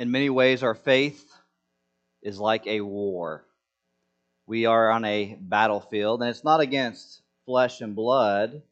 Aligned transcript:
In 0.00 0.10
many 0.10 0.30
ways, 0.30 0.62
our 0.62 0.74
faith 0.74 1.30
is 2.22 2.40
like 2.40 2.66
a 2.66 2.80
war. 2.80 3.44
We 4.46 4.64
are 4.64 4.90
on 4.90 5.04
a 5.04 5.36
battlefield, 5.38 6.22
and 6.22 6.30
it's 6.30 6.42
not 6.42 6.60
against 6.60 7.20
flesh 7.44 7.82
and 7.82 7.94
blood, 7.94 8.62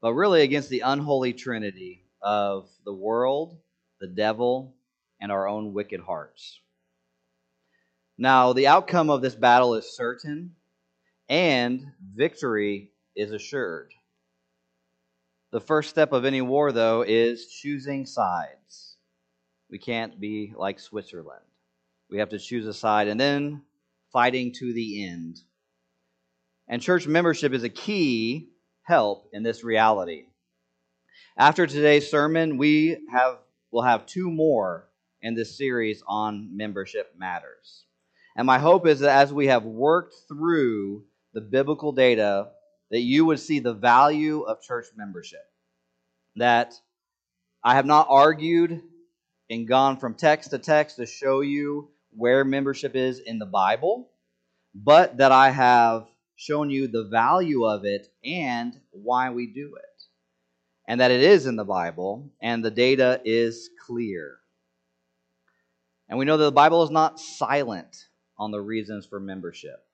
but 0.00 0.12
really 0.14 0.42
against 0.42 0.68
the 0.68 0.82
unholy 0.84 1.32
trinity 1.32 2.04
of 2.22 2.68
the 2.84 2.92
world, 2.94 3.58
the 4.00 4.06
devil, 4.06 4.76
and 5.20 5.32
our 5.32 5.48
own 5.48 5.72
wicked 5.72 5.98
hearts. 5.98 6.60
Now, 8.16 8.52
the 8.52 8.68
outcome 8.68 9.10
of 9.10 9.20
this 9.20 9.34
battle 9.34 9.74
is 9.74 9.96
certain, 9.96 10.54
and 11.28 11.90
victory 12.14 12.92
is 13.16 13.32
assured. 13.32 13.90
The 15.50 15.60
first 15.60 15.90
step 15.90 16.12
of 16.12 16.24
any 16.24 16.40
war, 16.40 16.70
though, 16.70 17.02
is 17.02 17.48
choosing 17.48 18.06
sides. 18.06 18.57
We 19.70 19.78
can't 19.78 20.18
be 20.18 20.52
like 20.56 20.80
Switzerland. 20.80 21.44
We 22.10 22.18
have 22.18 22.30
to 22.30 22.38
choose 22.38 22.66
a 22.66 22.72
side 22.72 23.08
and 23.08 23.20
then 23.20 23.62
fighting 24.12 24.52
to 24.52 24.72
the 24.72 25.06
end. 25.06 25.40
And 26.68 26.80
church 26.80 27.06
membership 27.06 27.52
is 27.52 27.64
a 27.64 27.68
key 27.68 28.48
help 28.82 29.28
in 29.32 29.42
this 29.42 29.62
reality. 29.62 30.24
After 31.36 31.66
today's 31.66 32.10
sermon, 32.10 32.56
we 32.56 32.98
have 33.12 33.38
will 33.70 33.82
have 33.82 34.06
two 34.06 34.30
more 34.30 34.88
in 35.20 35.34
this 35.34 35.56
series 35.56 36.02
on 36.06 36.56
membership 36.56 37.14
matters. 37.18 37.84
And 38.36 38.46
my 38.46 38.58
hope 38.58 38.86
is 38.86 39.00
that 39.00 39.16
as 39.16 39.32
we 39.32 39.48
have 39.48 39.64
worked 39.64 40.14
through 40.26 41.04
the 41.34 41.40
biblical 41.40 41.92
data, 41.92 42.48
that 42.90 43.00
you 43.00 43.26
would 43.26 43.40
see 43.40 43.58
the 43.58 43.74
value 43.74 44.42
of 44.42 44.62
church 44.62 44.86
membership. 44.96 45.44
That 46.36 46.74
I 47.62 47.74
have 47.74 47.84
not 47.84 48.06
argued 48.08 48.82
and 49.50 49.66
gone 49.66 49.98
from 49.98 50.14
text 50.14 50.50
to 50.50 50.58
text 50.58 50.96
to 50.96 51.06
show 51.06 51.40
you 51.40 51.88
where 52.10 52.44
membership 52.44 52.94
is 52.94 53.18
in 53.18 53.38
the 53.38 53.46
Bible, 53.46 54.10
but 54.74 55.18
that 55.18 55.32
I 55.32 55.50
have 55.50 56.06
shown 56.36 56.70
you 56.70 56.86
the 56.86 57.04
value 57.04 57.64
of 57.64 57.84
it 57.84 58.08
and 58.24 58.78
why 58.90 59.30
we 59.30 59.46
do 59.46 59.74
it. 59.76 60.02
And 60.86 61.00
that 61.00 61.10
it 61.10 61.22
is 61.22 61.46
in 61.46 61.56
the 61.56 61.64
Bible, 61.64 62.30
and 62.40 62.64
the 62.64 62.70
data 62.70 63.20
is 63.24 63.68
clear. 63.86 64.38
And 66.08 66.18
we 66.18 66.24
know 66.24 66.38
that 66.38 66.44
the 66.44 66.52
Bible 66.52 66.82
is 66.82 66.90
not 66.90 67.20
silent 67.20 68.06
on 68.38 68.52
the 68.52 68.60
reasons 68.60 69.04
for 69.04 69.20
membership. 69.20 69.84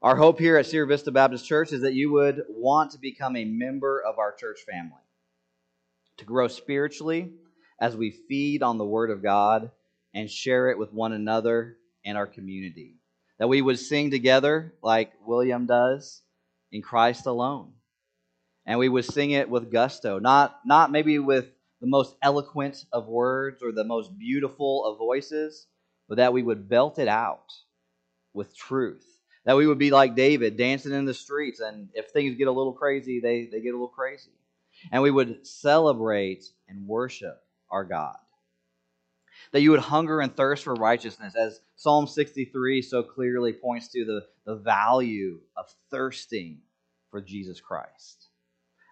Our 0.00 0.14
hope 0.14 0.38
here 0.38 0.58
at 0.58 0.66
Sierra 0.66 0.86
Vista 0.86 1.10
Baptist 1.10 1.46
Church 1.46 1.72
is 1.72 1.80
that 1.80 1.94
you 1.94 2.12
would 2.12 2.44
want 2.50 2.92
to 2.92 2.98
become 2.98 3.36
a 3.36 3.44
member 3.44 4.00
of 4.00 4.18
our 4.18 4.32
church 4.32 4.60
family, 4.70 5.00
to 6.18 6.24
grow 6.24 6.46
spiritually 6.46 7.32
as 7.80 7.96
we 7.96 8.10
feed 8.10 8.62
on 8.62 8.78
the 8.78 8.84
Word 8.84 9.10
of 9.10 9.22
God 9.22 9.70
and 10.14 10.30
share 10.30 10.70
it 10.70 10.78
with 10.78 10.92
one 10.92 11.12
another 11.12 11.76
and 12.04 12.16
our 12.16 12.26
community. 12.26 12.96
That 13.38 13.48
we 13.48 13.62
would 13.62 13.78
sing 13.78 14.10
together 14.10 14.74
like 14.82 15.12
William 15.26 15.66
does 15.66 16.22
in 16.70 16.82
Christ 16.82 17.26
alone. 17.26 17.72
And 18.66 18.78
we 18.78 18.88
would 18.88 19.04
sing 19.04 19.32
it 19.32 19.50
with 19.50 19.72
gusto, 19.72 20.18
not, 20.18 20.60
not 20.64 20.90
maybe 20.90 21.18
with 21.18 21.46
the 21.80 21.86
most 21.86 22.16
eloquent 22.22 22.86
of 22.92 23.08
words 23.08 23.62
or 23.62 23.72
the 23.72 23.84
most 23.84 24.16
beautiful 24.18 24.86
of 24.86 24.98
voices, 24.98 25.66
but 26.08 26.16
that 26.16 26.32
we 26.32 26.42
would 26.42 26.68
belt 26.68 26.98
it 26.98 27.08
out 27.08 27.52
with 28.32 28.56
truth. 28.56 29.04
That 29.44 29.56
we 29.56 29.66
would 29.66 29.78
be 29.78 29.90
like 29.90 30.14
David, 30.14 30.56
dancing 30.56 30.92
in 30.92 31.04
the 31.04 31.12
streets, 31.12 31.60
and 31.60 31.90
if 31.92 32.08
things 32.08 32.36
get 32.36 32.48
a 32.48 32.52
little 32.52 32.72
crazy, 32.72 33.20
they, 33.20 33.46
they 33.52 33.60
get 33.60 33.70
a 33.70 33.76
little 33.76 33.88
crazy. 33.88 34.30
And 34.90 35.02
we 35.02 35.10
would 35.10 35.46
celebrate 35.46 36.44
and 36.68 36.86
worship 36.86 37.43
our 37.74 37.84
God 37.84 38.16
that 39.52 39.60
you 39.60 39.70
would 39.70 39.80
hunger 39.80 40.20
and 40.20 40.34
thirst 40.34 40.64
for 40.64 40.74
righteousness, 40.74 41.36
as 41.36 41.60
Psalm 41.76 42.06
63 42.06 42.82
so 42.82 43.02
clearly 43.02 43.52
points 43.52 43.88
to 43.88 44.04
the, 44.04 44.22
the 44.44 44.56
value 44.56 45.40
of 45.56 45.66
thirsting 45.90 46.58
for 47.10 47.20
Jesus 47.20 47.60
Christ. 47.60 48.30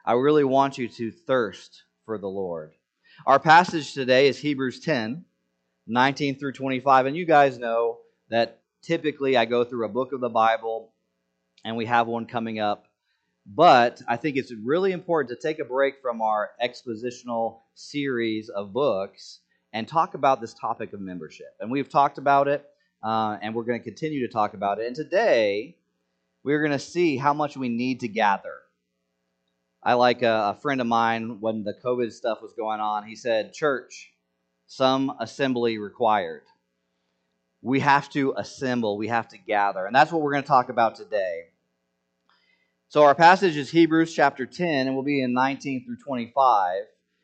I 0.04 0.12
really 0.12 0.44
want 0.44 0.78
you 0.78 0.88
to 0.88 1.10
thirst 1.10 1.82
for 2.04 2.18
the 2.18 2.28
Lord. 2.28 2.74
Our 3.26 3.38
passage 3.38 3.92
today 3.92 4.28
is 4.28 4.38
Hebrews 4.38 4.80
10, 4.80 5.24
19 5.88 6.38
through 6.38 6.52
25. 6.52 7.06
And 7.06 7.16
you 7.16 7.24
guys 7.24 7.58
know 7.58 7.98
that 8.30 8.60
typically 8.82 9.36
I 9.36 9.44
go 9.44 9.64
through 9.64 9.84
a 9.84 9.88
book 9.88 10.12
of 10.12 10.20
the 10.20 10.28
Bible, 10.28 10.92
and 11.64 11.76
we 11.76 11.86
have 11.86 12.06
one 12.06 12.26
coming 12.26 12.60
up. 12.60 12.86
But 13.44 14.02
I 14.06 14.16
think 14.16 14.36
it's 14.36 14.52
really 14.52 14.92
important 14.92 15.36
to 15.36 15.48
take 15.48 15.58
a 15.58 15.64
break 15.64 16.00
from 16.00 16.22
our 16.22 16.50
expositional 16.62 17.60
series 17.74 18.48
of 18.48 18.72
books 18.72 19.40
and 19.72 19.88
talk 19.88 20.14
about 20.14 20.40
this 20.40 20.54
topic 20.54 20.92
of 20.92 21.00
membership. 21.00 21.54
And 21.60 21.70
we've 21.70 21.88
talked 21.88 22.18
about 22.18 22.46
it, 22.46 22.64
uh, 23.02 23.38
and 23.42 23.54
we're 23.54 23.64
going 23.64 23.80
to 23.80 23.84
continue 23.84 24.26
to 24.26 24.32
talk 24.32 24.54
about 24.54 24.78
it. 24.78 24.86
And 24.86 24.94
today, 24.94 25.76
we're 26.44 26.60
going 26.60 26.72
to 26.72 26.78
see 26.78 27.16
how 27.16 27.34
much 27.34 27.56
we 27.56 27.68
need 27.68 28.00
to 28.00 28.08
gather. 28.08 28.54
I 29.82 29.94
like 29.94 30.22
a, 30.22 30.54
a 30.56 30.58
friend 30.60 30.80
of 30.80 30.86
mine 30.86 31.40
when 31.40 31.64
the 31.64 31.74
COVID 31.74 32.12
stuff 32.12 32.42
was 32.42 32.52
going 32.52 32.80
on, 32.80 33.04
he 33.04 33.16
said, 33.16 33.52
Church, 33.52 34.12
some 34.66 35.12
assembly 35.18 35.78
required. 35.78 36.42
We 37.60 37.80
have 37.80 38.08
to 38.10 38.34
assemble, 38.36 38.96
we 38.96 39.08
have 39.08 39.28
to 39.28 39.38
gather. 39.38 39.84
And 39.86 39.94
that's 39.94 40.12
what 40.12 40.22
we're 40.22 40.32
going 40.32 40.44
to 40.44 40.48
talk 40.48 40.68
about 40.68 40.94
today. 40.94 41.51
So, 42.92 43.04
our 43.04 43.14
passage 43.14 43.56
is 43.56 43.70
Hebrews 43.70 44.12
chapter 44.12 44.44
10, 44.44 44.86
and 44.86 44.94
we'll 44.94 45.02
be 45.02 45.22
in 45.22 45.32
19 45.32 45.86
through 45.86 45.96
25. 46.04 46.82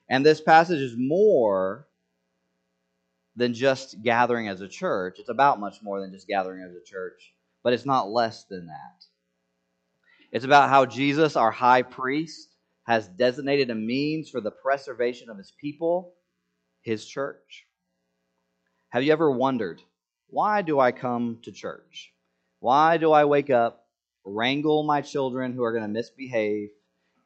And 0.09 0.25
this 0.25 0.41
passage 0.41 0.81
is 0.81 0.95
more 0.97 1.87
than 3.37 3.53
just 3.53 4.03
gathering 4.03 4.49
as 4.49 4.63
a 4.63 4.67
church. 4.67 5.19
It's 5.19 5.29
about 5.29 5.61
much 5.61 5.83
more 5.83 6.01
than 6.01 6.11
just 6.11 6.27
gathering 6.27 6.63
as 6.63 6.75
a 6.75 6.83
church, 6.83 7.35
but 7.63 7.75
it's 7.75 7.85
not 7.85 8.09
less 8.09 8.45
than 8.45 8.69
that. 8.69 9.05
It's 10.33 10.47
about 10.47 10.71
how 10.71 10.87
Jesus, 10.87 11.37
our 11.37 11.51
high 11.51 11.83
priest, 11.83 12.49
has 12.87 13.07
designated 13.07 13.69
a 13.69 13.75
means 13.75 14.31
for 14.31 14.41
the 14.41 14.51
preservation 14.51 15.29
of 15.29 15.37
his 15.37 15.53
people, 15.61 16.15
his 16.81 17.05
church. 17.05 17.67
Have 18.89 19.03
you 19.03 19.13
ever 19.13 19.31
wondered, 19.31 19.83
why 20.31 20.63
do 20.63 20.81
I 20.81 20.93
come 20.93 21.41
to 21.43 21.53
church? 21.53 22.15
Why 22.59 22.97
do 22.97 23.13
I 23.13 23.27
wake 23.27 23.51
up, 23.51 23.85
wrangle 24.29 24.83
my 24.83 25.01
children 25.01 25.53
who 25.53 25.65
are 25.65 25.73
going 25.73 25.85
to 25.85 25.89
misbehave, 25.89 26.71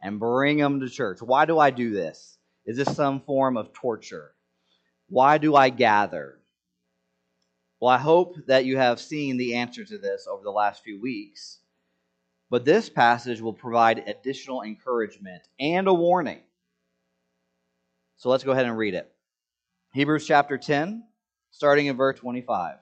and 0.02 0.18
bring 0.18 0.58
them 0.58 0.80
to 0.80 0.88
church? 0.88 1.22
Why 1.22 1.44
do 1.44 1.58
I 1.58 1.70
do 1.70 1.92
this? 1.92 2.38
Is 2.66 2.76
this 2.76 2.94
some 2.94 3.20
form 3.20 3.56
of 3.56 3.72
torture? 3.72 4.32
Why 5.08 5.38
do 5.38 5.54
I 5.54 5.68
gather? 5.68 6.38
Well, 7.80 7.90
I 7.90 7.98
hope 7.98 8.36
that 8.46 8.64
you 8.64 8.76
have 8.78 9.00
seen 9.00 9.36
the 9.36 9.56
answer 9.56 9.84
to 9.84 9.98
this 9.98 10.26
over 10.30 10.42
the 10.42 10.50
last 10.50 10.84
few 10.84 11.00
weeks. 11.00 11.58
But 12.50 12.64
this 12.64 12.88
passage 12.88 13.40
will 13.40 13.52
provide 13.52 14.04
additional 14.06 14.62
encouragement 14.62 15.42
and 15.58 15.88
a 15.88 15.94
warning. 15.94 16.40
So 18.16 18.28
let's 18.28 18.44
go 18.44 18.52
ahead 18.52 18.66
and 18.66 18.76
read 18.76 18.94
it. 18.94 19.10
Hebrews 19.94 20.26
chapter 20.26 20.58
10, 20.58 21.02
starting 21.50 21.86
in 21.86 21.96
verse 21.96 22.18
25. 22.18 22.76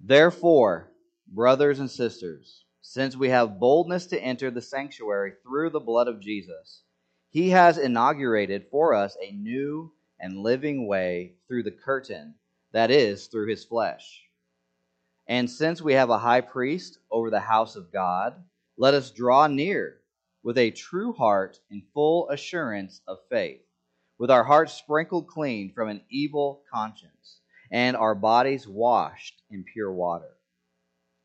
Therefore, 0.00 0.90
brothers 1.26 1.80
and 1.80 1.90
sisters, 1.90 2.64
since 2.88 3.16
we 3.16 3.28
have 3.30 3.58
boldness 3.58 4.06
to 4.06 4.22
enter 4.22 4.48
the 4.48 4.62
sanctuary 4.62 5.32
through 5.42 5.68
the 5.70 5.80
blood 5.80 6.06
of 6.06 6.20
Jesus, 6.20 6.84
he 7.30 7.50
has 7.50 7.78
inaugurated 7.78 8.64
for 8.70 8.94
us 8.94 9.16
a 9.20 9.32
new 9.32 9.92
and 10.20 10.38
living 10.38 10.86
way 10.86 11.34
through 11.48 11.64
the 11.64 11.72
curtain, 11.72 12.32
that 12.70 12.92
is, 12.92 13.26
through 13.26 13.48
his 13.48 13.64
flesh. 13.64 14.22
And 15.26 15.50
since 15.50 15.82
we 15.82 15.94
have 15.94 16.10
a 16.10 16.18
high 16.18 16.40
priest 16.40 17.00
over 17.10 17.28
the 17.28 17.40
house 17.40 17.74
of 17.74 17.92
God, 17.92 18.34
let 18.78 18.94
us 18.94 19.10
draw 19.10 19.48
near 19.48 19.98
with 20.44 20.56
a 20.56 20.70
true 20.70 21.12
heart 21.12 21.58
in 21.68 21.82
full 21.92 22.30
assurance 22.30 23.00
of 23.08 23.18
faith, 23.28 23.62
with 24.16 24.30
our 24.30 24.44
hearts 24.44 24.74
sprinkled 24.74 25.26
clean 25.26 25.72
from 25.74 25.88
an 25.88 26.02
evil 26.08 26.62
conscience, 26.72 27.40
and 27.68 27.96
our 27.96 28.14
bodies 28.14 28.68
washed 28.68 29.42
in 29.50 29.64
pure 29.64 29.92
water. 29.92 30.36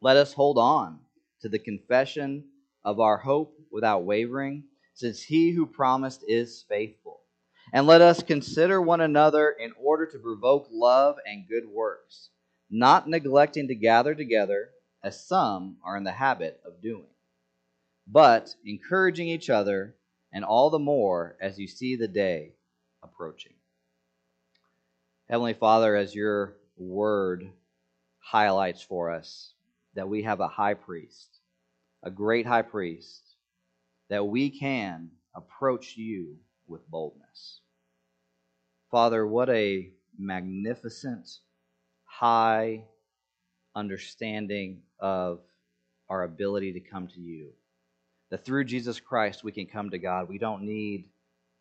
Let 0.02 0.18
us 0.18 0.34
hold 0.34 0.58
on 0.58 1.02
to 1.42 1.50
the 1.50 1.60
confession 1.60 2.46
of 2.84 3.00
our 3.00 3.18
hope 3.18 3.56
without 3.72 4.06
wavering, 4.06 4.64
since 4.94 5.22
he 5.22 5.52
who 5.52 5.66
promised 5.66 6.24
is 6.28 6.66
faithful. 6.68 7.22
And 7.74 7.88
let 7.88 8.02
us 8.02 8.22
consider 8.24 8.82
one 8.82 9.02
another 9.02 9.50
in 9.50 9.72
order 9.82 10.06
to 10.06 10.20
provoke 10.20 10.68
love 10.72 11.16
and 11.26 11.48
good 11.48 11.68
works, 11.68 12.30
not 12.70 13.08
neglecting 13.08 13.68
to 13.68 13.76
gather 13.76 14.14
together, 14.14 14.70
as 15.04 15.26
some 15.28 15.78
are 15.84 15.98
in 15.98 16.04
the 16.04 16.12
habit 16.12 16.60
of 16.66 16.82
doing, 16.82 17.08
but 18.08 18.54
encouraging 18.66 19.28
each 19.28 19.50
other, 19.50 19.96
and 20.34 20.46
all 20.46 20.70
the 20.70 20.80
more 20.80 21.36
as 21.42 21.58
you 21.58 21.68
see 21.68 21.96
the 21.96 22.08
day 22.08 22.52
approaching. 23.04 23.54
Heavenly 25.30 25.54
Father, 25.54 25.96
as 25.96 26.14
your 26.14 26.58
word 26.78 27.50
highlights 28.20 28.82
for 28.82 29.12
us 29.12 29.54
that 29.96 30.10
we 30.10 30.24
have 30.24 30.40
a 30.40 30.48
high 30.48 30.74
priest, 30.74 31.31
a 32.04 32.12
great 32.12 32.46
high 32.46 32.62
priest, 32.62 33.36
that 34.10 34.26
we 34.26 34.50
can 34.50 35.10
approach 35.36 35.96
you 35.96 36.36
with 36.68 36.90
boldness. 36.90 37.62
Father, 38.90 39.26
what 39.26 39.50
a 39.50 39.92
magnificent, 40.18 41.30
high 42.04 42.84
understanding 43.76 44.82
of 45.00 45.40
our 46.10 46.24
ability 46.24 46.74
to 46.74 46.80
come 46.80 47.08
to 47.08 47.20
you. 47.20 47.52
That 48.30 48.46
through 48.46 48.66
Jesus 48.66 49.00
Christ 49.00 49.44
we 49.44 49.52
can 49.52 49.66
come 49.66 49.90
to 49.92 49.98
God. 49.98 50.28
We 50.28 50.38
don't 50.38 50.64
need 50.64 51.10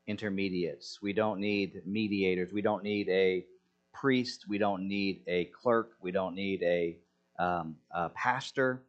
intermediates. 0.06 1.00
We 1.00 1.12
don't 1.12 1.40
need 1.40 1.82
mediators. 1.86 2.52
We 2.52 2.62
don't 2.62 2.82
need 2.82 3.08
a 3.08 3.44
priest. 3.92 4.46
We 4.48 4.58
don't 4.58 4.88
need 4.88 5.22
a 5.26 5.46
clerk. 5.46 5.92
We 6.00 6.10
don't 6.10 6.34
need 6.34 6.62
a, 6.62 6.96
um, 7.38 7.76
a 7.92 8.08
pastor. 8.10 8.82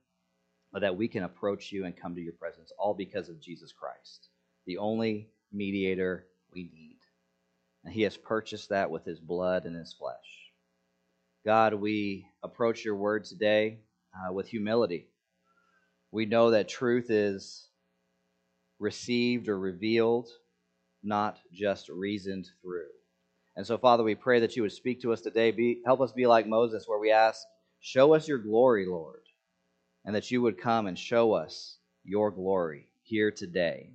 But 0.72 0.82
that 0.82 0.96
we 0.96 1.08
can 1.08 1.24
approach 1.24 1.72
you 1.72 1.86
and 1.86 1.96
come 1.96 2.16
to 2.16 2.22
your 2.22 2.34
presence, 2.34 2.72
all 2.78 2.94
because 2.94 3.28
of 3.28 3.42
Jesus 3.42 3.74
Christ, 3.74 4.30
the 4.66 4.78
only 4.78 5.30
mediator 5.52 6.28
we 6.54 6.64
need. 6.64 6.98
And 7.84 7.94
he 7.94 8.04
has 8.04 8.16
purchased 8.16 8.70
that 8.70 8.90
with 8.90 9.04
his 9.04 9.20
blood 9.20 9.66
and 9.66 9.76
his 9.76 9.94
flesh. 9.94 10.16
God, 11.46 11.74
we 11.74 12.28
approach 12.44 12.86
your 12.86 12.96
word 12.96 13.26
today 13.26 13.80
uh, 14.16 14.32
with 14.32 14.48
humility. 14.48 15.08
We 16.12 16.26
know 16.26 16.52
that 16.52 16.70
truth 16.70 17.10
is 17.10 17.68
received 18.80 19.48
or 19.48 19.58
revealed, 19.58 20.28
not 21.04 21.40
just 21.52 21.90
reasoned 21.90 22.50
through. 22.62 22.90
And 23.56 23.66
so, 23.66 23.78
Father, 23.78 24.04
we 24.04 24.16
pray 24.16 24.40
that 24.42 24.56
you 24.56 24.62
would 24.62 24.72
speak 24.72 25.02
to 25.02 25.14
us 25.14 25.22
today. 25.22 25.52
Be, 25.52 25.82
help 25.86 26.02
us 26.02 26.12
be 26.12 26.28
like 26.28 26.48
Moses, 26.48 26.86
where 26.88 27.00
we 27.00 27.12
ask, 27.12 27.42
Show 27.80 28.14
us 28.14 28.28
your 28.28 28.38
glory, 28.38 28.86
Lord, 28.86 29.21
and 30.06 30.16
that 30.16 30.32
you 30.32 30.42
would 30.42 30.58
come 30.58 30.88
and 30.88 30.98
show 30.98 31.34
us 31.34 31.78
your 32.04 32.32
glory 32.32 32.88
here 33.04 33.32
today. 33.32 33.92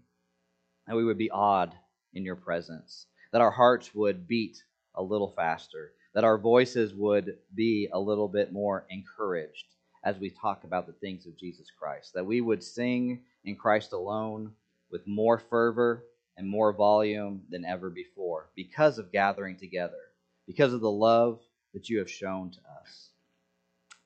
And 0.87 0.97
we 0.97 1.05
would 1.05 1.19
be 1.19 1.31
awed 1.31 1.75
in 2.14 2.25
your 2.25 2.37
presence, 2.37 3.06
that 3.32 3.41
our 3.41 3.50
hearts 3.50 3.94
would 3.94 4.29
beat 4.29 4.62
a 4.94 5.03
little 5.03 5.32
faster, 5.37 5.93
that 6.14 6.25
our 6.25 6.38
voices 6.38 6.94
would 6.94 7.37
be 7.55 7.88
a 7.93 8.00
little 8.00 8.29
bit 8.29 8.53
more 8.53 8.87
encouraged 8.88 9.67
as 10.05 10.19
we 10.19 10.31
talk 10.31 10.64
about 10.64 10.87
the 10.87 10.93
things 10.93 11.26
of 11.26 11.37
Jesus 11.37 11.67
Christ, 11.76 12.12
that 12.14 12.25
we 12.25 12.41
would 12.41 12.62
sing 12.62 13.23
in 13.44 13.56
Christ 13.56 13.93
alone 13.93 14.52
with 14.91 15.06
more 15.06 15.38
fervor 15.38 16.05
and 16.37 16.49
more 16.49 16.73
volume 16.73 17.43
than 17.50 17.64
ever 17.64 17.91
before 17.91 18.49
because 18.55 18.99
of 18.99 19.11
gathering 19.11 19.56
together, 19.56 19.99
because 20.47 20.73
of 20.73 20.81
the 20.81 20.91
love 20.91 21.41
that 21.75 21.88
you 21.88 21.99
have 21.99 22.11
shown 22.11 22.50
to 22.52 22.59
us. 22.81 23.11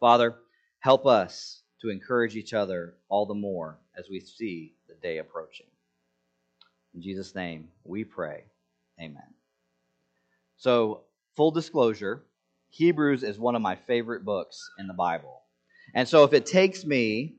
Father, 0.00 0.36
help 0.78 1.06
us 1.06 1.59
to 1.82 1.90
encourage 1.90 2.36
each 2.36 2.52
other 2.52 2.94
all 3.08 3.26
the 3.26 3.34
more 3.34 3.78
as 3.98 4.08
we 4.10 4.20
see 4.20 4.74
the 4.88 4.94
day 4.94 5.18
approaching. 5.18 5.66
In 6.94 7.02
Jesus' 7.02 7.34
name, 7.34 7.68
we 7.84 8.04
pray. 8.04 8.44
Amen. 9.00 9.34
So, 10.56 11.02
full 11.36 11.50
disclosure, 11.52 12.22
Hebrews 12.68 13.22
is 13.22 13.38
one 13.38 13.54
of 13.54 13.62
my 13.62 13.76
favorite 13.76 14.24
books 14.24 14.70
in 14.78 14.86
the 14.86 14.94
Bible. 14.94 15.42
And 15.94 16.06
so, 16.06 16.24
if 16.24 16.32
it 16.32 16.46
takes 16.46 16.84
me 16.84 17.36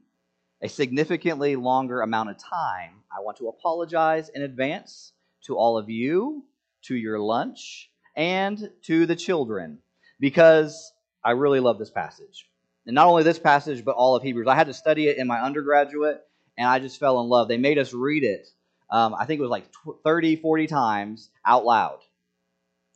a 0.61 0.69
significantly 0.69 1.55
longer 1.55 2.01
amount 2.01 2.29
of 2.29 2.37
time, 2.37 3.03
I 3.11 3.21
want 3.21 3.37
to 3.37 3.47
apologize 3.47 4.29
in 4.29 4.41
advance 4.41 5.13
to 5.45 5.57
all 5.57 5.77
of 5.77 5.89
you, 5.89 6.45
to 6.83 6.95
your 6.95 7.19
lunch, 7.19 7.89
and 8.15 8.71
to 8.83 9.05
the 9.05 9.15
children, 9.15 9.79
because 10.19 10.91
I 11.23 11.31
really 11.31 11.59
love 11.59 11.77
this 11.79 11.91
passage. 11.91 12.47
And 12.85 12.95
not 12.95 13.07
only 13.07 13.23
this 13.23 13.39
passage, 13.39 13.85
but 13.85 13.95
all 13.95 14.15
of 14.15 14.23
Hebrews. 14.23 14.47
I 14.47 14.55
had 14.55 14.67
to 14.67 14.73
study 14.73 15.07
it 15.07 15.17
in 15.17 15.27
my 15.27 15.39
undergraduate, 15.41 16.21
and 16.57 16.67
I 16.67 16.79
just 16.79 16.99
fell 16.99 17.21
in 17.21 17.29
love. 17.29 17.47
They 17.47 17.57
made 17.57 17.77
us 17.77 17.93
read 17.93 18.23
it, 18.23 18.47
um, 18.91 19.15
I 19.17 19.25
think 19.25 19.39
it 19.39 19.41
was 19.41 19.49
like 19.49 19.67
30, 20.03 20.35
40 20.35 20.67
times 20.67 21.29
out 21.45 21.63
loud 21.63 21.99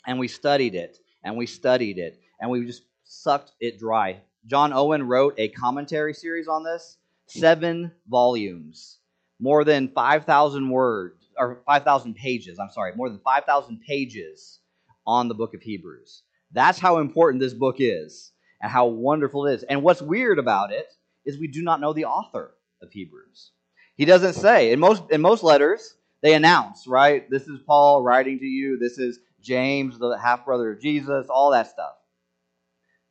and 0.06 0.20
we 0.20 0.28
studied 0.28 0.76
it 0.76 0.98
and 1.24 1.38
we 1.38 1.46
studied 1.46 1.98
it 1.98 2.20
and 2.40 2.52
we 2.52 2.66
just 2.66 2.84
sucked 3.06 3.54
it 3.62 3.80
dry. 3.80 4.20
John 4.46 4.74
Owen 4.74 5.08
wrote 5.08 5.36
a 5.38 5.48
commentary 5.50 6.14
series 6.14 6.48
on 6.48 6.64
this, 6.64 6.98
seven 7.28 7.92
volumes, 8.08 9.00
more 9.40 9.64
than 9.64 9.88
5,000 9.88 10.70
words, 10.70 11.30
or 11.38 11.62
5,000 11.66 12.14
pages, 12.14 12.60
I'm 12.60 12.70
sorry, 12.70 12.94
more 12.96 13.10
than 13.10 13.20
5,000 13.20 13.82
pages 13.82 14.60
on 15.08 15.28
the 15.28 15.34
book 15.34 15.54
of 15.54 15.62
Hebrews. 15.62 16.24
That's 16.52 16.78
how 16.78 17.00
important 17.00 17.42
this 17.42 17.54
book 17.54 17.78
is 17.80 18.34
and 18.66 18.72
how 18.72 18.88
wonderful 18.88 19.46
it 19.46 19.54
is. 19.54 19.64
And 19.64 19.84
what's 19.84 20.02
weird 20.02 20.40
about 20.40 20.72
it 20.72 20.92
is 21.24 21.38
we 21.38 21.48
do 21.48 21.62
not 21.62 21.80
know 21.80 21.94
the 21.94 22.06
author 22.06 22.56
of 22.82 22.92
Hebrews. 22.92 23.52
He 23.96 24.06
doesn't 24.06 24.34
say. 24.34 24.72
In 24.72 24.80
most, 24.80 25.04
in 25.12 25.22
most 25.22 25.44
letters, 25.44 25.94
they 26.24 26.34
announce, 26.34 26.88
right? 26.88 27.30
This 27.30 27.44
is 27.44 27.60
Paul 27.68 28.02
writing 28.02 28.40
to 28.40 28.46
you. 28.46 28.80
This 28.80 28.98
is 28.98 29.20
James, 29.40 30.00
the 30.00 30.18
half 30.18 30.46
brother 30.46 30.72
of 30.72 30.82
Jesus, 30.82 31.28
all 31.30 31.52
that 31.52 31.70
stuff. 31.70 31.94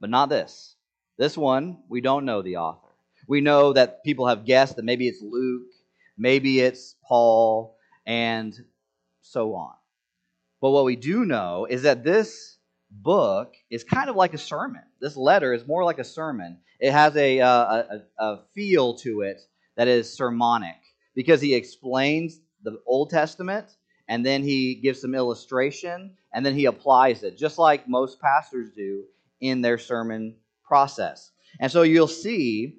But 0.00 0.10
not 0.10 0.28
this. 0.28 0.74
This 1.18 1.38
one, 1.38 1.78
we 1.88 2.00
don't 2.00 2.24
know 2.24 2.42
the 2.42 2.56
author. 2.56 2.88
We 3.28 3.40
know 3.40 3.74
that 3.74 4.02
people 4.02 4.26
have 4.26 4.44
guessed 4.44 4.74
that 4.74 4.84
maybe 4.84 5.06
it's 5.06 5.22
Luke, 5.22 5.70
maybe 6.18 6.58
it's 6.58 6.96
Paul, 7.06 7.76
and 8.04 8.52
so 9.22 9.54
on. 9.54 9.74
But 10.60 10.70
what 10.70 10.84
we 10.84 10.96
do 10.96 11.24
know 11.24 11.68
is 11.70 11.82
that 11.82 12.02
this 12.02 12.53
book 13.02 13.54
is 13.70 13.84
kind 13.84 14.08
of 14.08 14.16
like 14.16 14.34
a 14.34 14.38
sermon. 14.38 14.82
This 15.00 15.16
letter 15.16 15.52
is 15.52 15.66
more 15.66 15.84
like 15.84 15.98
a 15.98 16.04
sermon. 16.04 16.58
It 16.80 16.92
has 16.92 17.16
a, 17.16 17.40
uh, 17.40 17.82
a, 18.18 18.24
a 18.24 18.40
feel 18.54 18.94
to 18.98 19.22
it 19.22 19.40
that 19.76 19.88
is 19.88 20.12
sermonic 20.12 20.76
because 21.14 21.40
he 21.40 21.54
explains 21.54 22.40
the 22.62 22.78
Old 22.86 23.10
Testament 23.10 23.76
and 24.08 24.24
then 24.24 24.42
he 24.42 24.76
gives 24.76 25.00
some 25.00 25.14
illustration 25.14 26.16
and 26.32 26.44
then 26.44 26.54
he 26.54 26.66
applies 26.66 27.22
it, 27.22 27.38
just 27.38 27.58
like 27.58 27.88
most 27.88 28.20
pastors 28.20 28.70
do 28.74 29.04
in 29.40 29.60
their 29.60 29.78
sermon 29.78 30.36
process. 30.64 31.30
And 31.60 31.70
so 31.70 31.82
you'll 31.82 32.08
see 32.08 32.78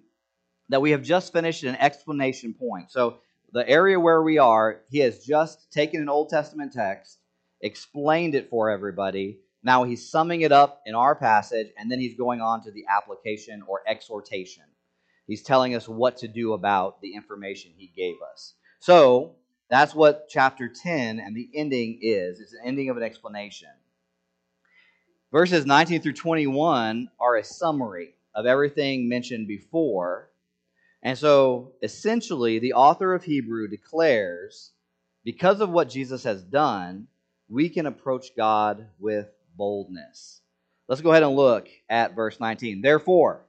that 0.70 0.82
we 0.82 0.92
have 0.92 1.04
just 1.04 1.32
finished 1.32 1.64
an 1.64 1.76
explanation 1.76 2.54
point. 2.54 2.92
So 2.92 3.18
the 3.52 3.68
area 3.68 4.00
where 4.00 4.22
we 4.22 4.38
are, 4.38 4.82
he 4.90 5.00
has 5.00 5.24
just 5.24 5.72
taken 5.72 6.02
an 6.02 6.10
Old 6.10 6.30
Testament 6.30 6.74
text, 6.74 7.20
explained 7.62 8.36
it 8.36 8.50
for 8.50 8.70
everybody. 8.70 9.40
Now 9.66 9.84
he's 9.84 10.08
summing 10.08 10.42
it 10.42 10.52
up 10.52 10.84
in 10.86 10.94
our 10.94 11.16
passage, 11.16 11.70
and 11.76 11.92
then 11.92 12.00
he's 12.00 12.16
going 12.16 12.40
on 12.40 12.64
to 12.64 12.72
the 12.72 12.86
application 12.88 13.64
or 13.68 13.82
exhortation. 13.88 14.64
He's 15.26 15.42
telling 15.42 15.74
us 15.74 15.90
what 15.90 16.18
to 16.18 16.28
do 16.28 16.54
about 16.54 17.02
the 17.02 17.16
information 17.16 17.72
he 17.76 17.92
gave 17.96 18.18
us. 18.32 18.54
So 18.80 19.38
that's 19.68 19.96
what 19.96 20.28
chapter 20.30 20.70
10 20.70 21.20
and 21.20 21.36
the 21.36 21.50
ending 21.56 21.98
is. 22.04 22.40
It's 22.40 22.54
an 22.54 22.60
ending 22.64 22.92
of 22.92 22.98
an 22.98 23.02
explanation. 23.02 23.70
Verses 25.32 25.66
19 25.66 26.00
through 26.00 26.14
21 26.14 27.10
are 27.20 27.36
a 27.36 27.44
summary 27.44 28.14
of 28.36 28.46
everything 28.46 29.10
mentioned 29.10 29.48
before. 29.48 30.30
And 31.02 31.18
so, 31.18 31.74
essentially, 31.82 32.60
the 32.60 32.74
author 32.74 33.16
of 33.16 33.24
Hebrew 33.24 33.68
declares 33.68 34.74
because 35.24 35.60
of 35.60 35.72
what 35.72 35.90
Jesus 35.90 36.24
has 36.24 36.44
done, 36.44 37.08
we 37.50 37.70
can 37.70 37.88
approach 37.88 38.36
God 38.36 38.88
with 39.00 39.28
boldness. 39.58 40.42
Let's 40.88 41.02
go 41.02 41.12
ahead 41.12 41.24
and 41.24 41.36
look 41.36 41.68
at 41.90 42.16
verse 42.16 42.40
19. 42.40 42.82
Therefore, 42.82 43.46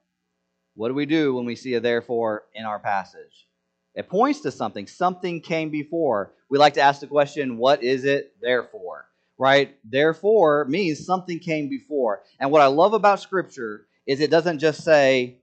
what 0.74 0.88
do 0.88 0.94
we 0.94 1.06
do 1.06 1.34
when 1.34 1.44
we 1.44 1.56
see 1.56 1.74
a 1.74 1.80
therefore 1.80 2.44
in 2.54 2.64
our 2.64 2.78
passage? 2.78 3.46
It 3.94 4.08
points 4.08 4.40
to 4.40 4.50
something. 4.50 4.86
Something 4.86 5.40
came 5.40 5.70
before. 5.70 6.34
We 6.50 6.58
like 6.58 6.74
to 6.74 6.82
ask 6.82 7.00
the 7.00 7.06
question, 7.06 7.56
what 7.56 7.82
is 7.82 8.04
it 8.04 8.36
therefore? 8.40 9.06
Right? 9.38 9.76
Therefore 9.84 10.66
means 10.66 11.04
something 11.04 11.38
came 11.38 11.68
before. 11.68 12.22
And 12.38 12.50
what 12.50 12.62
I 12.62 12.66
love 12.66 12.92
about 12.92 13.20
Scripture 13.20 13.86
is 14.06 14.20
it 14.20 14.30
doesn't 14.30 14.58
just 14.58 14.84
say, 14.84 15.38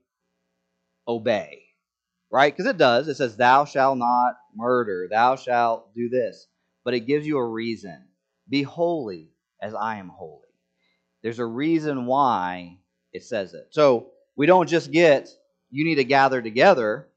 obey. 1.06 1.62
Right? 2.30 2.52
Because 2.56 2.70
it 2.70 2.78
does. 2.78 3.06
It 3.08 3.16
says, 3.16 3.36
thou 3.36 3.64
shalt 3.64 3.98
not 3.98 4.36
murder. 4.54 5.08
Thou 5.10 5.36
shalt 5.36 5.94
do 5.94 6.08
this. 6.08 6.46
But 6.84 6.94
it 6.94 7.06
gives 7.06 7.26
you 7.26 7.38
a 7.38 7.46
reason. 7.46 8.04
Be 8.48 8.62
holy 8.62 9.30
as 9.60 9.74
I 9.74 9.96
am 9.96 10.08
holy. 10.08 10.43
There's 11.24 11.38
a 11.38 11.46
reason 11.46 12.04
why 12.04 12.76
it 13.14 13.24
says 13.24 13.54
it. 13.54 13.68
So 13.70 14.10
we 14.36 14.44
don't 14.44 14.68
just 14.68 14.92
get, 14.92 15.30
you 15.70 15.82
need 15.82 15.94
to 15.94 16.04
gather 16.04 16.42
together. 16.42 17.08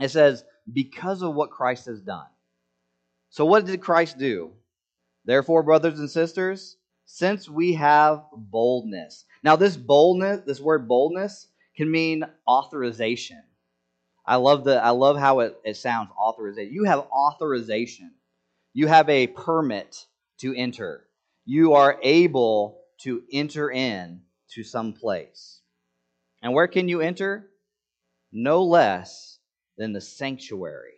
It 0.00 0.10
says, 0.10 0.42
because 0.72 1.20
of 1.20 1.34
what 1.34 1.50
Christ 1.50 1.84
has 1.84 2.00
done. 2.00 2.26
So, 3.28 3.44
what 3.44 3.66
did 3.66 3.82
Christ 3.82 4.16
do? 4.16 4.52
Therefore, 5.26 5.62
brothers 5.62 5.98
and 5.98 6.10
sisters, 6.10 6.78
since 7.04 7.46
we 7.46 7.74
have 7.74 8.24
boldness. 8.32 9.26
Now, 9.42 9.54
this 9.56 9.76
boldness, 9.76 10.40
this 10.46 10.60
word 10.60 10.88
boldness, 10.88 11.48
can 11.76 11.90
mean 11.90 12.24
authorization. 12.48 13.42
I 14.24 14.36
love 14.36 14.64
the 14.64 14.82
I 14.82 14.90
love 14.90 15.18
how 15.18 15.40
it, 15.40 15.58
it 15.62 15.76
sounds, 15.76 16.08
authorization. 16.18 16.72
You 16.72 16.84
have 16.84 17.00
authorization. 17.00 18.12
You 18.72 18.86
have 18.86 19.10
a 19.10 19.26
permit 19.26 20.06
to 20.38 20.54
enter. 20.54 21.06
You 21.44 21.74
are 21.74 21.98
able 22.02 22.80
to 22.98 23.22
enter 23.32 23.70
in 23.70 24.22
to 24.52 24.62
some 24.62 24.92
place. 24.92 25.60
And 26.42 26.54
where 26.54 26.68
can 26.68 26.88
you 26.88 27.00
enter? 27.00 27.48
No 28.32 28.64
less 28.64 29.38
than 29.76 29.92
the 29.92 30.00
sanctuary. 30.00 30.92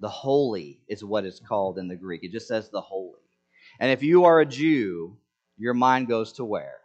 The 0.00 0.08
holy 0.08 0.80
is 0.88 1.02
what 1.02 1.24
it's 1.24 1.40
called 1.40 1.78
in 1.78 1.88
the 1.88 1.96
Greek. 1.96 2.22
It 2.22 2.32
just 2.32 2.48
says 2.48 2.70
the 2.70 2.80
holy. 2.80 3.20
And 3.80 3.90
if 3.90 4.02
you 4.02 4.24
are 4.24 4.40
a 4.40 4.46
Jew, 4.46 5.16
your 5.56 5.74
mind 5.74 6.08
goes 6.08 6.34
to 6.34 6.44
where? 6.44 6.78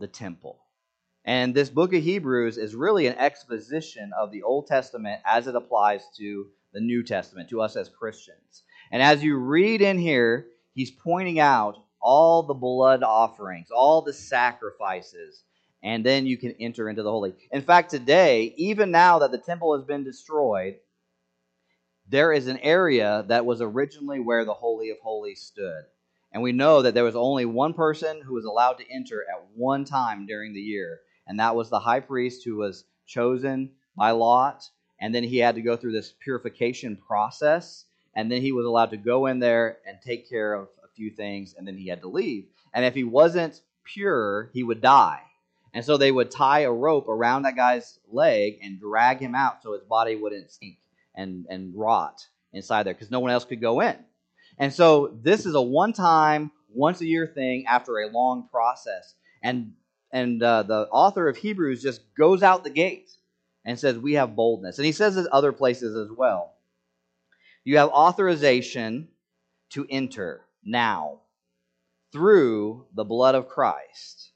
The 0.00 0.06
temple. 0.06 0.60
And 1.24 1.54
this 1.54 1.70
book 1.70 1.94
of 1.94 2.02
Hebrews 2.02 2.58
is 2.58 2.74
really 2.74 3.06
an 3.06 3.16
exposition 3.16 4.10
of 4.18 4.30
the 4.30 4.42
Old 4.42 4.66
Testament 4.66 5.22
as 5.24 5.46
it 5.46 5.56
applies 5.56 6.02
to 6.18 6.46
the 6.74 6.80
New 6.80 7.02
Testament, 7.02 7.48
to 7.48 7.62
us 7.62 7.76
as 7.76 7.88
Christians. 7.88 8.64
And 8.90 9.02
as 9.02 9.22
you 9.22 9.36
read 9.36 9.80
in 9.80 9.98
here, 9.98 10.48
he's 10.74 10.90
pointing 10.90 11.40
out 11.40 11.83
all 12.04 12.42
the 12.42 12.54
blood 12.54 13.02
offerings, 13.02 13.68
all 13.74 14.02
the 14.02 14.12
sacrifices, 14.12 15.42
and 15.82 16.04
then 16.04 16.26
you 16.26 16.36
can 16.36 16.54
enter 16.60 16.88
into 16.88 17.02
the 17.02 17.10
holy. 17.10 17.34
In 17.50 17.62
fact, 17.62 17.90
today, 17.90 18.54
even 18.56 18.90
now 18.90 19.20
that 19.20 19.32
the 19.32 19.38
temple 19.38 19.74
has 19.76 19.84
been 19.84 20.04
destroyed, 20.04 20.76
there 22.06 22.32
is 22.32 22.46
an 22.46 22.58
area 22.58 23.24
that 23.28 23.46
was 23.46 23.62
originally 23.62 24.20
where 24.20 24.44
the 24.44 24.52
Holy 24.52 24.90
of 24.90 24.98
Holies 25.02 25.40
stood. 25.40 25.84
And 26.30 26.42
we 26.42 26.52
know 26.52 26.82
that 26.82 26.92
there 26.92 27.04
was 27.04 27.16
only 27.16 27.46
one 27.46 27.72
person 27.72 28.20
who 28.20 28.34
was 28.34 28.44
allowed 28.44 28.78
to 28.78 28.90
enter 28.90 29.22
at 29.22 29.46
one 29.54 29.86
time 29.86 30.26
during 30.26 30.52
the 30.52 30.60
year, 30.60 31.00
and 31.26 31.40
that 31.40 31.56
was 31.56 31.70
the 31.70 31.80
high 31.80 32.00
priest 32.00 32.42
who 32.44 32.56
was 32.56 32.84
chosen 33.06 33.70
by 33.96 34.10
Lot. 34.10 34.68
And 35.00 35.14
then 35.14 35.24
he 35.24 35.38
had 35.38 35.54
to 35.54 35.62
go 35.62 35.76
through 35.76 35.92
this 35.92 36.12
purification 36.22 36.96
process, 36.96 37.86
and 38.14 38.30
then 38.30 38.42
he 38.42 38.52
was 38.52 38.66
allowed 38.66 38.90
to 38.90 38.96
go 38.96 39.26
in 39.26 39.38
there 39.38 39.78
and 39.86 39.98
take 40.04 40.28
care 40.28 40.54
of 40.54 40.68
few 40.94 41.10
things, 41.10 41.54
and 41.56 41.66
then 41.66 41.76
he 41.76 41.88
had 41.88 42.02
to 42.02 42.08
leave. 42.08 42.46
And 42.72 42.84
if 42.84 42.94
he 42.94 43.04
wasn't 43.04 43.60
pure, 43.84 44.50
he 44.52 44.62
would 44.62 44.80
die. 44.80 45.22
And 45.72 45.84
so 45.84 45.96
they 45.96 46.12
would 46.12 46.30
tie 46.30 46.60
a 46.60 46.72
rope 46.72 47.08
around 47.08 47.42
that 47.42 47.56
guy's 47.56 47.98
leg 48.10 48.58
and 48.62 48.78
drag 48.78 49.18
him 49.18 49.34
out 49.34 49.62
so 49.62 49.72
his 49.72 49.82
body 49.82 50.16
wouldn't 50.16 50.50
sink 50.50 50.78
and, 51.16 51.46
and 51.50 51.74
rot 51.74 52.26
inside 52.52 52.84
there 52.84 52.94
because 52.94 53.10
no 53.10 53.20
one 53.20 53.32
else 53.32 53.44
could 53.44 53.60
go 53.60 53.80
in. 53.80 53.96
And 54.58 54.72
so 54.72 55.18
this 55.22 55.46
is 55.46 55.54
a 55.54 55.62
one 55.62 55.92
time, 55.92 56.52
once 56.72 57.00
a 57.00 57.06
year 57.06 57.26
thing 57.26 57.66
after 57.66 57.98
a 57.98 58.08
long 58.08 58.48
process. 58.50 59.14
And 59.42 59.72
and 60.12 60.40
uh, 60.40 60.62
the 60.62 60.88
author 60.92 61.26
of 61.26 61.36
Hebrews 61.36 61.82
just 61.82 62.02
goes 62.14 62.44
out 62.44 62.62
the 62.62 62.70
gate 62.70 63.10
and 63.64 63.78
says, 63.78 63.98
We 63.98 64.14
have 64.14 64.36
boldness. 64.36 64.78
And 64.78 64.86
he 64.86 64.92
says 64.92 65.16
this 65.16 65.26
other 65.32 65.52
places 65.52 65.96
as 65.96 66.16
well. 66.16 66.54
You 67.64 67.78
have 67.78 67.88
authorization 67.88 69.08
to 69.70 69.86
enter 69.90 70.42
now 70.64 71.20
through 72.12 72.86
the 72.94 73.04
blood 73.04 73.34
of 73.34 73.48
Christ. 73.48 74.30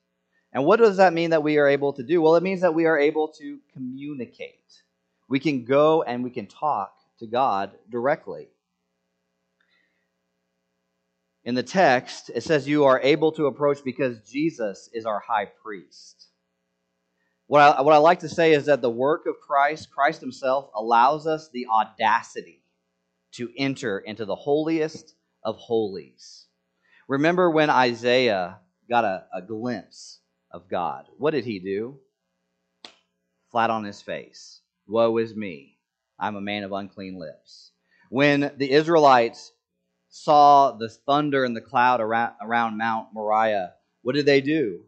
And 0.53 0.65
what 0.65 0.79
does 0.79 0.97
that 0.97 1.13
mean 1.13 1.31
that 1.31 1.43
we 1.43 1.59
are 1.59 1.69
able 1.69 1.93
to 1.93 2.03
do? 2.03 2.21
Well, 2.21 2.37
it 2.37 2.43
means 2.43 2.63
that 2.63 2.75
we 2.75 2.87
are 2.87 2.99
able 2.99 3.29
to 3.39 3.59
communicate. 3.73 4.55
We 5.29 5.39
can 5.39 5.65
go 5.65 6.03
and 6.03 6.25
we 6.25 6.31
can 6.31 6.47
talk 6.47 6.93
to 7.21 7.27
God 7.27 7.73
directly. 7.91 8.49
In 11.45 11.55
the 11.55 11.63
text, 11.63 12.31
it 12.35 12.43
says 12.43 12.67
you 12.67 12.85
are 12.85 13.01
able 13.01 13.33
to 13.33 13.47
approach 13.47 13.85
because 13.85 14.21
Jesus 14.29 14.91
is 14.93 15.07
our 15.07 15.21
high 15.21 15.47
priest. 15.47 16.27
What 17.47 17.61
I, 17.61 17.81
what 17.81 17.95
I 17.95 17.99
like 17.99 18.21
to 18.21 18.29
say 18.29 18.53
is 18.53 18.67
that 18.67 18.83
the 18.83 18.91
work 18.91 19.25
of 19.27 19.41
Christ, 19.41 19.91
Christ 19.91 20.21
Himself, 20.21 20.71
allows 20.75 21.27
us 21.27 21.49
the 21.49 21.67
audacity 21.67 22.63
to 23.33 23.51
enter 23.57 23.99
into 23.99 24.25
the 24.25 24.35
holiest 24.35 25.15
of 25.45 25.57
holies. 25.57 26.47
Remember 27.09 27.51
when 27.51 27.71
Isaiah 27.71 28.59
got 28.89 29.05
a, 29.05 29.25
a 29.35 29.43
glimpse 29.43 30.21
of 30.51 30.69
God? 30.69 31.07
What 31.17 31.31
did 31.33 31.45
he 31.45 31.59
do? 31.59 31.99
Flat 33.51 33.71
on 33.71 33.85
his 33.85 34.03
face. 34.03 34.61
Woe 34.87 35.17
is 35.19 35.35
me. 35.35 35.79
I'm 36.19 36.37
a 36.37 36.41
man 36.41 36.65
of 36.65 36.73
unclean 36.73 37.19
lips. 37.19 37.73
When 38.11 38.53
the 38.57 38.71
Israelites 38.71 39.53
saw 40.09 40.73
the 40.73 40.89
thunder 40.89 41.45
and 41.45 41.55
the 41.55 41.61
cloud 41.61 42.01
around, 42.01 42.35
around 42.43 42.79
Mount 42.79 43.09
Moriah, 43.13 43.75
what 44.03 44.15
did 44.15 44.27
they 44.27 44.41
do? 44.41 44.81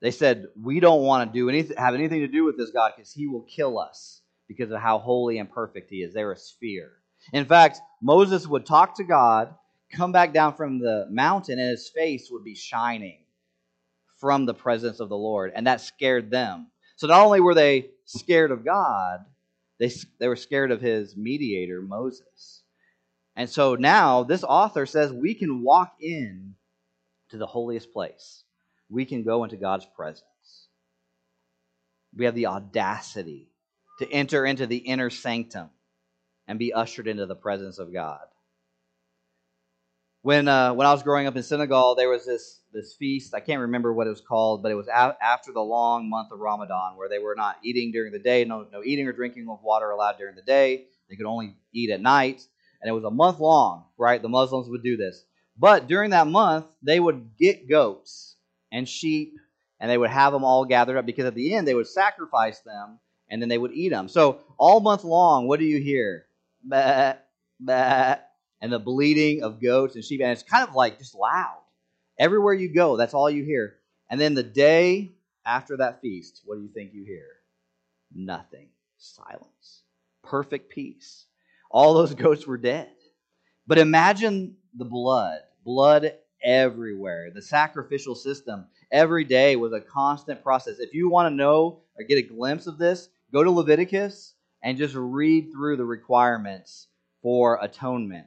They 0.00 0.10
said, 0.10 0.48
"We 0.60 0.80
don't 0.80 1.04
want 1.04 1.32
to 1.32 1.38
do 1.38 1.48
anything, 1.48 1.76
have 1.76 1.94
anything 1.94 2.20
to 2.20 2.28
do 2.28 2.44
with 2.44 2.56
this 2.56 2.70
God, 2.70 2.92
because 2.96 3.12
He 3.12 3.28
will 3.28 3.42
kill 3.42 3.78
us 3.78 4.20
because 4.48 4.70
of 4.72 4.80
how 4.80 4.98
holy 4.98 5.38
and 5.38 5.48
perfect 5.48 5.90
He 5.90 6.02
is." 6.02 6.12
They 6.12 6.24
were 6.24 6.36
fear. 6.58 6.90
In 7.32 7.44
fact, 7.44 7.80
Moses 8.00 8.46
would 8.46 8.66
talk 8.66 8.96
to 8.96 9.04
God, 9.04 9.54
come 9.92 10.12
back 10.12 10.32
down 10.32 10.54
from 10.54 10.78
the 10.78 11.06
mountain, 11.10 11.58
and 11.58 11.70
his 11.70 11.88
face 11.88 12.28
would 12.30 12.44
be 12.44 12.54
shining 12.54 13.18
from 14.18 14.46
the 14.46 14.54
presence 14.54 15.00
of 15.00 15.08
the 15.08 15.16
Lord, 15.16 15.52
and 15.54 15.66
that 15.66 15.80
scared 15.80 16.30
them. 16.30 16.68
So 16.96 17.06
not 17.08 17.24
only 17.24 17.40
were 17.40 17.54
they 17.54 17.90
scared 18.04 18.52
of 18.52 18.64
God, 18.64 19.24
they, 19.82 19.90
they 20.20 20.28
were 20.28 20.36
scared 20.36 20.70
of 20.70 20.80
His 20.80 21.16
mediator, 21.16 21.82
Moses. 21.82 22.62
And 23.34 23.50
so 23.50 23.74
now 23.74 24.22
this 24.22 24.44
author 24.44 24.86
says 24.86 25.12
we 25.12 25.34
can 25.34 25.64
walk 25.64 25.94
in 26.00 26.54
to 27.30 27.38
the 27.38 27.46
holiest 27.46 27.92
place. 27.92 28.44
We 28.88 29.06
can 29.06 29.24
go 29.24 29.42
into 29.42 29.56
God's 29.56 29.86
presence. 29.96 30.68
We 32.14 32.26
have 32.26 32.36
the 32.36 32.46
audacity 32.46 33.48
to 33.98 34.08
enter 34.08 34.46
into 34.46 34.68
the 34.68 34.76
inner 34.76 35.10
sanctum 35.10 35.70
and 36.46 36.60
be 36.60 36.72
ushered 36.72 37.08
into 37.08 37.26
the 37.26 37.34
presence 37.34 37.80
of 37.80 37.92
God. 37.92 38.20
When, 40.22 40.46
uh, 40.46 40.72
when 40.74 40.86
I 40.86 40.92
was 40.92 41.02
growing 41.02 41.26
up 41.26 41.34
in 41.36 41.42
Senegal, 41.42 41.96
there 41.96 42.08
was 42.08 42.24
this, 42.24 42.60
this 42.72 42.94
feast. 42.94 43.34
I 43.34 43.40
can't 43.40 43.60
remember 43.62 43.92
what 43.92 44.06
it 44.06 44.10
was 44.10 44.20
called, 44.20 44.62
but 44.62 44.70
it 44.70 44.76
was 44.76 44.86
a- 44.86 45.16
after 45.20 45.52
the 45.52 45.60
long 45.60 46.08
month 46.08 46.30
of 46.30 46.38
Ramadan 46.38 46.96
where 46.96 47.08
they 47.08 47.18
were 47.18 47.34
not 47.34 47.56
eating 47.64 47.90
during 47.90 48.12
the 48.12 48.20
day, 48.20 48.44
no, 48.44 48.66
no 48.72 48.82
eating 48.84 49.06
or 49.08 49.12
drinking 49.12 49.48
of 49.48 49.62
water 49.62 49.90
allowed 49.90 50.18
during 50.18 50.36
the 50.36 50.42
day. 50.42 50.86
They 51.10 51.16
could 51.16 51.26
only 51.26 51.56
eat 51.72 51.90
at 51.90 52.00
night 52.00 52.46
and 52.80 52.88
it 52.88 52.92
was 52.92 53.04
a 53.04 53.10
month 53.10 53.40
long, 53.40 53.86
right? 53.98 54.22
The 54.22 54.28
Muslims 54.28 54.68
would 54.68 54.84
do 54.84 54.96
this. 54.96 55.24
But 55.58 55.88
during 55.88 56.10
that 56.10 56.28
month, 56.28 56.66
they 56.82 57.00
would 57.00 57.36
get 57.36 57.68
goats 57.68 58.36
and 58.70 58.88
sheep, 58.88 59.34
and 59.80 59.90
they 59.90 59.98
would 59.98 60.10
have 60.10 60.32
them 60.32 60.44
all 60.44 60.64
gathered 60.64 60.98
up 60.98 61.06
because 61.06 61.26
at 61.26 61.34
the 61.34 61.54
end 61.54 61.66
they 61.66 61.74
would 61.74 61.88
sacrifice 61.88 62.60
them 62.60 62.98
and 63.28 63.42
then 63.42 63.48
they 63.48 63.58
would 63.58 63.72
eat 63.72 63.88
them. 63.90 64.08
So 64.08 64.40
all 64.56 64.80
month 64.80 65.04
long, 65.04 65.48
what 65.48 65.58
do 65.58 65.66
you 65.66 65.80
hear? 65.80 66.26
Bah, 66.62 67.14
bah, 67.58 68.16
and 68.62 68.72
the 68.72 68.78
bleating 68.78 69.42
of 69.42 69.60
goats 69.60 69.96
and 69.96 70.04
sheep, 70.04 70.22
and 70.22 70.30
it's 70.30 70.42
kind 70.42 70.66
of 70.66 70.74
like 70.74 70.98
just 70.98 71.14
loud. 71.14 71.58
Everywhere 72.18 72.54
you 72.54 72.72
go, 72.72 72.96
that's 72.96 73.12
all 73.12 73.28
you 73.28 73.44
hear. 73.44 73.74
And 74.08 74.18
then 74.18 74.32
the 74.32 74.42
day 74.42 75.12
after 75.44 75.76
that 75.76 76.00
feast, 76.00 76.40
what 76.46 76.56
do 76.56 76.62
you 76.62 76.70
think 76.72 76.94
you 76.94 77.04
hear? 77.04 77.26
Nothing. 78.14 78.68
Silence. 78.96 79.82
Perfect 80.22 80.70
peace 80.70 81.26
all 81.72 81.94
those 81.94 82.14
goats 82.16 82.46
were 82.46 82.58
dead. 82.58 82.90
But 83.66 83.78
imagine 83.78 84.56
the 84.76 84.84
blood, 84.84 85.40
blood 85.64 86.12
everywhere. 86.44 87.30
The 87.34 87.42
sacrificial 87.42 88.14
system 88.14 88.66
every 88.90 89.24
day 89.24 89.56
was 89.56 89.72
a 89.72 89.80
constant 89.80 90.42
process. 90.42 90.78
If 90.78 90.94
you 90.94 91.08
want 91.08 91.30
to 91.32 91.36
know 91.36 91.80
or 91.98 92.04
get 92.04 92.18
a 92.18 92.22
glimpse 92.22 92.66
of 92.66 92.78
this, 92.78 93.08
go 93.32 93.42
to 93.42 93.50
Leviticus 93.50 94.34
and 94.62 94.78
just 94.78 94.94
read 94.94 95.50
through 95.52 95.76
the 95.76 95.84
requirements 95.84 96.88
for 97.22 97.58
atonement. 97.62 98.26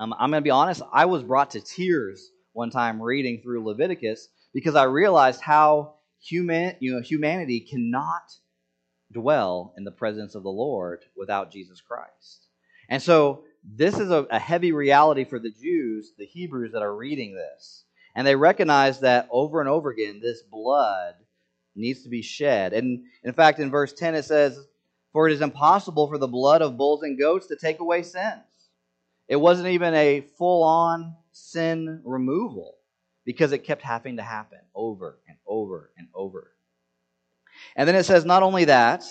Um, 0.00 0.14
I'm 0.18 0.30
going 0.30 0.40
to 0.40 0.44
be 0.44 0.50
honest, 0.50 0.80
I 0.94 1.04
was 1.04 1.22
brought 1.22 1.50
to 1.50 1.60
tears 1.60 2.30
one 2.54 2.70
time 2.70 3.02
reading 3.02 3.42
through 3.42 3.66
Leviticus 3.66 4.28
because 4.54 4.74
I 4.74 4.84
realized 4.84 5.42
how 5.42 5.96
human, 6.18 6.74
you 6.80 6.94
know, 6.94 7.02
humanity 7.02 7.60
cannot 7.60 8.32
dwell 9.12 9.74
in 9.76 9.84
the 9.84 9.90
presence 9.90 10.34
of 10.34 10.42
the 10.42 10.48
Lord 10.48 11.00
without 11.18 11.52
Jesus 11.52 11.82
Christ. 11.82 12.46
And 12.88 13.02
so 13.02 13.44
this 13.62 13.98
is 13.98 14.10
a, 14.10 14.26
a, 14.30 14.38
heavy 14.38 14.72
reality 14.72 15.24
for 15.24 15.38
the 15.38 15.50
Jews, 15.50 16.12
the 16.16 16.24
Hebrews 16.24 16.72
that 16.72 16.82
are 16.82 16.96
reading 16.96 17.34
this. 17.34 17.84
And 18.14 18.26
they 18.26 18.36
recognize 18.36 19.00
that 19.00 19.28
over 19.30 19.60
and 19.60 19.68
over 19.68 19.90
again, 19.90 20.18
this 20.22 20.42
blood 20.42 21.14
needs 21.76 22.04
to 22.04 22.08
be 22.08 22.22
shed. 22.22 22.72
And 22.72 23.04
in 23.22 23.34
fact, 23.34 23.58
in 23.58 23.70
verse 23.70 23.92
10, 23.92 24.14
it 24.14 24.24
says, 24.24 24.58
For 25.12 25.28
it 25.28 25.34
is 25.34 25.42
impossible 25.42 26.08
for 26.08 26.16
the 26.16 26.26
blood 26.26 26.62
of 26.62 26.78
bulls 26.78 27.02
and 27.02 27.18
goats 27.18 27.48
to 27.48 27.56
take 27.56 27.80
away 27.80 28.02
sins. 28.02 28.44
It 29.30 29.36
wasn't 29.36 29.68
even 29.68 29.94
a 29.94 30.20
full 30.36 30.62
on 30.62 31.16
sin 31.32 32.02
removal 32.04 32.74
because 33.24 33.52
it 33.52 33.64
kept 33.64 33.80
having 33.80 34.18
to 34.18 34.22
happen 34.22 34.58
over 34.74 35.20
and 35.26 35.38
over 35.46 35.90
and 35.96 36.08
over. 36.14 36.52
And 37.76 37.88
then 37.88 37.96
it 37.96 38.04
says, 38.04 38.26
not 38.26 38.42
only 38.42 38.66
that, 38.66 39.04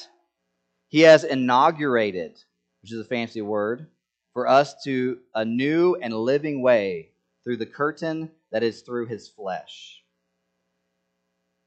he 0.89 1.01
has 1.01 1.23
inaugurated 1.23 2.37
which 2.81 2.91
is 2.91 2.99
a 2.99 3.05
fancy 3.05 3.41
word, 3.41 3.87
for 4.33 4.47
us 4.47 4.83
to 4.83 5.19
a 5.35 5.43
new 5.43 5.95
and 5.95 6.13
living 6.13 6.61
way 6.61 7.09
through 7.43 7.57
the 7.57 7.65
curtain 7.65 8.31
that 8.51 8.63
is 8.63 8.81
through 8.81 9.07
his 9.07 9.27
flesh. 9.27 10.03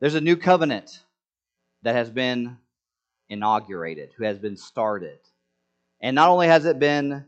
There's 0.01 0.15
a 0.15 0.21
new 0.21 0.37
covenant 0.37 1.01
that 1.83 1.95
has 1.95 2.11
been 2.11 2.57
inaugurated, 3.29 4.11
who 4.17 4.25
has 4.25 4.39
been 4.39 4.57
started. 4.57 5.19
And 6.01 6.15
not 6.15 6.29
only 6.29 6.47
has 6.47 6.65
it 6.65 6.79
been, 6.79 7.25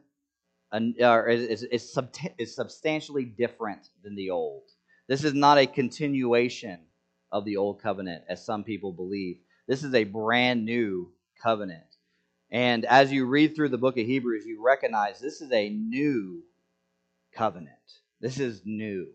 or 0.75 1.28
is, 1.28 1.62
is, 1.62 1.93
is 2.38 2.54
substantially 2.54 3.25
different 3.25 3.88
than 4.02 4.14
the 4.16 4.31
old. 4.31 4.64
This 5.09 5.25
is 5.25 5.35
not 5.35 5.59
a 5.59 5.66
continuation 5.66 6.81
of 7.31 7.45
the 7.45 7.57
old 7.57 7.83
covenant, 7.83 8.25
as 8.28 8.45
some 8.45 8.64
people 8.64 8.93
believe. 8.93 9.38
This 9.66 9.85
is 9.85 9.95
a 9.95 10.04
brand 10.04 10.64
new 10.64 11.12
covenant. 11.43 11.85
And 12.50 12.85
as 12.85 13.12
you 13.12 13.26
read 13.26 13.54
through 13.54 13.71
the 13.71 13.78
book 13.78 13.99
of 13.99 14.07
Hebrews, 14.07 14.47
you 14.47 14.62
recognize 14.64 15.21
this 15.21 15.40
is 15.40 15.52
a 15.52 15.71
new 15.71 16.43
covenant. 17.35 17.75
This 18.21 18.38
is 18.38 18.62
new. 18.64 19.09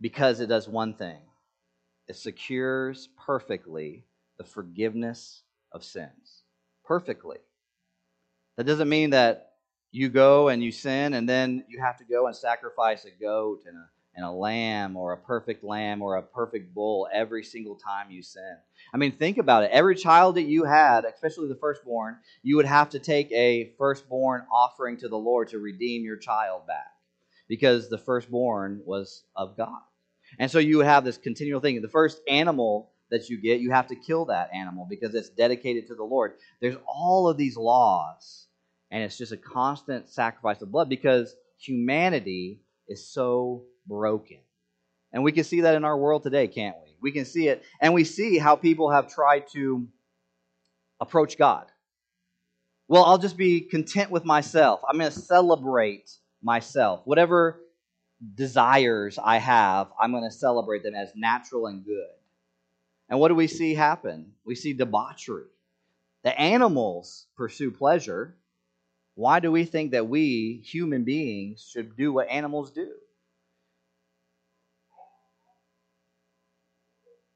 Because 0.00 0.40
it 0.40 0.46
does 0.46 0.68
one 0.68 0.94
thing 0.94 1.18
it 2.06 2.16
secures 2.16 3.08
perfectly 3.18 4.04
the 4.38 4.44
forgiveness 4.44 5.42
of 5.72 5.84
sins. 5.84 6.44
Perfectly. 6.84 7.38
That 8.58 8.66
doesn't 8.66 8.88
mean 8.88 9.10
that 9.10 9.52
you 9.92 10.08
go 10.08 10.48
and 10.48 10.60
you 10.60 10.72
sin 10.72 11.14
and 11.14 11.28
then 11.28 11.64
you 11.68 11.80
have 11.80 11.96
to 11.98 12.04
go 12.04 12.26
and 12.26 12.34
sacrifice 12.34 13.04
a 13.04 13.10
goat 13.10 13.62
and 13.66 13.76
a, 13.76 13.88
and 14.16 14.26
a 14.26 14.32
lamb 14.32 14.96
or 14.96 15.12
a 15.12 15.16
perfect 15.16 15.62
lamb 15.62 16.02
or 16.02 16.16
a 16.16 16.22
perfect 16.22 16.74
bull 16.74 17.06
every 17.14 17.44
single 17.44 17.76
time 17.76 18.10
you 18.10 18.20
sin. 18.20 18.56
I 18.92 18.96
mean, 18.96 19.12
think 19.12 19.38
about 19.38 19.62
it. 19.62 19.70
Every 19.72 19.94
child 19.94 20.34
that 20.34 20.42
you 20.42 20.64
had, 20.64 21.04
especially 21.04 21.46
the 21.46 21.54
firstborn, 21.54 22.16
you 22.42 22.56
would 22.56 22.66
have 22.66 22.90
to 22.90 22.98
take 22.98 23.30
a 23.30 23.70
firstborn 23.78 24.42
offering 24.52 24.96
to 24.98 25.08
the 25.08 25.16
Lord 25.16 25.50
to 25.50 25.60
redeem 25.60 26.02
your 26.02 26.16
child 26.16 26.66
back 26.66 26.90
because 27.46 27.88
the 27.88 27.98
firstborn 27.98 28.82
was 28.84 29.22
of 29.36 29.56
God. 29.56 29.82
And 30.40 30.50
so 30.50 30.58
you 30.58 30.78
would 30.78 30.86
have 30.86 31.04
this 31.04 31.16
continual 31.16 31.60
thing. 31.60 31.80
The 31.80 31.88
first 31.88 32.20
animal 32.26 32.90
that 33.10 33.28
you 33.30 33.40
get, 33.40 33.60
you 33.60 33.70
have 33.70 33.86
to 33.88 33.96
kill 33.96 34.26
that 34.26 34.50
animal 34.52 34.86
because 34.88 35.14
it's 35.14 35.30
dedicated 35.30 35.86
to 35.88 35.94
the 35.94 36.04
Lord. 36.04 36.32
There's 36.60 36.76
all 36.86 37.28
of 37.28 37.36
these 37.36 37.56
laws, 37.56 38.47
and 38.90 39.02
it's 39.02 39.18
just 39.18 39.32
a 39.32 39.36
constant 39.36 40.08
sacrifice 40.08 40.62
of 40.62 40.70
blood 40.70 40.88
because 40.88 41.34
humanity 41.58 42.60
is 42.88 43.06
so 43.06 43.64
broken. 43.86 44.38
And 45.12 45.22
we 45.22 45.32
can 45.32 45.44
see 45.44 45.62
that 45.62 45.74
in 45.74 45.84
our 45.84 45.96
world 45.96 46.22
today, 46.22 46.48
can't 46.48 46.76
we? 46.82 46.96
We 47.00 47.12
can 47.12 47.24
see 47.24 47.48
it, 47.48 47.62
and 47.80 47.94
we 47.94 48.04
see 48.04 48.38
how 48.38 48.56
people 48.56 48.90
have 48.90 49.12
tried 49.12 49.48
to 49.52 49.86
approach 51.00 51.38
God. 51.38 51.66
Well, 52.88 53.04
I'll 53.04 53.18
just 53.18 53.36
be 53.36 53.60
content 53.60 54.10
with 54.10 54.24
myself. 54.24 54.80
I'm 54.88 54.98
going 54.98 55.12
to 55.12 55.18
celebrate 55.18 56.10
myself. 56.42 57.02
Whatever 57.04 57.60
desires 58.34 59.18
I 59.22 59.38
have, 59.38 59.88
I'm 60.00 60.10
going 60.10 60.24
to 60.24 60.30
celebrate 60.30 60.82
them 60.82 60.94
as 60.94 61.12
natural 61.14 61.66
and 61.66 61.84
good. 61.84 62.08
And 63.08 63.20
what 63.20 63.28
do 63.28 63.34
we 63.34 63.46
see 63.46 63.74
happen? 63.74 64.32
We 64.44 64.54
see 64.54 64.72
debauchery. 64.72 65.46
The 66.24 66.38
animals 66.38 67.26
pursue 67.36 67.70
pleasure. 67.70 68.36
Why 69.18 69.40
do 69.40 69.50
we 69.50 69.64
think 69.64 69.90
that 69.90 70.08
we, 70.08 70.62
human 70.64 71.02
beings, 71.02 71.68
should 71.72 71.96
do 71.96 72.12
what 72.12 72.28
animals 72.28 72.70
do? 72.70 72.88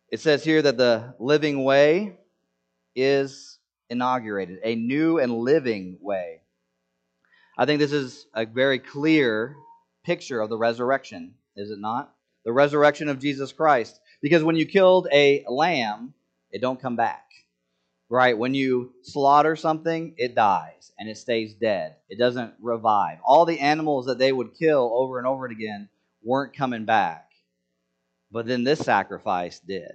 It 0.09 0.21
says 0.21 0.45
here 0.45 0.63
that 0.63 0.77
the 0.77 1.17
living 1.19 1.65
way 1.65 2.19
is 2.95 3.59
inaugurated, 3.91 4.61
a 4.63 4.77
new 4.77 5.19
and 5.19 5.33
living 5.35 5.99
way. 6.01 6.43
I 7.59 7.67
think 7.67 7.81
this 7.81 7.91
is 7.91 8.29
a 8.33 8.47
very 8.47 8.79
clear 8.79 9.57
picture 10.05 10.41
of 10.41 10.51
the 10.51 10.57
resurrection, 10.57 11.35
is 11.57 11.73
it 11.73 11.81
not? 11.81 12.15
The 12.45 12.53
resurrection 12.53 13.09
of 13.09 13.19
Jesus 13.19 13.53
Christ. 13.53 13.99
Because 14.21 14.45
when 14.45 14.55
you 14.55 14.67
killed 14.67 15.09
a 15.13 15.45
lamb, 15.49 16.15
it 16.53 16.61
don't 16.61 16.81
come 16.81 16.95
back. 16.95 17.25
Right? 18.13 18.37
When 18.37 18.53
you 18.53 18.93
slaughter 19.01 19.57
something, 19.57 20.13
it 20.19 20.35
dies 20.35 20.93
and 20.99 21.09
it 21.09 21.17
stays 21.17 21.55
dead. 21.55 21.97
It 22.11 22.19
doesn't 22.19 22.53
revive. 22.61 23.21
All 23.25 23.47
the 23.47 23.59
animals 23.59 24.05
that 24.05 24.19
they 24.19 24.31
would 24.31 24.53
kill 24.53 24.93
over 24.95 25.17
and 25.17 25.27
over 25.27 25.47
again 25.47 25.89
weren't 26.23 26.55
coming 26.55 26.85
back. 26.85 27.31
But 28.31 28.45
then 28.45 28.65
this 28.65 28.81
sacrifice 28.81 29.61
did. 29.61 29.93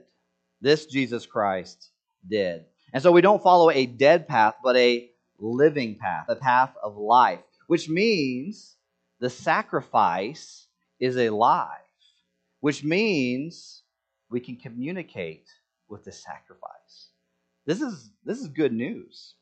This 0.61 0.87
Jesus 0.87 1.27
Christ 1.27 1.91
did. 2.27 2.65
And 2.91 3.03
so 3.03 3.11
we 3.11 3.21
don't 3.21 3.43
follow 3.43 3.69
a 3.69 3.85
dead 3.85 4.27
path, 4.27 4.55
but 4.63 4.75
a 4.77 5.11
living 5.37 5.93
path, 5.93 6.25
a 6.27 6.35
path 6.35 6.73
of 6.83 6.97
life, 6.97 7.43
which 7.67 7.87
means 7.87 8.77
the 9.19 9.29
sacrifice 9.29 10.65
is 10.99 11.17
alive, 11.17 11.69
which 12.61 12.83
means 12.83 13.83
we 14.31 14.39
can 14.39 14.55
communicate 14.55 15.47
with 15.87 16.03
the 16.03 16.11
sacrifice. 16.11 17.06
This 17.67 17.81
is, 17.81 18.09
this 18.23 18.39
is 18.39 18.47
good 18.47 18.71
news. 18.71 19.35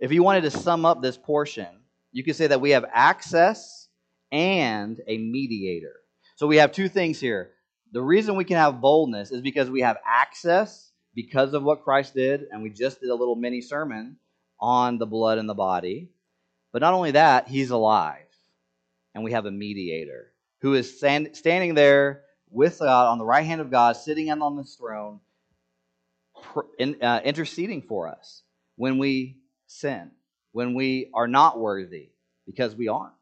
If 0.00 0.12
you 0.12 0.22
wanted 0.22 0.40
to 0.42 0.50
sum 0.50 0.86
up 0.86 1.02
this 1.02 1.18
portion, 1.18 1.68
you 2.10 2.24
could 2.24 2.36
say 2.36 2.46
that 2.46 2.60
we 2.60 2.70
have 2.70 2.86
access 2.92 3.88
and 4.32 4.98
a 5.06 5.18
mediator. 5.18 5.92
So 6.36 6.46
we 6.46 6.56
have 6.56 6.72
two 6.72 6.88
things 6.88 7.20
here. 7.20 7.52
The 7.92 8.02
reason 8.02 8.34
we 8.34 8.44
can 8.44 8.56
have 8.56 8.80
boldness 8.80 9.30
is 9.30 9.42
because 9.42 9.70
we 9.70 9.82
have 9.82 9.98
access 10.06 10.90
because 11.14 11.52
of 11.52 11.62
what 11.62 11.84
Christ 11.84 12.14
did, 12.14 12.46
and 12.50 12.62
we 12.62 12.70
just 12.70 13.00
did 13.00 13.10
a 13.10 13.14
little 13.14 13.36
mini 13.36 13.60
sermon 13.60 14.16
on 14.58 14.98
the 14.98 15.06
blood 15.06 15.38
and 15.38 15.48
the 15.48 15.54
body. 15.54 16.10
But 16.72 16.80
not 16.80 16.94
only 16.94 17.12
that, 17.12 17.46
he's 17.46 17.70
alive 17.70 18.22
and 19.14 19.22
we 19.22 19.32
have 19.32 19.46
a 19.46 19.50
mediator 19.50 20.32
who 20.60 20.74
is 20.74 20.96
stand, 20.96 21.36
standing 21.36 21.74
there 21.74 22.22
with 22.50 22.78
God 22.78 23.08
on 23.10 23.18
the 23.18 23.24
right 23.24 23.46
hand 23.46 23.60
of 23.60 23.70
God, 23.70 23.96
sitting 23.96 24.30
on 24.30 24.56
this 24.56 24.76
throne, 24.76 25.20
in, 26.78 27.02
uh, 27.02 27.20
interceding 27.24 27.82
for 27.82 28.08
us 28.08 28.42
when 28.76 28.98
we 28.98 29.38
sin, 29.66 30.10
when 30.52 30.74
we 30.74 31.10
are 31.14 31.28
not 31.28 31.58
worthy, 31.58 32.10
because 32.46 32.74
we 32.74 32.88
aren't. 32.88 33.12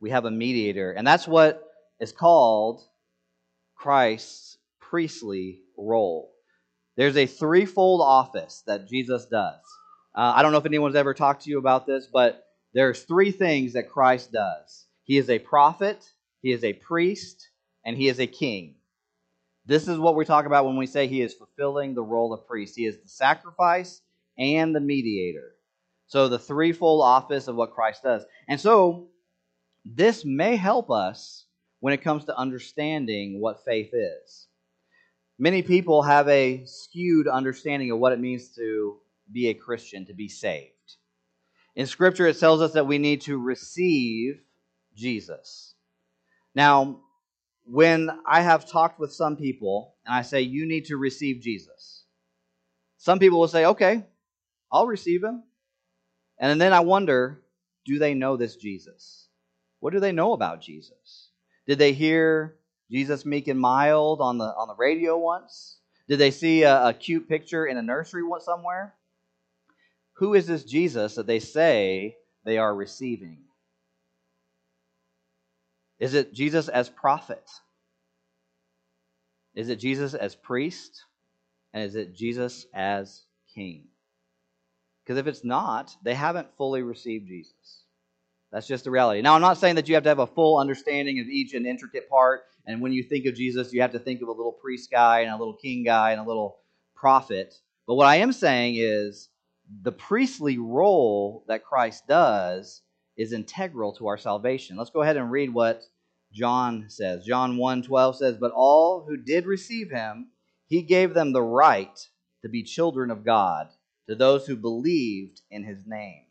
We 0.00 0.10
have 0.10 0.24
a 0.24 0.30
mediator, 0.30 0.92
and 0.92 1.06
that's 1.06 1.26
what 1.26 1.62
is 2.00 2.12
called 2.12 2.82
Christ's 3.74 4.58
priestly 4.80 5.60
role. 5.76 6.32
There's 6.96 7.16
a 7.16 7.26
threefold 7.26 8.00
office 8.00 8.62
that 8.66 8.88
Jesus 8.88 9.26
does. 9.26 9.60
Uh, 10.14 10.32
I 10.34 10.42
don't 10.42 10.52
know 10.52 10.58
if 10.58 10.66
anyone's 10.66 10.94
ever 10.94 11.14
talked 11.14 11.44
to 11.44 11.50
you 11.50 11.58
about 11.58 11.86
this, 11.86 12.08
but 12.10 12.44
there's 12.72 13.02
three 13.02 13.30
things 13.30 13.74
that 13.74 13.90
Christ 13.90 14.32
does 14.32 14.86
He 15.04 15.18
is 15.18 15.30
a 15.30 15.38
prophet, 15.38 16.04
He 16.42 16.52
is 16.52 16.64
a 16.64 16.72
priest, 16.72 17.50
and 17.84 17.96
He 17.96 18.08
is 18.08 18.20
a 18.20 18.26
king. 18.26 18.76
This 19.66 19.88
is 19.88 19.98
what 19.98 20.14
we 20.14 20.24
talk 20.24 20.46
about 20.46 20.64
when 20.64 20.76
we 20.76 20.86
say 20.86 21.06
He 21.06 21.22
is 21.22 21.34
fulfilling 21.34 21.94
the 21.94 22.02
role 22.02 22.32
of 22.32 22.46
priest. 22.46 22.76
He 22.76 22.86
is 22.86 22.98
the 22.98 23.08
sacrifice 23.08 24.00
and 24.38 24.74
the 24.74 24.80
mediator. 24.80 25.52
So, 26.06 26.28
the 26.28 26.38
threefold 26.38 27.02
office 27.02 27.48
of 27.48 27.56
what 27.56 27.74
Christ 27.74 28.04
does. 28.04 28.24
And 28.48 28.60
so, 28.60 29.08
this 29.84 30.24
may 30.24 30.56
help 30.56 30.90
us 30.90 31.46
when 31.80 31.92
it 31.92 32.02
comes 32.02 32.24
to 32.26 32.36
understanding 32.36 33.40
what 33.40 33.64
faith 33.64 33.90
is. 33.92 34.46
Many 35.38 35.62
people 35.62 36.02
have 36.02 36.28
a 36.28 36.64
skewed 36.64 37.28
understanding 37.28 37.90
of 37.90 37.98
what 37.98 38.12
it 38.12 38.20
means 38.20 38.48
to 38.56 38.98
be 39.32 39.48
a 39.48 39.54
Christian, 39.54 40.06
to 40.06 40.14
be 40.14 40.28
saved. 40.28 40.72
In 41.74 41.86
Scripture, 41.86 42.26
it 42.26 42.38
tells 42.38 42.62
us 42.62 42.72
that 42.72 42.86
we 42.86 42.98
need 42.98 43.20
to 43.22 43.36
receive 43.36 44.40
Jesus. 44.94 45.74
Now, 46.54 47.00
when 47.68 48.10
I 48.24 48.42
have 48.42 48.68
talked 48.68 48.98
with 49.00 49.12
some 49.12 49.36
people 49.36 49.94
and 50.04 50.14
I 50.14 50.22
say, 50.22 50.42
you 50.42 50.66
need 50.66 50.86
to 50.86 50.96
receive 50.96 51.42
Jesus, 51.42 52.04
some 52.98 53.18
people 53.18 53.40
will 53.40 53.48
say, 53.48 53.66
okay, 53.66 54.04
I'll 54.72 54.86
receive 54.86 55.22
him. 55.22 55.42
And 56.38 56.60
then 56.60 56.72
I 56.72 56.80
wonder, 56.80 57.42
do 57.84 57.98
they 57.98 58.14
know 58.14 58.36
this 58.36 58.56
Jesus? 58.56 59.28
What 59.80 59.92
do 59.92 60.00
they 60.00 60.12
know 60.12 60.32
about 60.32 60.60
Jesus? 60.60 61.30
Did 61.66 61.78
they 61.78 61.92
hear 61.92 62.56
Jesus 62.90 63.24
meek 63.24 63.48
and 63.48 63.60
mild 63.60 64.20
on 64.20 64.38
the, 64.38 64.44
on 64.44 64.68
the 64.68 64.76
radio 64.76 65.18
once? 65.18 65.78
Did 66.08 66.18
they 66.18 66.30
see 66.30 66.62
a, 66.62 66.88
a 66.88 66.94
cute 66.94 67.28
picture 67.28 67.66
in 67.66 67.76
a 67.76 67.82
nursery 67.82 68.22
somewhere? 68.40 68.94
Who 70.14 70.34
is 70.34 70.46
this 70.46 70.64
Jesus 70.64 71.16
that 71.16 71.26
they 71.26 71.40
say 71.40 72.16
they 72.44 72.58
are 72.58 72.74
receiving? 72.74 73.45
Is 75.98 76.14
it 76.14 76.34
Jesus 76.34 76.68
as 76.68 76.88
prophet? 76.88 77.48
Is 79.54 79.68
it 79.68 79.76
Jesus 79.76 80.14
as 80.14 80.34
priest? 80.34 81.04
And 81.72 81.84
is 81.84 81.94
it 81.94 82.14
Jesus 82.14 82.66
as 82.74 83.22
king? 83.54 83.84
Because 85.02 85.18
if 85.18 85.26
it's 85.26 85.44
not, 85.44 85.94
they 86.02 86.14
haven't 86.14 86.48
fully 86.56 86.82
received 86.82 87.28
Jesus. 87.28 87.84
That's 88.52 88.66
just 88.66 88.84
the 88.84 88.90
reality. 88.90 89.22
Now, 89.22 89.34
I'm 89.34 89.40
not 89.40 89.58
saying 89.58 89.74
that 89.76 89.88
you 89.88 89.94
have 89.94 90.04
to 90.04 90.08
have 90.08 90.18
a 90.18 90.26
full 90.26 90.58
understanding 90.58 91.20
of 91.20 91.26
each 91.26 91.54
and 91.54 91.66
intricate 91.66 92.08
part. 92.08 92.42
And 92.66 92.80
when 92.80 92.92
you 92.92 93.02
think 93.02 93.26
of 93.26 93.34
Jesus, 93.34 93.72
you 93.72 93.80
have 93.82 93.92
to 93.92 93.98
think 93.98 94.22
of 94.22 94.28
a 94.28 94.32
little 94.32 94.52
priest 94.52 94.90
guy 94.90 95.20
and 95.20 95.30
a 95.30 95.36
little 95.36 95.54
king 95.54 95.84
guy 95.84 96.12
and 96.12 96.20
a 96.20 96.24
little 96.24 96.58
prophet. 96.94 97.54
But 97.86 97.94
what 97.94 98.06
I 98.06 98.16
am 98.16 98.32
saying 98.32 98.76
is 98.78 99.28
the 99.82 99.92
priestly 99.92 100.58
role 100.58 101.44
that 101.48 101.64
Christ 101.64 102.06
does 102.06 102.82
is 103.16 103.32
integral 103.32 103.92
to 103.94 104.06
our 104.06 104.18
salvation. 104.18 104.76
Let's 104.76 104.90
go 104.90 105.02
ahead 105.02 105.16
and 105.16 105.30
read 105.30 105.52
what 105.52 105.82
John 106.32 106.86
says. 106.88 107.24
John 107.24 107.56
1:12 107.56 108.16
says, 108.16 108.36
"But 108.36 108.52
all 108.52 109.04
who 109.04 109.16
did 109.16 109.46
receive 109.46 109.90
him, 109.90 110.30
he 110.66 110.82
gave 110.82 111.14
them 111.14 111.32
the 111.32 111.42
right 111.42 112.08
to 112.42 112.48
be 112.48 112.62
children 112.62 113.10
of 113.10 113.24
God, 113.24 113.70
to 114.06 114.14
those 114.14 114.46
who 114.46 114.56
believed 114.56 115.40
in 115.50 115.64
his 115.64 115.86
name." 115.86 116.24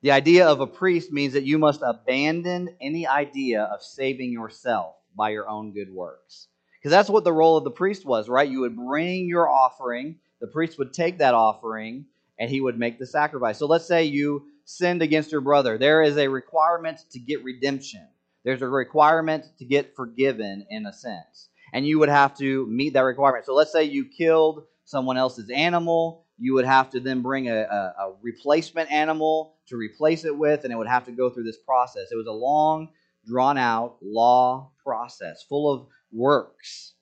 The 0.00 0.10
idea 0.10 0.48
of 0.48 0.60
a 0.60 0.66
priest 0.66 1.12
means 1.12 1.34
that 1.34 1.44
you 1.44 1.58
must 1.58 1.80
abandon 1.82 2.76
any 2.80 3.06
idea 3.06 3.62
of 3.64 3.82
saving 3.82 4.32
yourself 4.32 4.96
by 5.14 5.30
your 5.30 5.48
own 5.48 5.72
good 5.72 5.92
works. 5.94 6.48
Because 6.78 6.90
that's 6.90 7.08
what 7.08 7.22
the 7.22 7.32
role 7.32 7.56
of 7.56 7.62
the 7.62 7.70
priest 7.70 8.04
was, 8.04 8.28
right? 8.28 8.50
You 8.50 8.60
would 8.60 8.74
bring 8.74 9.28
your 9.28 9.48
offering 9.48 10.18
the 10.42 10.48
priest 10.48 10.76
would 10.76 10.92
take 10.92 11.18
that 11.18 11.34
offering 11.34 12.04
and 12.36 12.50
he 12.50 12.60
would 12.60 12.76
make 12.76 12.98
the 12.98 13.06
sacrifice. 13.06 13.58
So 13.58 13.66
let's 13.66 13.86
say 13.86 14.04
you 14.04 14.48
sinned 14.64 15.02
against 15.02 15.32
your 15.32 15.40
brother. 15.40 15.78
There 15.78 16.02
is 16.02 16.16
a 16.16 16.28
requirement 16.28 17.00
to 17.10 17.18
get 17.18 17.44
redemption. 17.44 18.06
There's 18.44 18.62
a 18.62 18.68
requirement 18.68 19.44
to 19.58 19.64
get 19.64 19.94
forgiven 19.94 20.66
in 20.70 20.86
a 20.86 20.92
sense. 20.92 21.48
And 21.72 21.86
you 21.86 21.98
would 21.98 22.08
have 22.08 22.36
to 22.38 22.66
meet 22.66 22.94
that 22.94 23.00
requirement. 23.00 23.46
So 23.46 23.54
let's 23.54 23.72
say 23.72 23.84
you 23.84 24.04
killed 24.06 24.64
someone 24.84 25.16
else's 25.16 25.48
animal, 25.50 26.26
you 26.38 26.54
would 26.54 26.64
have 26.64 26.90
to 26.90 27.00
then 27.00 27.22
bring 27.22 27.48
a, 27.48 27.62
a, 27.62 27.94
a 27.98 28.14
replacement 28.20 28.90
animal 28.90 29.54
to 29.68 29.76
replace 29.76 30.24
it 30.24 30.36
with, 30.36 30.64
and 30.64 30.72
it 30.72 30.76
would 30.76 30.88
have 30.88 31.06
to 31.06 31.12
go 31.12 31.30
through 31.30 31.44
this 31.44 31.58
process. 31.58 32.08
It 32.10 32.16
was 32.16 32.26
a 32.26 32.32
long, 32.32 32.88
drawn 33.26 33.56
out 33.56 33.96
law 34.02 34.72
process 34.84 35.44
full 35.48 35.72
of 35.72 35.86
works. 36.10 36.94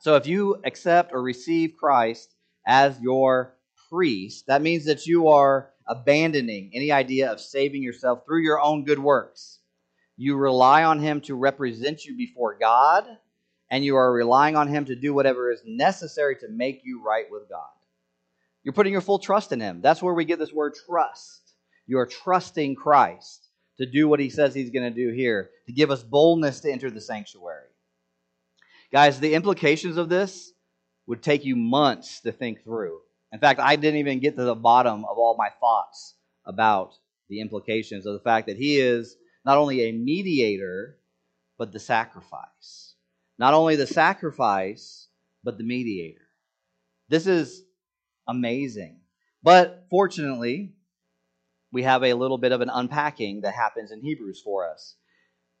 So 0.00 0.16
if 0.16 0.26
you 0.26 0.60
accept 0.64 1.12
or 1.12 1.22
receive 1.22 1.74
Christ 1.78 2.34
as 2.66 2.98
your 3.00 3.54
priest, 3.90 4.46
that 4.48 4.62
means 4.62 4.86
that 4.86 5.06
you 5.06 5.28
are 5.28 5.70
abandoning 5.86 6.70
any 6.74 6.90
idea 6.90 7.30
of 7.30 7.40
saving 7.40 7.82
yourself 7.82 8.24
through 8.24 8.42
your 8.42 8.60
own 8.60 8.84
good 8.84 8.98
works. 8.98 9.58
You 10.16 10.36
rely 10.36 10.84
on 10.84 11.00
Him 11.00 11.20
to 11.22 11.34
represent 11.34 12.04
you 12.04 12.16
before 12.16 12.56
God, 12.58 13.04
and 13.70 13.84
you 13.84 13.96
are 13.96 14.12
relying 14.12 14.56
on 14.56 14.68
Him 14.68 14.84
to 14.86 14.96
do 14.96 15.12
whatever 15.12 15.50
is 15.50 15.62
necessary 15.66 16.36
to 16.36 16.48
make 16.48 16.82
you 16.84 17.02
right 17.04 17.26
with 17.30 17.48
God. 17.48 17.66
You're 18.62 18.74
putting 18.74 18.92
your 18.92 19.02
full 19.02 19.18
trust 19.18 19.52
in 19.52 19.60
Him. 19.60 19.80
That's 19.82 20.02
where 20.02 20.14
we 20.14 20.24
get 20.24 20.38
this 20.38 20.52
word 20.52 20.74
trust. 20.86 21.42
You 21.86 21.98
are 21.98 22.06
trusting 22.06 22.76
Christ 22.76 23.48
to 23.78 23.86
do 23.86 24.08
what 24.08 24.20
He 24.20 24.30
says 24.30 24.54
He's 24.54 24.70
going 24.70 24.90
to 24.90 24.96
do 24.96 25.12
here, 25.12 25.50
to 25.66 25.72
give 25.72 25.90
us 25.90 26.02
boldness 26.02 26.60
to 26.60 26.72
enter 26.72 26.90
the 26.90 27.00
sanctuary. 27.00 27.68
Guys, 28.92 29.18
the 29.18 29.34
implications 29.34 29.96
of 29.96 30.08
this 30.08 30.52
would 31.06 31.22
take 31.22 31.44
you 31.44 31.56
months 31.56 32.20
to 32.20 32.32
think 32.32 32.62
through. 32.62 33.00
In 33.34 33.40
fact, 33.40 33.58
I 33.58 33.74
didn't 33.74 33.98
even 33.98 34.20
get 34.20 34.36
to 34.36 34.44
the 34.44 34.54
bottom 34.54 35.04
of 35.04 35.18
all 35.18 35.34
my 35.36 35.48
thoughts 35.58 36.14
about 36.46 36.94
the 37.28 37.40
implications 37.40 38.06
of 38.06 38.12
the 38.14 38.20
fact 38.20 38.46
that 38.46 38.56
he 38.56 38.76
is 38.76 39.16
not 39.44 39.58
only 39.58 39.82
a 39.82 39.92
mediator, 39.92 40.98
but 41.58 41.72
the 41.72 41.80
sacrifice. 41.80 42.94
Not 43.36 43.52
only 43.52 43.74
the 43.74 43.88
sacrifice, 43.88 45.08
but 45.42 45.58
the 45.58 45.64
mediator. 45.64 46.28
This 47.08 47.26
is 47.26 47.64
amazing. 48.28 49.00
But 49.42 49.86
fortunately, 49.90 50.76
we 51.72 51.82
have 51.82 52.04
a 52.04 52.14
little 52.14 52.38
bit 52.38 52.52
of 52.52 52.60
an 52.60 52.70
unpacking 52.72 53.40
that 53.40 53.54
happens 53.54 53.90
in 53.90 54.00
Hebrews 54.00 54.40
for 54.44 54.70
us. 54.70 54.94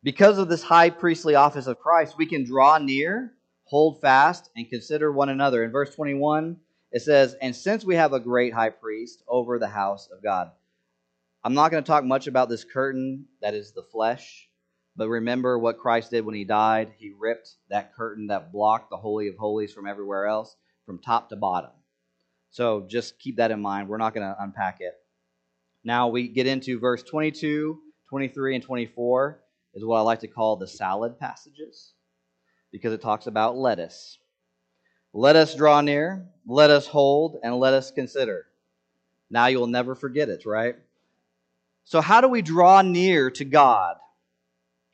Because 0.04 0.38
of 0.38 0.48
this 0.48 0.62
high 0.62 0.90
priestly 0.90 1.34
office 1.34 1.66
of 1.66 1.80
Christ, 1.80 2.14
we 2.16 2.26
can 2.26 2.44
draw 2.44 2.78
near, 2.78 3.32
hold 3.64 4.00
fast, 4.00 4.48
and 4.54 4.70
consider 4.70 5.10
one 5.10 5.28
another. 5.28 5.64
In 5.64 5.72
verse 5.72 5.92
21, 5.96 6.58
it 6.94 7.02
says, 7.02 7.34
And 7.42 7.54
since 7.54 7.84
we 7.84 7.96
have 7.96 8.12
a 8.12 8.20
great 8.20 8.54
high 8.54 8.70
priest 8.70 9.24
over 9.26 9.58
the 9.58 9.68
house 9.68 10.08
of 10.12 10.22
God. 10.22 10.52
I'm 11.42 11.52
not 11.52 11.72
going 11.72 11.82
to 11.82 11.86
talk 11.86 12.04
much 12.04 12.28
about 12.28 12.48
this 12.48 12.64
curtain 12.64 13.26
that 13.42 13.52
is 13.52 13.72
the 13.72 13.82
flesh, 13.82 14.48
but 14.96 15.08
remember 15.08 15.58
what 15.58 15.80
Christ 15.80 16.12
did 16.12 16.24
when 16.24 16.36
he 16.36 16.44
died. 16.44 16.92
He 16.96 17.12
ripped 17.18 17.50
that 17.68 17.94
curtain 17.94 18.28
that 18.28 18.52
blocked 18.52 18.90
the 18.90 18.96
Holy 18.96 19.26
of 19.26 19.36
Holies 19.36 19.72
from 19.72 19.88
everywhere 19.88 20.26
else, 20.26 20.56
from 20.86 21.00
top 21.00 21.28
to 21.30 21.36
bottom. 21.36 21.72
So 22.50 22.86
just 22.88 23.18
keep 23.18 23.36
that 23.36 23.50
in 23.50 23.60
mind. 23.60 23.88
We're 23.88 23.98
not 23.98 24.14
going 24.14 24.26
to 24.26 24.36
unpack 24.40 24.76
it. 24.78 24.94
Now 25.82 26.08
we 26.08 26.28
get 26.28 26.46
into 26.46 26.78
verse 26.78 27.02
22, 27.02 27.76
23, 28.08 28.54
and 28.54 28.64
24 28.64 29.40
is 29.74 29.84
what 29.84 29.96
I 29.96 30.02
like 30.02 30.20
to 30.20 30.28
call 30.28 30.56
the 30.56 30.68
salad 30.68 31.18
passages 31.18 31.92
because 32.70 32.92
it 32.92 33.02
talks 33.02 33.26
about 33.26 33.56
lettuce. 33.56 34.16
Let 35.12 35.34
us 35.34 35.56
draw 35.56 35.80
near, 35.80 36.28
let 36.46 36.70
us 36.70 36.86
hold, 36.86 37.38
and 37.42 37.56
let 37.56 37.74
us 37.74 37.90
consider. 37.90 38.46
Now 39.30 39.46
you'll 39.46 39.66
never 39.66 39.94
forget 39.94 40.28
it, 40.28 40.46
right? 40.46 40.76
So, 41.84 42.00
how 42.00 42.20
do 42.20 42.28
we 42.28 42.42
draw 42.42 42.82
near 42.82 43.30
to 43.32 43.44
God? 43.44 43.96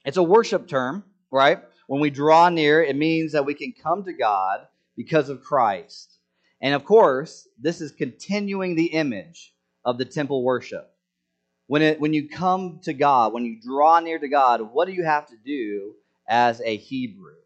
It's 0.04 0.16
a 0.16 0.22
worship 0.22 0.68
term, 0.68 1.04
right? 1.30 1.58
When 1.86 2.00
we 2.00 2.10
draw 2.10 2.48
near, 2.48 2.82
it 2.82 2.96
means 2.96 3.32
that 3.32 3.44
we 3.44 3.54
can 3.54 3.72
come 3.72 4.04
to 4.04 4.12
God 4.12 4.66
because 4.96 5.28
of 5.28 5.42
Christ. 5.42 6.18
And 6.60 6.74
of 6.74 6.84
course, 6.84 7.48
this 7.58 7.80
is 7.80 7.92
continuing 7.92 8.76
the 8.76 8.86
image 8.86 9.54
of 9.84 9.98
the 9.98 10.04
temple 10.04 10.42
worship. 10.42 10.92
When, 11.66 11.82
it, 11.82 12.00
when 12.00 12.12
you 12.12 12.28
come 12.28 12.80
to 12.82 12.92
God, 12.92 13.32
when 13.32 13.44
you 13.44 13.60
draw 13.60 14.00
near 14.00 14.18
to 14.18 14.28
God, 14.28 14.60
what 14.60 14.86
do 14.86 14.92
you 14.92 15.04
have 15.04 15.26
to 15.28 15.36
do 15.44 15.94
as 16.28 16.60
a 16.64 16.76
Hebrew? 16.76 17.36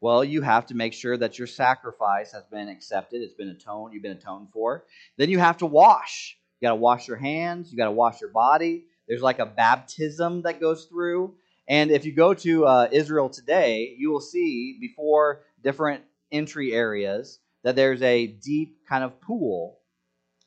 Well, 0.00 0.22
you 0.22 0.42
have 0.42 0.66
to 0.66 0.74
make 0.74 0.92
sure 0.92 1.16
that 1.16 1.38
your 1.38 1.46
sacrifice 1.46 2.32
has 2.32 2.44
been 2.44 2.68
accepted, 2.68 3.22
it's 3.22 3.34
been 3.34 3.48
atoned, 3.48 3.94
you've 3.94 4.02
been 4.02 4.16
atoned 4.16 4.48
for. 4.52 4.84
Then 5.16 5.30
you 5.30 5.38
have 5.38 5.58
to 5.58 5.66
wash. 5.66 6.36
You 6.60 6.68
got 6.68 6.72
to 6.72 6.76
wash 6.80 7.08
your 7.08 7.16
hands, 7.16 7.70
you 7.70 7.78
got 7.78 7.86
to 7.86 7.92
wash 7.92 8.20
your 8.20 8.30
body. 8.30 8.84
There's 9.08 9.22
like 9.22 9.38
a 9.38 9.46
baptism 9.46 10.42
that 10.42 10.60
goes 10.60 10.84
through. 10.84 11.34
And 11.68 11.90
if 11.90 12.04
you 12.04 12.12
go 12.12 12.34
to 12.34 12.66
uh, 12.66 12.88
Israel 12.92 13.28
today, 13.28 13.94
you 13.98 14.10
will 14.10 14.20
see 14.20 14.78
before 14.80 15.42
different 15.62 16.02
entry 16.30 16.72
areas 16.72 17.38
that 17.64 17.76
there's 17.76 18.02
a 18.02 18.26
deep 18.26 18.86
kind 18.88 19.02
of 19.02 19.20
pool 19.20 19.78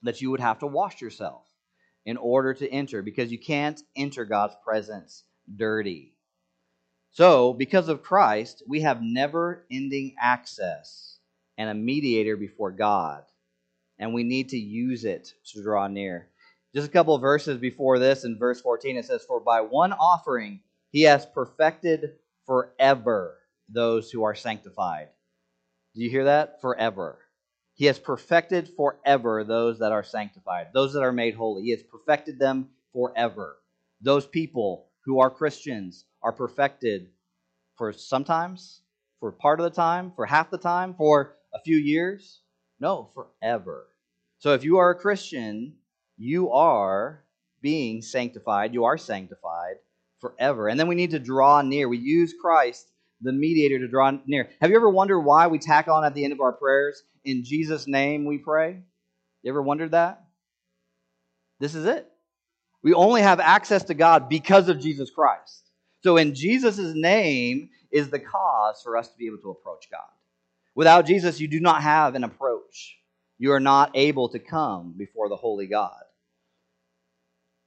that 0.04 0.22
you 0.22 0.32
would 0.32 0.40
have 0.40 0.60
to 0.60 0.68
wash 0.68 1.02
yourself 1.02 1.44
in 2.06 2.18
order 2.18 2.54
to 2.54 2.70
enter 2.70 3.02
because 3.02 3.32
you 3.32 3.40
can't 3.40 3.82
enter 3.96 4.26
God's 4.26 4.56
presence 4.64 5.24
dirty. 5.54 6.14
So, 7.12 7.54
because 7.54 7.90
of 7.90 8.04
Christ, 8.04 8.64
we 8.68 8.82
have 8.82 9.02
never 9.02 9.66
ending 9.72 10.16
access 10.20 11.18
and 11.58 11.70
a 11.70 11.74
mediator 11.74 12.38
before 12.38 12.72
God, 12.72 13.24
and 13.98 14.14
we 14.14 14.24
need 14.24 14.50
to 14.50 14.58
use 14.58 15.04
it 15.04 15.34
to 15.48 15.62
draw 15.62 15.88
near. 15.88 16.30
Just 16.74 16.88
a 16.88 16.92
couple 16.92 17.16
of 17.16 17.22
verses 17.22 17.58
before 17.58 18.00
this, 18.00 18.24
in 18.24 18.38
verse 18.38 18.62
14, 18.62 18.96
it 18.96 19.06
says, 19.06 19.26
For 19.26 19.40
by 19.40 19.62
one 19.62 19.92
offering 19.92 20.62
he 20.92 21.04
has 21.04 21.26
perfected 21.26 22.14
forever 22.46 23.38
those 23.68 24.12
who 24.12 24.24
are 24.24 24.36
sanctified. 24.36 25.10
Do 25.96 26.04
you 26.04 26.10
hear 26.10 26.26
that? 26.26 26.62
Forever. 26.62 27.20
He 27.74 27.86
has 27.86 27.98
perfected 27.98 28.70
forever 28.76 29.44
those 29.44 29.80
that 29.80 29.92
are 29.92 30.04
sanctified, 30.04 30.68
those 30.74 30.94
that 30.94 31.02
are 31.02 31.12
made 31.12 31.36
holy. 31.36 31.64
He 31.64 31.72
has 31.72 31.84
perfected 31.84 32.38
them 32.38 32.70
forever. 32.94 33.58
Those 34.02 34.28
people 34.28 34.88
who 35.06 35.20
are 35.20 35.30
Christians 35.30 36.06
are 36.22 36.32
perfected 36.32 37.08
for 37.76 37.94
sometimes, 37.94 38.82
for 39.20 39.32
part 39.32 39.60
of 39.60 39.64
the 39.64 39.70
time, 39.70 40.12
for 40.16 40.26
half 40.26 40.52
the 40.52 40.58
time, 40.58 40.94
for 40.94 41.36
a 41.54 41.60
few 41.60 41.78
years. 41.78 42.42
No, 42.80 43.10
forever. 43.14 43.88
So 44.38 44.54
if 44.54 44.64
you 44.64 44.78
are 44.78 44.92
a 44.92 44.96
Christian, 44.96 45.76
you 46.18 46.52
are 46.52 47.24
being 47.62 48.02
sanctified. 48.02 48.74
You 48.74 48.86
are 48.86 48.98
sanctified 48.98 49.76
forever. 50.20 50.68
And 50.68 50.80
then 50.80 50.88
we 50.88 50.96
need 50.96 51.12
to 51.12 51.20
draw 51.20 51.62
near. 51.62 51.90
We 51.90 51.98
use 51.98 52.34
Christ, 52.40 52.90
the 53.22 53.32
mediator, 53.32 53.80
to 53.80 53.88
draw 53.88 54.12
near. 54.26 54.50
Have 54.62 54.70
you 54.70 54.76
ever 54.76 54.90
wondered 54.90 55.22
why 55.22 55.48
we 55.48 55.60
tack 55.60 55.88
on 55.88 56.06
at 56.06 56.14
the 56.14 56.24
end 56.24 56.34
of 56.34 56.42
our 56.42 56.54
prayers, 56.54 57.04
in 57.26 57.44
Jesus' 57.44 57.88
name 57.88 58.26
we 58.26 58.38
pray? 58.38 58.82
You 59.44 59.52
ever 59.52 59.62
wondered 59.62 59.92
that? 59.92 60.24
This 61.60 61.76
is 61.76 61.86
it. 61.86 62.10
We 62.82 62.94
only 62.94 63.22
have 63.22 63.40
access 63.42 63.84
to 63.86 63.94
God 63.94 64.30
because 64.30 64.70
of 64.70 64.80
Jesus 64.80 65.10
Christ. 65.10 65.69
So, 66.02 66.18
in 66.18 66.34
Jesus' 66.34 66.94
name 66.96 67.70
is 67.92 68.10
the 68.10 68.20
cause 68.20 68.82
for 68.82 68.98
us 68.98 69.10
to 69.10 69.18
be 69.18 69.28
able 69.28 69.40
to 69.40 69.52
approach 69.52 69.90
God. 69.92 70.02
Without 70.76 71.06
Jesus, 71.06 71.40
you 71.40 71.48
do 71.48 71.60
not 71.60 71.82
have 71.82 72.16
an 72.16 72.24
approach. 72.24 72.98
You 73.38 73.52
are 73.52 73.60
not 73.60 73.92
able 73.96 74.30
to 74.30 74.40
come 74.40 74.94
before 74.98 75.30
the 75.30 75.36
holy 75.36 75.68
God. 75.68 76.02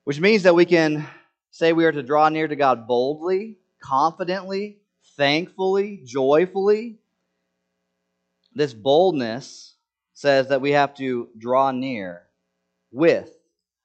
Which 0.05 0.21
means 0.21 0.45
that 0.45 0.55
we 0.55 0.65
can 0.65 1.07
say 1.51 1.73
we 1.73 1.85
are 1.85 1.93
to 1.93 2.03
draw 2.03 2.29
near 2.29 2.49
to 2.49 2.57
God 2.57 2.87
boldly, 2.87 3.59
confidently, 3.83 4.79
thankfully, 5.17 6.01
joyfully. 6.05 6.97
This 8.55 8.75
boldness 8.75 9.75
says 10.15 10.49
that 10.49 10.61
we 10.61 10.73
have 10.73 10.95
to 10.97 11.29
draw 11.39 11.71
near 11.71 12.23
with 12.91 13.31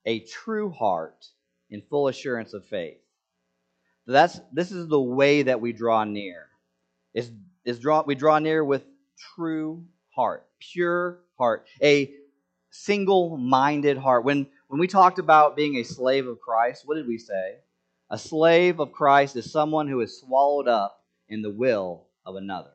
a 0.05 0.19
true 0.19 0.69
heart 0.71 1.25
in 1.69 1.81
full 1.81 2.07
assurance 2.07 2.53
of 2.53 2.65
faith. 2.65 2.99
That's 4.08 4.39
this 4.54 4.72
is 4.72 4.88
the 4.88 5.02
way 5.02 5.43
that 5.43 5.60
we 5.60 5.74
draw 5.74 6.04
near. 6.06 6.48
Is 7.13 7.32
is 7.65 7.80
draw 7.80 8.04
we 8.06 8.15
draw 8.15 8.39
near 8.39 8.63
with 8.63 8.86
true 9.36 9.86
heart, 10.15 10.48
pure 10.60 11.20
heart, 11.38 11.67
a 11.82 12.13
single-minded 12.72 13.98
heart. 13.98 14.24
When 14.24 14.48
when 14.67 14.80
we 14.80 14.88
talked 14.88 15.20
about 15.20 15.56
being 15.56 15.76
a 15.76 15.84
slave 15.84 16.28
of 16.28 16.39
Christ, 16.39 16.84
what 16.86 16.96
did 16.96 17.08
we 17.08 17.17
say? 17.17 17.58
A 18.10 18.17
slave 18.17 18.80
of 18.80 18.93
Christ 18.93 19.36
is 19.36 19.52
someone 19.52 19.89
who 19.89 20.00
is 20.00 20.20
swallowed 20.20 20.67
up 20.67 21.04
in 21.28 21.41
the 21.41 21.50
will 21.50 22.06
of 22.26 22.36
another. 22.36 22.72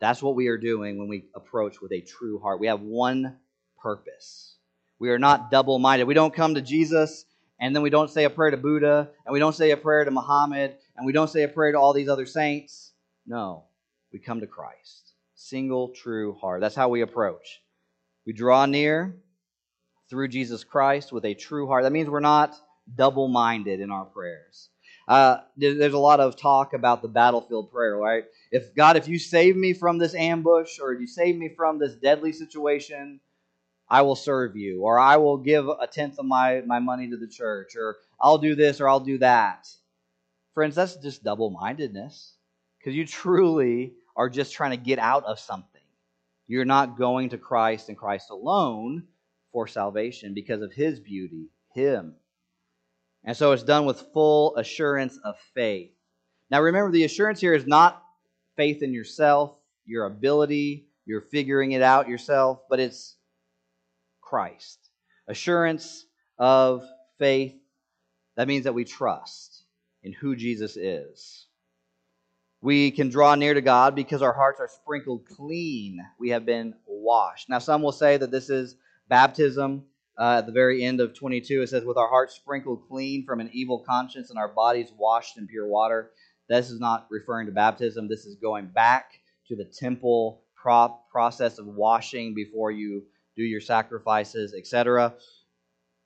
That's 0.00 0.22
what 0.22 0.36
we 0.36 0.48
are 0.48 0.58
doing 0.58 0.98
when 0.98 1.08
we 1.08 1.24
approach 1.34 1.80
with 1.80 1.92
a 1.92 2.00
true 2.00 2.38
heart. 2.38 2.60
We 2.60 2.68
have 2.68 2.80
one 2.80 3.38
purpose. 3.80 4.56
We 5.00 5.10
are 5.10 5.18
not 5.18 5.50
double 5.50 5.80
minded. 5.80 6.04
We 6.04 6.14
don't 6.14 6.34
come 6.34 6.54
to 6.54 6.62
Jesus 6.62 7.24
and 7.62 7.76
then 7.76 7.82
we 7.84 7.90
don't 7.90 8.10
say 8.10 8.24
a 8.24 8.30
prayer 8.30 8.50
to 8.50 8.56
Buddha, 8.56 9.08
and 9.24 9.32
we 9.32 9.38
don't 9.38 9.54
say 9.54 9.70
a 9.70 9.76
prayer 9.76 10.04
to 10.04 10.10
Muhammad, 10.10 10.74
and 10.96 11.06
we 11.06 11.12
don't 11.12 11.30
say 11.30 11.44
a 11.44 11.48
prayer 11.48 11.70
to 11.70 11.78
all 11.78 11.92
these 11.92 12.08
other 12.08 12.26
saints. 12.26 12.90
No, 13.24 13.62
we 14.12 14.18
come 14.18 14.40
to 14.40 14.48
Christ. 14.48 15.12
Single, 15.36 15.90
true 15.90 16.34
heart. 16.40 16.60
That's 16.60 16.74
how 16.74 16.88
we 16.88 17.02
approach. 17.02 17.62
We 18.26 18.32
draw 18.32 18.66
near 18.66 19.14
through 20.10 20.28
Jesus 20.28 20.64
Christ 20.64 21.12
with 21.12 21.24
a 21.24 21.34
true 21.34 21.68
heart. 21.68 21.84
That 21.84 21.92
means 21.92 22.10
we're 22.10 22.18
not 22.18 22.52
double 22.92 23.28
minded 23.28 23.78
in 23.78 23.92
our 23.92 24.06
prayers. 24.06 24.68
Uh, 25.06 25.36
there's 25.56 25.94
a 25.94 25.98
lot 25.98 26.18
of 26.18 26.36
talk 26.36 26.74
about 26.74 27.00
the 27.00 27.08
battlefield 27.08 27.70
prayer, 27.70 27.96
right? 27.96 28.24
If 28.50 28.74
God, 28.74 28.96
if 28.96 29.06
you 29.06 29.20
save 29.20 29.54
me 29.54 29.72
from 29.72 29.98
this 29.98 30.16
ambush 30.16 30.80
or 30.80 30.94
you 30.94 31.06
save 31.06 31.36
me 31.36 31.50
from 31.56 31.78
this 31.78 31.94
deadly 31.94 32.32
situation, 32.32 33.20
I 33.92 34.00
will 34.00 34.16
serve 34.16 34.56
you, 34.56 34.80
or 34.80 34.98
I 34.98 35.18
will 35.18 35.36
give 35.36 35.68
a 35.68 35.86
tenth 35.86 36.18
of 36.18 36.24
my, 36.24 36.62
my 36.62 36.78
money 36.78 37.10
to 37.10 37.18
the 37.18 37.28
church, 37.28 37.76
or 37.76 37.98
I'll 38.18 38.38
do 38.38 38.54
this 38.54 38.80
or 38.80 38.88
I'll 38.88 39.00
do 39.00 39.18
that. 39.18 39.68
Friends, 40.54 40.74
that's 40.74 40.96
just 40.96 41.22
double 41.22 41.50
mindedness 41.50 42.32
because 42.78 42.96
you 42.96 43.06
truly 43.06 43.92
are 44.16 44.30
just 44.30 44.54
trying 44.54 44.70
to 44.70 44.78
get 44.78 44.98
out 44.98 45.24
of 45.24 45.38
something. 45.38 45.82
You're 46.46 46.64
not 46.64 46.96
going 46.96 47.28
to 47.28 47.38
Christ 47.38 47.90
and 47.90 47.98
Christ 47.98 48.30
alone 48.30 49.04
for 49.52 49.68
salvation 49.68 50.32
because 50.32 50.62
of 50.62 50.72
his 50.72 50.98
beauty, 50.98 51.50
him. 51.74 52.14
And 53.24 53.36
so 53.36 53.52
it's 53.52 53.62
done 53.62 53.84
with 53.84 54.06
full 54.14 54.56
assurance 54.56 55.18
of 55.22 55.34
faith. 55.52 55.90
Now 56.50 56.62
remember, 56.62 56.92
the 56.92 57.04
assurance 57.04 57.40
here 57.40 57.52
is 57.52 57.66
not 57.66 58.02
faith 58.56 58.82
in 58.82 58.94
yourself, 58.94 59.54
your 59.84 60.06
ability, 60.06 60.86
you're 61.04 61.20
figuring 61.20 61.72
it 61.72 61.82
out 61.82 62.08
yourself, 62.08 62.60
but 62.70 62.80
it's 62.80 63.16
Christ. 64.32 64.78
Assurance 65.28 66.06
of 66.38 66.82
faith, 67.18 67.54
that 68.34 68.48
means 68.48 68.64
that 68.64 68.72
we 68.72 68.86
trust 68.86 69.64
in 70.02 70.14
who 70.14 70.34
Jesus 70.34 70.78
is. 70.78 71.48
We 72.62 72.92
can 72.92 73.10
draw 73.10 73.34
near 73.34 73.52
to 73.52 73.60
God 73.60 73.94
because 73.94 74.22
our 74.22 74.32
hearts 74.32 74.58
are 74.58 74.70
sprinkled 74.72 75.26
clean. 75.26 76.00
We 76.18 76.30
have 76.30 76.46
been 76.46 76.72
washed. 76.86 77.50
Now, 77.50 77.58
some 77.58 77.82
will 77.82 77.92
say 77.92 78.16
that 78.16 78.30
this 78.30 78.48
is 78.48 78.76
baptism. 79.06 79.84
Uh, 80.18 80.36
at 80.38 80.46
the 80.46 80.52
very 80.52 80.82
end 80.82 81.02
of 81.02 81.12
22, 81.12 81.60
it 81.60 81.68
says, 81.68 81.84
With 81.84 81.98
our 81.98 82.08
hearts 82.08 82.34
sprinkled 82.34 82.88
clean 82.88 83.26
from 83.26 83.38
an 83.38 83.50
evil 83.52 83.80
conscience 83.80 84.30
and 84.30 84.38
our 84.38 84.48
bodies 84.48 84.90
washed 84.96 85.36
in 85.36 85.46
pure 85.46 85.68
water. 85.68 86.12
This 86.48 86.70
is 86.70 86.80
not 86.80 87.06
referring 87.10 87.48
to 87.48 87.52
baptism. 87.52 88.08
This 88.08 88.24
is 88.24 88.36
going 88.36 88.68
back 88.68 89.10
to 89.48 89.56
the 89.56 89.66
temple 89.66 90.40
prop 90.56 91.10
process 91.10 91.58
of 91.58 91.66
washing 91.66 92.34
before 92.34 92.70
you 92.70 93.02
do 93.36 93.42
your 93.42 93.60
sacrifices, 93.60 94.54
etc. 94.54 95.14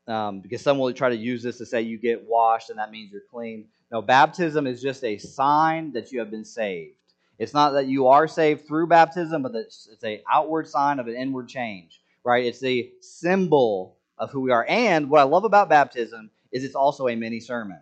Um, 0.07 0.41
because 0.41 0.63
some 0.63 0.79
will 0.79 0.93
try 0.93 1.09
to 1.09 1.17
use 1.17 1.43
this 1.43 1.59
to 1.59 1.67
say 1.67 1.83
you 1.83 1.99
get 1.99 2.27
washed 2.27 2.71
and 2.71 2.79
that 2.79 2.91
means 2.91 3.13
you're 3.13 3.23
clean. 3.31 3.67
No, 3.91 4.03
baptism 4.03 4.67
is 4.67 4.81
just 4.81 5.05
a 5.05 5.19
sign 5.19 5.93
that 5.93 6.13
you 6.13 6.19
have 6.21 6.31
been 6.31 6.45
saved. 6.45 6.95
It's 7.39 7.53
not 7.53 7.73
that 7.73 7.87
you 7.87 8.07
are 8.07 8.27
saved 8.27 8.67
through 8.67 8.87
baptism, 8.87 9.43
but 9.43 9.55
it's, 9.55 9.89
it's 9.93 10.05
a 10.05 10.23
outward 10.31 10.69
sign 10.69 10.99
of 10.99 11.07
an 11.07 11.15
inward 11.15 11.49
change, 11.49 12.01
right? 12.25 12.45
It's 12.45 12.65
a 12.65 12.91
symbol 13.01 13.97
of 14.19 14.31
who 14.31 14.41
we 14.41 14.53
are. 14.53 14.65
And 14.69 15.11
what 15.11 15.21
I 15.21 15.25
love 15.25 15.45
about 15.45 15.69
baptism 15.69 16.31
is 16.51 16.65
it's 16.65 16.75
also 16.75 17.09
a 17.09 17.17
mini 17.17 17.41
sermon. 17.41 17.79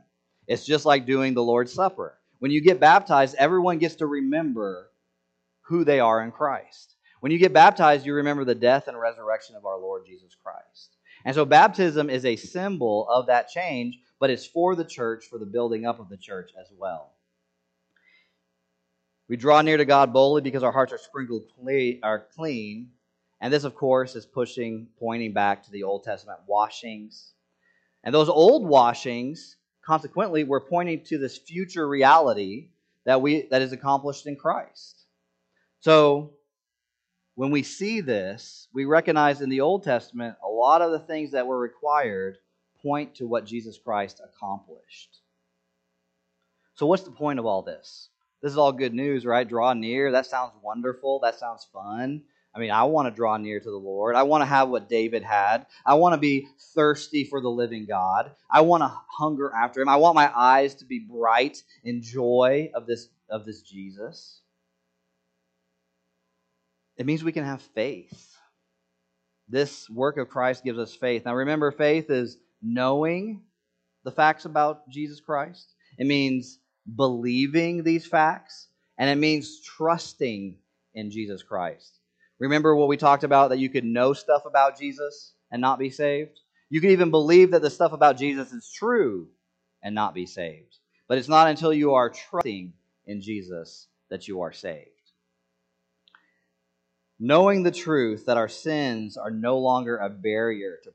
It's 0.46 0.66
just 0.66 0.84
like 0.84 1.06
doing 1.06 1.34
the 1.34 1.42
Lord's 1.42 1.72
Supper. 1.72 2.18
When 2.40 2.50
you 2.50 2.60
get 2.60 2.80
baptized, 2.80 3.36
everyone 3.38 3.78
gets 3.78 3.96
to 3.96 4.06
remember 4.06 4.90
who 5.62 5.84
they 5.84 6.00
are 6.00 6.22
in 6.22 6.30
Christ. 6.32 6.93
When 7.24 7.32
you 7.32 7.38
get 7.38 7.54
baptized, 7.54 8.04
you 8.04 8.12
remember 8.12 8.44
the 8.44 8.54
death 8.54 8.86
and 8.86 9.00
resurrection 9.00 9.56
of 9.56 9.64
our 9.64 9.78
Lord 9.78 10.04
Jesus 10.04 10.36
Christ. 10.44 10.98
And 11.24 11.34
so 11.34 11.46
baptism 11.46 12.10
is 12.10 12.26
a 12.26 12.36
symbol 12.36 13.08
of 13.08 13.28
that 13.28 13.48
change, 13.48 13.98
but 14.20 14.28
it's 14.28 14.44
for 14.44 14.74
the 14.74 14.84
church, 14.84 15.24
for 15.30 15.38
the 15.38 15.46
building 15.46 15.86
up 15.86 16.00
of 16.00 16.10
the 16.10 16.18
church 16.18 16.50
as 16.60 16.66
well. 16.76 17.14
We 19.26 19.38
draw 19.38 19.62
near 19.62 19.78
to 19.78 19.86
God 19.86 20.12
boldly 20.12 20.42
because 20.42 20.62
our 20.62 20.70
hearts 20.70 20.92
are 20.92 20.98
sprinkled 20.98 21.44
clean, 21.58 22.00
are 22.02 22.26
clean. 22.36 22.90
And 23.40 23.50
this, 23.50 23.64
of 23.64 23.74
course, 23.74 24.16
is 24.16 24.26
pushing, 24.26 24.88
pointing 24.98 25.32
back 25.32 25.62
to 25.62 25.70
the 25.70 25.84
Old 25.84 26.04
Testament 26.04 26.40
washings. 26.46 27.32
And 28.02 28.14
those 28.14 28.28
old 28.28 28.68
washings, 28.68 29.56
consequently, 29.82 30.44
were 30.44 30.60
pointing 30.60 31.04
to 31.04 31.16
this 31.16 31.38
future 31.38 31.88
reality 31.88 32.68
that 33.06 33.22
we 33.22 33.46
that 33.50 33.62
is 33.62 33.72
accomplished 33.72 34.26
in 34.26 34.36
Christ. 34.36 35.06
So 35.80 36.34
when 37.34 37.50
we 37.50 37.62
see 37.62 38.00
this, 38.00 38.68
we 38.72 38.84
recognize 38.84 39.40
in 39.40 39.48
the 39.48 39.60
Old 39.60 39.82
Testament 39.82 40.36
a 40.44 40.48
lot 40.48 40.82
of 40.82 40.92
the 40.92 41.00
things 41.00 41.32
that 41.32 41.46
were 41.46 41.58
required 41.58 42.38
point 42.82 43.16
to 43.16 43.26
what 43.26 43.46
Jesus 43.46 43.78
Christ 43.78 44.20
accomplished. 44.24 45.20
So, 46.74 46.86
what's 46.86 47.02
the 47.02 47.10
point 47.10 47.38
of 47.38 47.46
all 47.46 47.62
this? 47.62 48.08
This 48.42 48.52
is 48.52 48.58
all 48.58 48.72
good 48.72 48.94
news, 48.94 49.24
right? 49.24 49.48
Draw 49.48 49.72
near. 49.74 50.12
That 50.12 50.26
sounds 50.26 50.52
wonderful. 50.62 51.20
That 51.20 51.38
sounds 51.38 51.66
fun. 51.72 52.22
I 52.54 52.60
mean, 52.60 52.70
I 52.70 52.84
want 52.84 53.08
to 53.08 53.14
draw 53.14 53.36
near 53.36 53.58
to 53.58 53.70
the 53.70 53.76
Lord. 53.76 54.14
I 54.14 54.22
want 54.22 54.42
to 54.42 54.46
have 54.46 54.68
what 54.68 54.88
David 54.88 55.24
had. 55.24 55.66
I 55.84 55.94
want 55.94 56.12
to 56.12 56.18
be 56.18 56.46
thirsty 56.74 57.24
for 57.24 57.40
the 57.40 57.50
living 57.50 57.84
God. 57.86 58.30
I 58.48 58.60
want 58.60 58.82
to 58.82 58.92
hunger 59.08 59.52
after 59.52 59.80
him. 59.80 59.88
I 59.88 59.96
want 59.96 60.14
my 60.14 60.30
eyes 60.36 60.76
to 60.76 60.84
be 60.84 61.00
bright 61.00 61.62
in 61.82 62.00
joy 62.00 62.70
of 62.74 62.86
this 62.86 63.08
of 63.28 63.44
this 63.44 63.62
Jesus. 63.62 64.40
It 66.96 67.06
means 67.06 67.24
we 67.24 67.32
can 67.32 67.44
have 67.44 67.60
faith. 67.60 68.36
This 69.48 69.88
work 69.90 70.16
of 70.16 70.28
Christ 70.28 70.64
gives 70.64 70.78
us 70.78 70.94
faith. 70.94 71.24
Now 71.24 71.34
remember, 71.34 71.70
faith 71.70 72.10
is 72.10 72.38
knowing 72.62 73.42
the 74.04 74.12
facts 74.12 74.44
about 74.44 74.88
Jesus 74.88 75.20
Christ, 75.20 75.74
it 75.98 76.06
means 76.06 76.58
believing 76.96 77.82
these 77.82 78.06
facts, 78.06 78.68
and 78.98 79.08
it 79.08 79.16
means 79.16 79.60
trusting 79.62 80.56
in 80.94 81.10
Jesus 81.10 81.42
Christ. 81.42 81.98
Remember 82.38 82.76
what 82.76 82.88
we 82.88 82.96
talked 82.96 83.24
about 83.24 83.50
that 83.50 83.58
you 83.58 83.70
could 83.70 83.84
know 83.84 84.12
stuff 84.12 84.44
about 84.44 84.78
Jesus 84.78 85.32
and 85.50 85.60
not 85.60 85.78
be 85.78 85.90
saved? 85.90 86.40
You 86.68 86.80
could 86.80 86.90
even 86.90 87.10
believe 87.10 87.52
that 87.52 87.62
the 87.62 87.70
stuff 87.70 87.92
about 87.92 88.18
Jesus 88.18 88.52
is 88.52 88.70
true 88.70 89.28
and 89.82 89.94
not 89.94 90.14
be 90.14 90.26
saved. 90.26 90.78
But 91.08 91.18
it's 91.18 91.28
not 91.28 91.48
until 91.48 91.72
you 91.72 91.94
are 91.94 92.10
trusting 92.10 92.72
in 93.06 93.20
Jesus 93.20 93.88
that 94.10 94.26
you 94.26 94.40
are 94.40 94.52
saved. 94.52 94.88
Knowing 97.18 97.62
the 97.62 97.70
truth 97.70 98.26
that 98.26 98.36
our 98.36 98.48
sins 98.48 99.16
are 99.16 99.30
no 99.30 99.58
longer 99.58 99.96
a 99.96 100.10
barrier 100.10 100.78
to, 100.82 100.90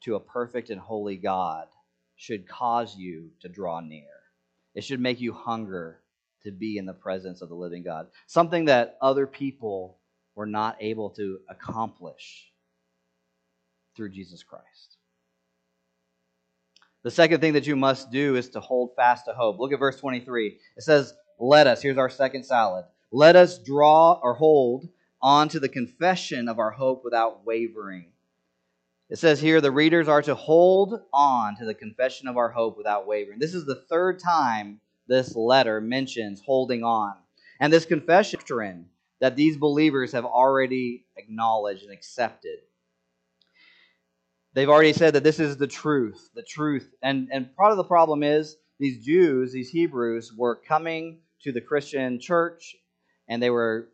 to 0.00 0.14
a 0.14 0.20
perfect 0.20 0.70
and 0.70 0.80
holy 0.80 1.16
God 1.16 1.66
should 2.16 2.48
cause 2.48 2.96
you 2.96 3.30
to 3.40 3.48
draw 3.48 3.80
near. 3.80 4.06
It 4.74 4.82
should 4.82 5.00
make 5.00 5.20
you 5.20 5.32
hunger 5.32 6.00
to 6.42 6.50
be 6.50 6.78
in 6.78 6.86
the 6.86 6.94
presence 6.94 7.42
of 7.42 7.48
the 7.48 7.54
living 7.54 7.82
God, 7.82 8.08
something 8.26 8.66
that 8.66 8.96
other 9.00 9.26
people 9.26 9.98
were 10.34 10.46
not 10.46 10.76
able 10.80 11.10
to 11.10 11.40
accomplish 11.48 12.50
through 13.96 14.10
Jesus 14.10 14.42
Christ. 14.42 14.96
The 17.02 17.10
second 17.10 17.40
thing 17.40 17.52
that 17.54 17.66
you 17.66 17.76
must 17.76 18.10
do 18.10 18.36
is 18.36 18.48
to 18.50 18.60
hold 18.60 18.94
fast 18.96 19.26
to 19.26 19.32
hope. 19.32 19.58
Look 19.58 19.72
at 19.72 19.78
verse 19.78 19.98
23. 19.98 20.58
It 20.76 20.82
says, 20.82 21.14
Let 21.38 21.66
us, 21.66 21.82
here's 21.82 21.98
our 21.98 22.10
second 22.10 22.44
salad, 22.44 22.84
let 23.10 23.36
us 23.36 23.58
draw 23.58 24.20
or 24.22 24.34
hold 24.34 24.88
on 25.20 25.48
to 25.50 25.60
the 25.60 25.68
confession 25.68 26.48
of 26.48 26.58
our 26.58 26.70
hope 26.70 27.02
without 27.04 27.44
wavering. 27.44 28.12
It 29.10 29.18
says 29.18 29.40
here 29.40 29.60
the 29.60 29.70
readers 29.70 30.06
are 30.08 30.22
to 30.22 30.34
hold 30.34 31.00
on 31.12 31.56
to 31.56 31.64
the 31.64 31.74
confession 31.74 32.28
of 32.28 32.36
our 32.36 32.50
hope 32.50 32.76
without 32.76 33.06
wavering. 33.06 33.38
This 33.38 33.54
is 33.54 33.64
the 33.64 33.82
third 33.88 34.20
time 34.20 34.80
this 35.06 35.34
letter 35.34 35.80
mentions 35.80 36.42
holding 36.44 36.84
on. 36.84 37.14
And 37.60 37.72
this 37.72 37.86
confession 37.86 38.86
that 39.20 39.34
these 39.34 39.56
believers 39.56 40.12
have 40.12 40.24
already 40.24 41.06
acknowledged 41.16 41.82
and 41.82 41.92
accepted. 41.92 42.58
They've 44.54 44.68
already 44.68 44.92
said 44.92 45.14
that 45.14 45.24
this 45.24 45.40
is 45.40 45.56
the 45.56 45.66
truth, 45.66 46.30
the 46.34 46.42
truth. 46.42 46.92
And, 47.02 47.28
and 47.32 47.54
part 47.56 47.72
of 47.72 47.78
the 47.78 47.84
problem 47.84 48.22
is 48.22 48.56
these 48.78 49.04
Jews, 49.04 49.52
these 49.52 49.70
Hebrews, 49.70 50.32
were 50.36 50.56
coming 50.56 51.20
to 51.42 51.52
the 51.52 51.60
Christian 51.60 52.20
church 52.20 52.76
and 53.28 53.42
they 53.42 53.50
were 53.50 53.88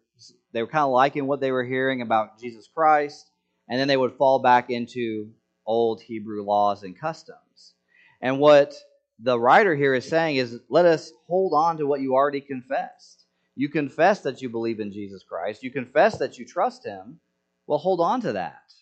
they 0.53 0.63
were 0.63 0.69
kind 0.69 0.85
of 0.85 0.91
liking 0.91 1.27
what 1.27 1.41
they 1.41 1.51
were 1.51 1.65
hearing 1.65 2.01
about 2.03 2.39
Jesus 2.41 2.69
Christ, 2.73 3.31
and 3.69 3.79
then 3.79 3.89
they 3.89 3.97
would 3.97 4.15
fall 4.15 4.39
back 4.39 4.71
into 4.71 5.31
old 5.67 6.01
Hebrew 6.01 6.43
laws 6.43 6.83
and 6.83 6.99
customs. 6.99 7.75
And 8.21 8.39
what 8.39 8.75
the 9.19 9.39
writer 9.39 9.75
here 9.75 9.95
is 9.95 10.09
saying 10.09 10.37
is 10.37 10.61
let 10.69 10.85
us 10.85 11.13
hold 11.27 11.53
on 11.55 11.79
to 11.79 11.87
what 11.87 12.01
you 12.01 12.15
already 12.15 12.41
confessed. 12.41 13.25
You 13.57 13.69
confess 13.69 14.21
that 14.21 14.43
you 14.43 14.49
believe 14.49 14.81
in 14.81 14.93
Jesus 14.93 15.23
Christ, 15.23 15.63
you 15.63 15.71
confess 15.71 16.19
that 16.19 16.39
you 16.39 16.45
trust 16.45 16.85
him. 16.85 17.21
Well, 17.67 17.79
hold 17.79 18.01
on 18.01 18.21
to 18.23 18.33
that. 18.33 18.73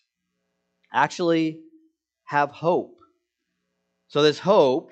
Actually, 0.91 1.59
have 2.25 2.51
hope. 2.51 2.97
So, 4.07 4.21
this 4.21 4.39
hope 4.39 4.91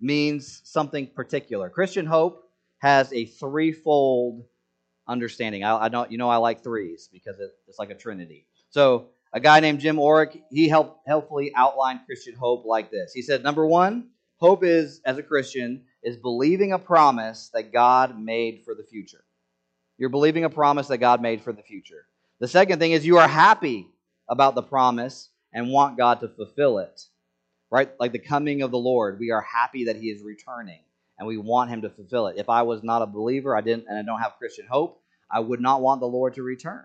means 0.00 0.62
something 0.64 1.08
particular. 1.08 1.68
Christian 1.68 2.06
hope 2.06 2.48
has 2.78 3.12
a 3.12 3.26
threefold 3.26 4.44
understanding. 5.08 5.64
I, 5.64 5.84
I 5.84 5.88
don't, 5.88 6.10
you 6.10 6.18
know, 6.18 6.28
I 6.28 6.36
like 6.36 6.62
threes 6.62 7.08
because 7.12 7.38
it, 7.38 7.50
it's 7.68 7.78
like 7.78 7.90
a 7.90 7.94
trinity. 7.94 8.46
So 8.70 9.08
a 9.32 9.40
guy 9.40 9.60
named 9.60 9.80
Jim 9.80 9.96
Orrick, 9.96 10.40
he 10.50 10.68
helped 10.68 11.06
helpfully 11.06 11.52
outline 11.56 12.00
Christian 12.06 12.34
hope 12.34 12.64
like 12.64 12.90
this. 12.90 13.12
He 13.12 13.22
said, 13.22 13.42
number 13.42 13.66
one, 13.66 14.08
hope 14.38 14.64
is 14.64 15.00
as 15.04 15.18
a 15.18 15.22
Christian 15.22 15.84
is 16.02 16.16
believing 16.16 16.72
a 16.72 16.78
promise 16.78 17.50
that 17.54 17.72
God 17.72 18.18
made 18.18 18.62
for 18.64 18.74
the 18.74 18.84
future. 18.84 19.22
You're 19.98 20.08
believing 20.08 20.44
a 20.44 20.50
promise 20.50 20.88
that 20.88 20.98
God 20.98 21.20
made 21.20 21.42
for 21.42 21.52
the 21.52 21.62
future. 21.62 22.06
The 22.38 22.48
second 22.48 22.78
thing 22.78 22.92
is 22.92 23.04
you 23.04 23.18
are 23.18 23.28
happy 23.28 23.86
about 24.28 24.54
the 24.54 24.62
promise 24.62 25.28
and 25.52 25.70
want 25.70 25.98
God 25.98 26.20
to 26.20 26.28
fulfill 26.28 26.78
it. 26.78 27.02
Right? 27.70 27.90
Like 28.00 28.12
the 28.12 28.18
coming 28.18 28.62
of 28.62 28.70
the 28.70 28.78
Lord, 28.78 29.20
we 29.20 29.30
are 29.30 29.42
happy 29.42 29.84
that 29.84 29.96
he 29.96 30.06
is 30.06 30.22
returning 30.22 30.80
and 31.20 31.28
we 31.28 31.36
want 31.36 31.68
him 31.68 31.82
to 31.82 31.90
fulfill 31.90 32.28
it. 32.28 32.38
If 32.38 32.48
I 32.48 32.62
was 32.62 32.82
not 32.82 33.02
a 33.02 33.06
believer, 33.06 33.54
I 33.54 33.60
didn't 33.60 33.86
and 33.88 33.98
I 33.98 34.02
don't 34.02 34.20
have 34.20 34.38
Christian 34.38 34.66
hope, 34.66 35.02
I 35.30 35.38
would 35.38 35.60
not 35.60 35.82
want 35.82 36.00
the 36.00 36.08
Lord 36.08 36.34
to 36.34 36.42
return. 36.42 36.84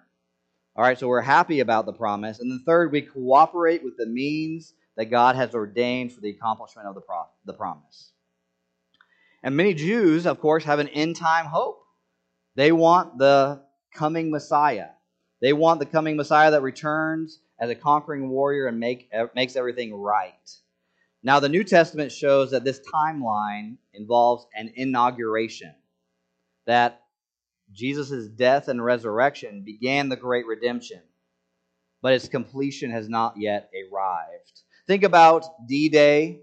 All 0.76 0.84
right, 0.84 1.00
so 1.00 1.08
we're 1.08 1.22
happy 1.22 1.62
about 1.62 1.86
the 1.86 1.94
promise. 1.94 2.40
And 2.40 2.52
then 2.52 2.62
third, 2.66 2.92
we 2.92 3.02
cooperate 3.02 3.82
with 3.82 3.96
the 3.96 4.06
means 4.06 4.74
that 4.98 5.06
God 5.06 5.38
has 5.38 5.56
ordained 5.56 6.12
for 6.12 6.20
the 6.20 6.32
accomplishment 6.32 6.86
of 6.86 6.96
the, 6.96 7.02
pro- 7.02 7.30
the 7.46 7.54
promise. 7.54 8.12
And 9.42 9.56
many 9.56 9.74
Jews, 9.74 10.26
of 10.26 10.42
course, 10.42 10.66
have 10.66 10.80
an 10.80 10.90
end 10.90 11.16
time 11.16 11.46
hope. 11.46 11.82
They 12.56 12.74
want 12.74 13.18
the 13.18 13.62
coming 13.94 14.32
Messiah. 14.32 14.90
They 15.42 15.54
want 15.54 15.80
the 15.80 15.86
coming 15.86 16.18
Messiah 16.18 16.52
that 16.52 16.62
returns 16.62 17.40
as 17.58 17.70
a 17.70 17.76
conquering 17.76 18.28
warrior 18.28 18.68
and 18.68 18.82
make, 18.82 19.10
makes 19.34 19.56
everything 19.56 19.96
right. 19.96 20.34
Now, 21.26 21.40
the 21.40 21.50
New 21.50 21.64
Testament 21.64 22.12
shows 22.12 22.52
that 22.52 22.64
this 22.64 22.80
timeline 22.82 23.78
involves 23.96 24.46
an 24.56 24.72
inauguration, 24.76 25.74
that 26.68 27.02
Jesus' 27.74 28.28
death 28.28 28.68
and 28.68 28.86
resurrection 28.86 29.64
began 29.64 30.08
the 30.08 30.18
great 30.18 30.46
redemption, 30.46 31.02
but 32.04 32.14
its 32.14 32.30
completion 32.30 32.92
has 32.92 33.10
not 33.10 33.38
yet 33.38 33.72
arrived. 33.92 34.62
Think 34.86 35.02
about 35.02 35.46
D 35.68 35.90
Day. 35.90 36.42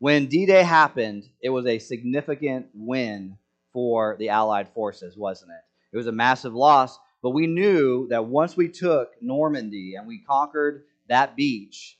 When 0.00 0.26
D 0.26 0.44
Day 0.44 0.64
happened, 0.64 1.26
it 1.40 1.48
was 1.48 1.64
a 1.64 1.78
significant 1.78 2.66
win 2.74 3.38
for 3.72 4.16
the 4.18 4.28
Allied 4.28 4.68
forces, 4.68 5.16
wasn't 5.16 5.52
it? 5.52 5.94
It 5.94 5.96
was 5.96 6.08
a 6.08 6.12
massive 6.12 6.52
loss, 6.52 6.98
but 7.22 7.30
we 7.30 7.46
knew 7.46 8.06
that 8.08 8.26
once 8.26 8.54
we 8.54 8.68
took 8.68 9.12
Normandy 9.22 9.94
and 9.94 10.06
we 10.06 10.18
conquered 10.18 10.84
that 11.08 11.36
beach, 11.36 11.96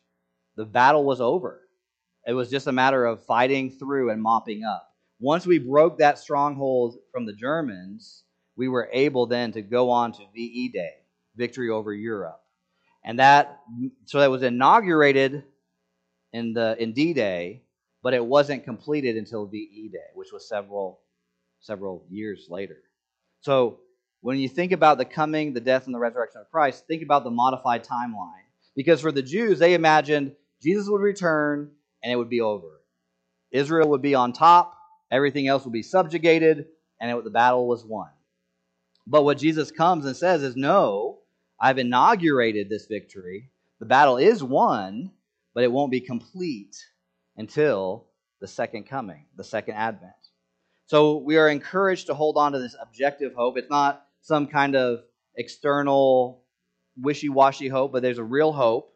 the 0.55 0.67
battle 0.67 1.05
was 1.05 1.23
over. 1.23 1.63
It 2.27 2.33
was 2.33 2.51
just 2.51 2.67
a 2.67 2.73
matter 2.73 3.05
of 3.05 3.25
fighting 3.25 3.71
through 3.71 4.11
and 4.11 4.23
mopping 4.23 4.65
up. 4.65 4.91
Once 5.21 5.47
we 5.47 5.59
broke 5.59 5.99
that 5.99 6.19
stronghold 6.19 6.97
from 7.13 7.27
the 7.27 7.33
Germans, 7.33 8.25
we 8.57 8.69
were 8.69 8.89
able 8.93 9.27
then 9.27 9.53
to 9.53 9.63
go 9.63 9.91
on 9.91 10.13
to 10.13 10.23
VE 10.35 10.69
Day, 10.69 10.95
victory 11.37 11.71
over 11.71 11.93
Europe. 11.93 12.41
And 13.05 13.19
that 13.19 13.61
so 14.07 14.21
that 14.21 14.31
was 14.31 14.43
inaugurated 14.43 15.45
in 16.33 16.55
the 16.55 16.75
in 16.83 16.93
D-Day, 16.93 17.63
but 18.03 18.15
it 18.15 18.25
wasn't 18.25 18.65
completed 18.65 19.17
until 19.17 19.47
VE 19.47 19.91
Day, 19.93 19.99
which 20.15 20.33
was 20.33 20.49
several 20.49 21.01
several 21.61 22.05
years 22.11 22.47
later. 22.49 22.79
So 23.41 23.81
when 24.21 24.39
you 24.39 24.49
think 24.49 24.73
about 24.73 24.97
the 24.97 25.05
coming, 25.05 25.53
the 25.53 25.61
death, 25.61 25.85
and 25.85 25.95
the 25.95 25.99
resurrection 25.99 26.41
of 26.41 26.51
Christ, 26.51 26.87
think 26.87 27.03
about 27.03 27.25
the 27.25 27.31
modified 27.31 27.85
timeline. 27.85 28.45
Because 28.75 29.01
for 29.01 29.13
the 29.13 29.23
Jews, 29.23 29.59
they 29.59 29.75
imagined 29.75 30.33
Jesus 30.63 30.89
would 30.89 31.03
return 31.03 31.71
and 32.05 32.13
it 32.13 32.17
would 32.17 32.31
be 32.31 32.43
over. 32.43 32.83
Israel 33.51 33.89
would 33.91 34.03
be 34.03 34.15
on 34.15 34.33
top, 34.33 34.77
everything 35.11 35.49
else 35.49 35.65
would 35.65 35.73
be 35.73 35.83
subjugated, 35.83 36.67
and 37.01 37.11
it, 37.11 37.25
the 37.25 37.31
battle 37.31 37.67
was 37.67 37.85
won. 37.85 38.11
But 39.07 39.25
what 39.25 39.39
Jesus 39.39 39.71
comes 39.71 40.05
and 40.05 40.15
says 40.15 40.43
is, 40.43 40.55
No, 40.55 41.21
I've 41.61 41.79
inaugurated 41.79 42.69
this 42.69 42.87
victory. 42.87 43.51
The 43.81 43.87
battle 43.87 44.19
is 44.19 44.43
won, 44.43 45.11
but 45.55 45.65
it 45.65 45.73
won't 45.73 45.91
be 45.91 46.01
complete 46.01 46.77
until 47.37 48.07
the 48.41 48.47
second 48.47 48.85
coming, 48.85 49.27
the 49.37 49.45
second 49.45 49.75
advent. 49.75 50.13
So 50.87 51.17
we 51.17 51.39
are 51.39 51.49
encouraged 51.49 52.07
to 52.07 52.15
hold 52.15 52.37
on 52.37 52.53
to 52.53 52.59
this 52.59 52.77
objective 52.81 53.35
hope. 53.35 53.57
It's 53.57 53.71
not 53.71 54.07
some 54.21 54.47
kind 54.47 54.77
of 54.77 55.01
external 55.37 56.43
wishy 57.01 57.29
washy 57.29 57.69
hope, 57.69 57.93
but 57.93 58.03
there's 58.03 58.19
a 58.19 58.25
real 58.25 58.53
hope. 58.53 58.94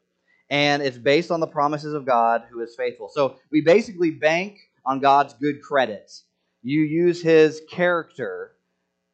And 0.51 0.83
it's 0.83 0.97
based 0.97 1.31
on 1.31 1.41
the 1.41 1.47
promises 1.47 1.95
of 1.95 2.07
God 2.07 2.45
who 2.51 2.61
is 2.61 2.75
faithful. 2.77 3.11
So 3.13 3.37
we 3.51 3.61
basically 3.61 4.11
bank 4.11 4.59
on 4.85 5.01
God's 5.01 5.35
good 5.35 5.63
credits. 5.63 6.25
You 6.63 6.81
use 6.81 7.23
his 7.23 7.61
character 7.71 8.53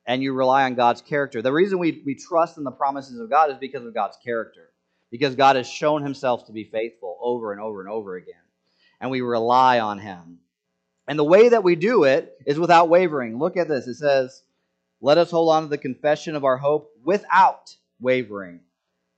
and 0.06 0.22
you 0.22 0.32
rely 0.32 0.64
on 0.64 0.74
God's 0.74 1.02
character. 1.02 1.42
The 1.42 1.52
reason 1.52 1.78
we, 1.78 2.02
we 2.04 2.14
trust 2.14 2.58
in 2.58 2.64
the 2.64 2.70
promises 2.70 3.18
of 3.18 3.30
God 3.30 3.50
is 3.50 3.56
because 3.58 3.84
of 3.84 3.94
God's 3.94 4.16
character, 4.24 4.70
because 5.10 5.34
God 5.34 5.56
has 5.56 5.68
shown 5.68 6.02
himself 6.02 6.46
to 6.46 6.52
be 6.52 6.64
faithful 6.64 7.18
over 7.20 7.52
and 7.52 7.60
over 7.60 7.80
and 7.80 7.88
over 7.88 8.16
again. 8.16 8.34
And 9.00 9.10
we 9.10 9.20
rely 9.20 9.80
on 9.80 9.98
him. 9.98 10.38
And 11.06 11.18
the 11.18 11.24
way 11.24 11.50
that 11.50 11.64
we 11.64 11.76
do 11.76 12.04
it 12.04 12.36
is 12.46 12.58
without 12.58 12.88
wavering. 12.88 13.38
Look 13.38 13.56
at 13.56 13.68
this. 13.68 13.86
It 13.86 13.96
says, 13.96 14.42
Let 15.00 15.18
us 15.18 15.30
hold 15.30 15.50
on 15.50 15.64
to 15.64 15.68
the 15.68 15.78
confession 15.78 16.34
of 16.34 16.44
our 16.44 16.56
hope 16.56 16.90
without 17.02 17.74
wavering. 18.00 18.60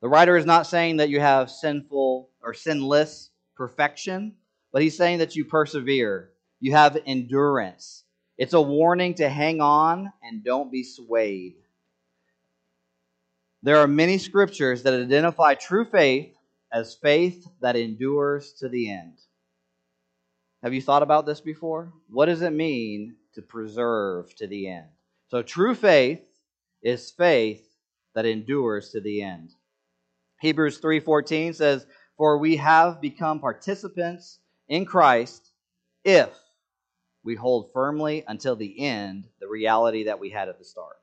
The 0.02 0.08
writer 0.08 0.36
is 0.36 0.46
not 0.46 0.66
saying 0.66 0.98
that 0.98 1.08
you 1.08 1.20
have 1.20 1.50
sinful 1.50 2.30
or 2.42 2.54
sinless 2.54 3.30
perfection, 3.54 4.34
but 4.72 4.82
he's 4.82 4.96
saying 4.96 5.18
that 5.18 5.36
you 5.36 5.44
persevere. 5.44 6.30
You 6.60 6.72
have 6.72 6.98
endurance 7.06 8.04
it's 8.38 8.52
a 8.52 8.60
warning 8.60 9.14
to 9.14 9.28
hang 9.28 9.60
on 9.60 10.12
and 10.22 10.44
don't 10.44 10.70
be 10.70 10.84
swayed. 10.84 11.54
There 13.62 13.78
are 13.78 13.88
many 13.88 14.18
scriptures 14.18 14.82
that 14.82 14.92
identify 14.94 15.54
true 15.54 15.86
faith 15.86 16.36
as 16.70 16.94
faith 16.94 17.48
that 17.60 17.76
endures 17.76 18.52
to 18.54 18.68
the 18.68 18.90
end. 18.90 19.18
Have 20.62 20.74
you 20.74 20.82
thought 20.82 21.02
about 21.02 21.24
this 21.24 21.40
before? 21.40 21.92
What 22.10 22.26
does 22.26 22.42
it 22.42 22.52
mean 22.52 23.16
to 23.34 23.42
preserve 23.42 24.34
to 24.36 24.46
the 24.46 24.68
end? 24.68 24.86
So 25.28 25.42
true 25.42 25.74
faith 25.74 26.20
is 26.82 27.10
faith 27.10 27.66
that 28.14 28.26
endures 28.26 28.90
to 28.90 29.00
the 29.00 29.22
end. 29.22 29.52
Hebrews 30.40 30.78
3:14 30.78 31.54
says, 31.54 31.86
"For 32.16 32.38
we 32.38 32.56
have 32.56 33.00
become 33.00 33.40
participants 33.40 34.38
in 34.68 34.84
Christ 34.84 35.52
if 36.04 36.30
we 37.26 37.34
hold 37.34 37.72
firmly 37.72 38.24
until 38.28 38.54
the 38.54 38.78
end 38.78 39.26
the 39.40 39.48
reality 39.48 40.04
that 40.04 40.20
we 40.20 40.30
had 40.30 40.48
at 40.48 40.58
the 40.58 40.64
start. 40.64 40.96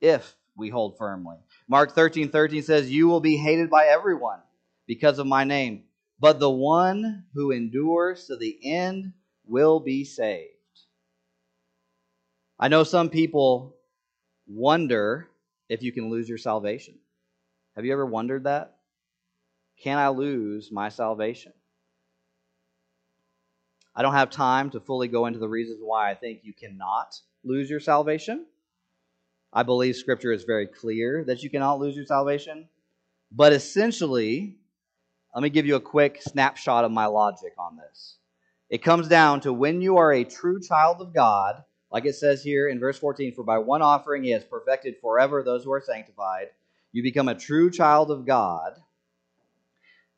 If 0.00 0.36
we 0.56 0.68
hold 0.68 0.98
firmly. 0.98 1.38
Mark 1.66 1.94
13 1.94 2.28
13 2.28 2.62
says, 2.62 2.90
You 2.90 3.08
will 3.08 3.20
be 3.20 3.38
hated 3.38 3.70
by 3.70 3.86
everyone 3.86 4.40
because 4.86 5.18
of 5.18 5.26
my 5.26 5.44
name, 5.44 5.84
but 6.20 6.38
the 6.38 6.50
one 6.50 7.24
who 7.32 7.50
endures 7.50 8.26
to 8.26 8.36
the 8.36 8.58
end 8.62 9.14
will 9.46 9.80
be 9.80 10.04
saved. 10.04 10.50
I 12.58 12.68
know 12.68 12.84
some 12.84 13.08
people 13.08 13.76
wonder 14.46 15.28
if 15.70 15.82
you 15.82 15.92
can 15.92 16.10
lose 16.10 16.28
your 16.28 16.38
salvation. 16.38 16.98
Have 17.76 17.84
you 17.84 17.92
ever 17.92 18.06
wondered 18.06 18.44
that? 18.44 18.76
Can 19.82 19.98
I 19.98 20.08
lose 20.08 20.70
my 20.70 20.88
salvation? 20.88 21.52
I 23.94 24.02
don't 24.02 24.14
have 24.14 24.30
time 24.30 24.70
to 24.70 24.80
fully 24.80 25.08
go 25.08 25.26
into 25.26 25.38
the 25.38 25.48
reasons 25.48 25.80
why 25.82 26.10
I 26.10 26.14
think 26.14 26.40
you 26.42 26.52
cannot 26.52 27.20
lose 27.44 27.68
your 27.68 27.80
salvation. 27.80 28.46
I 29.52 29.62
believe 29.64 29.96
Scripture 29.96 30.32
is 30.32 30.44
very 30.44 30.66
clear 30.66 31.24
that 31.24 31.42
you 31.42 31.50
cannot 31.50 31.78
lose 31.78 31.94
your 31.94 32.06
salvation. 32.06 32.68
But 33.30 33.52
essentially, 33.52 34.56
let 35.34 35.42
me 35.42 35.50
give 35.50 35.66
you 35.66 35.76
a 35.76 35.80
quick 35.80 36.22
snapshot 36.22 36.84
of 36.84 36.92
my 36.92 37.06
logic 37.06 37.52
on 37.58 37.76
this. 37.76 38.18
It 38.70 38.82
comes 38.82 39.08
down 39.08 39.40
to 39.40 39.52
when 39.52 39.82
you 39.82 39.98
are 39.98 40.12
a 40.12 40.24
true 40.24 40.60
child 40.60 41.02
of 41.02 41.12
God, 41.12 41.62
like 41.90 42.06
it 42.06 42.14
says 42.14 42.42
here 42.42 42.68
in 42.68 42.80
verse 42.80 42.98
14, 42.98 43.34
for 43.34 43.44
by 43.44 43.58
one 43.58 43.82
offering 43.82 44.24
he 44.24 44.30
has 44.30 44.44
perfected 44.44 44.94
forever 45.00 45.42
those 45.42 45.64
who 45.64 45.72
are 45.72 45.82
sanctified. 45.82 46.48
You 46.92 47.02
become 47.02 47.28
a 47.28 47.34
true 47.34 47.70
child 47.70 48.10
of 48.10 48.26
God. 48.26 48.74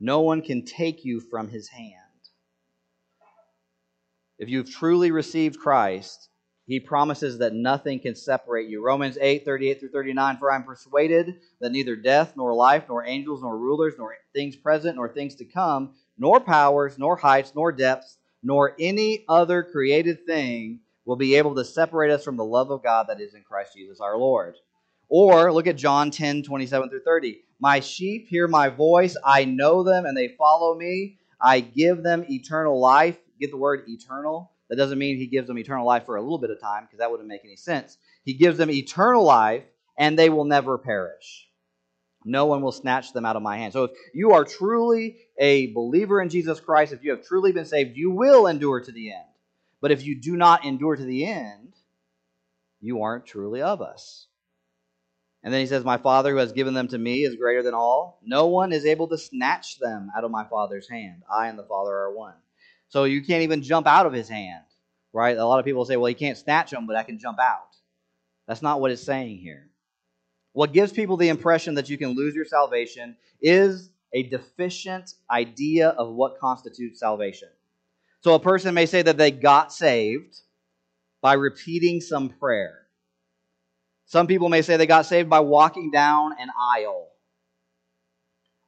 No 0.00 0.20
one 0.20 0.42
can 0.42 0.64
take 0.64 1.04
you 1.04 1.20
from 1.20 1.48
his 1.48 1.68
hand. 1.68 1.92
If 4.38 4.48
you've 4.48 4.70
truly 4.70 5.12
received 5.12 5.60
Christ, 5.60 6.28
he 6.66 6.80
promises 6.80 7.38
that 7.38 7.54
nothing 7.54 8.00
can 8.00 8.16
separate 8.16 8.68
you. 8.68 8.84
Romans 8.84 9.18
8, 9.20 9.44
38 9.44 9.80
through 9.80 9.90
39. 9.90 10.38
For 10.38 10.50
I'm 10.50 10.64
persuaded 10.64 11.36
that 11.60 11.72
neither 11.72 11.94
death, 11.94 12.32
nor 12.36 12.54
life, 12.54 12.84
nor 12.88 13.06
angels, 13.06 13.42
nor 13.42 13.56
rulers, 13.56 13.94
nor 13.98 14.16
things 14.34 14.56
present, 14.56 14.96
nor 14.96 15.08
things 15.08 15.36
to 15.36 15.44
come, 15.44 15.94
nor 16.18 16.40
powers, 16.40 16.98
nor 16.98 17.16
heights, 17.16 17.52
nor 17.54 17.70
depths, 17.70 18.18
nor 18.42 18.74
any 18.80 19.24
other 19.28 19.62
created 19.62 20.26
thing 20.26 20.80
will 21.04 21.16
be 21.16 21.36
able 21.36 21.54
to 21.54 21.64
separate 21.64 22.10
us 22.10 22.24
from 22.24 22.36
the 22.36 22.44
love 22.44 22.70
of 22.70 22.82
God 22.82 23.06
that 23.08 23.20
is 23.20 23.34
in 23.34 23.42
Christ 23.42 23.74
Jesus 23.76 24.00
our 24.00 24.16
Lord. 24.16 24.56
Or 25.16 25.52
look 25.52 25.68
at 25.68 25.76
John 25.76 26.10
10, 26.10 26.42
27 26.42 26.90
through 26.90 27.04
30. 27.04 27.42
My 27.60 27.78
sheep 27.78 28.26
hear 28.28 28.48
my 28.48 28.68
voice, 28.68 29.16
I 29.24 29.44
know 29.44 29.84
them, 29.84 30.06
and 30.06 30.16
they 30.16 30.28
follow 30.28 30.74
me. 30.74 31.18
I 31.40 31.60
give 31.60 32.02
them 32.02 32.24
eternal 32.28 32.80
life 32.80 33.16
get 33.40 33.50
the 33.50 33.56
word 33.56 33.84
eternal, 33.88 34.50
that 34.68 34.76
doesn't 34.76 34.98
mean 34.98 35.16
he 35.16 35.26
gives 35.26 35.46
them 35.46 35.58
eternal 35.58 35.86
life 35.86 36.06
for 36.06 36.16
a 36.16 36.22
little 36.22 36.38
bit 36.38 36.50
of 36.50 36.60
time, 36.60 36.84
because 36.84 36.98
that 36.98 37.10
wouldn't 37.10 37.28
make 37.28 37.44
any 37.44 37.56
sense. 37.56 37.98
He 38.24 38.34
gives 38.34 38.56
them 38.58 38.70
eternal 38.70 39.24
life, 39.24 39.64
and 39.98 40.18
they 40.18 40.30
will 40.30 40.44
never 40.44 40.78
perish. 40.78 41.48
No 42.24 42.46
one 42.46 42.62
will 42.62 42.72
snatch 42.72 43.12
them 43.12 43.26
out 43.26 43.36
of 43.36 43.42
my 43.42 43.58
hand. 43.58 43.74
So 43.74 43.84
if 43.84 43.90
you 44.14 44.32
are 44.32 44.44
truly 44.44 45.18
a 45.38 45.72
believer 45.72 46.22
in 46.22 46.30
Jesus 46.30 46.58
Christ, 46.58 46.92
if 46.92 47.04
you 47.04 47.10
have 47.10 47.24
truly 47.24 47.52
been 47.52 47.66
saved, 47.66 47.96
you 47.96 48.10
will 48.10 48.46
endure 48.46 48.80
to 48.80 48.92
the 48.92 49.12
end. 49.12 49.24
But 49.82 49.90
if 49.90 50.04
you 50.04 50.18
do 50.18 50.36
not 50.36 50.64
endure 50.64 50.96
to 50.96 51.04
the 51.04 51.26
end, 51.26 51.74
you 52.80 53.02
aren't 53.02 53.26
truly 53.26 53.60
of 53.60 53.82
us. 53.82 54.26
And 55.44 55.52
then 55.52 55.60
he 55.60 55.66
says, 55.66 55.84
My 55.84 55.98
Father 55.98 56.30
who 56.32 56.38
has 56.38 56.52
given 56.52 56.72
them 56.72 56.88
to 56.88 56.98
me 56.98 57.22
is 57.24 57.36
greater 57.36 57.62
than 57.62 57.74
all. 57.74 58.18
No 58.24 58.46
one 58.46 58.72
is 58.72 58.86
able 58.86 59.06
to 59.08 59.18
snatch 59.18 59.78
them 59.78 60.10
out 60.16 60.24
of 60.24 60.30
my 60.30 60.44
Father's 60.44 60.88
hand. 60.88 61.22
I 61.30 61.48
and 61.48 61.58
the 61.58 61.64
Father 61.64 61.92
are 61.92 62.14
one. 62.14 62.34
So 62.88 63.04
you 63.04 63.22
can't 63.22 63.42
even 63.42 63.62
jump 63.62 63.86
out 63.86 64.06
of 64.06 64.12
his 64.14 64.28
hand. 64.28 64.64
right? 65.12 65.36
A 65.36 65.46
lot 65.46 65.58
of 65.58 65.66
people 65.66 65.84
say, 65.84 65.96
well, 65.98 66.08
you 66.08 66.16
can't 66.16 66.38
snatch 66.38 66.70
them, 66.70 66.86
but 66.86 66.96
I 66.96 67.02
can 67.02 67.18
jump 67.18 67.38
out. 67.38 67.76
That's 68.48 68.62
not 68.62 68.80
what 68.80 68.90
it's 68.90 69.02
saying 69.02 69.38
here. 69.38 69.68
What 70.52 70.72
gives 70.72 70.92
people 70.92 71.16
the 71.16 71.28
impression 71.28 71.74
that 71.74 71.90
you 71.90 71.98
can 71.98 72.10
lose 72.10 72.34
your 72.34 72.44
salvation 72.44 73.16
is 73.42 73.90
a 74.14 74.22
deficient 74.22 75.14
idea 75.30 75.90
of 75.90 76.14
what 76.14 76.38
constitutes 76.38 77.00
salvation. 77.00 77.48
So 78.20 78.34
a 78.34 78.40
person 78.40 78.72
may 78.72 78.86
say 78.86 79.02
that 79.02 79.18
they 79.18 79.30
got 79.30 79.72
saved 79.72 80.40
by 81.20 81.34
repeating 81.34 82.00
some 82.00 82.30
prayer. 82.30 82.83
Some 84.06 84.26
people 84.26 84.48
may 84.48 84.62
say 84.62 84.76
they 84.76 84.86
got 84.86 85.06
saved 85.06 85.30
by 85.30 85.40
walking 85.40 85.90
down 85.90 86.32
an 86.38 86.50
aisle 86.58 87.08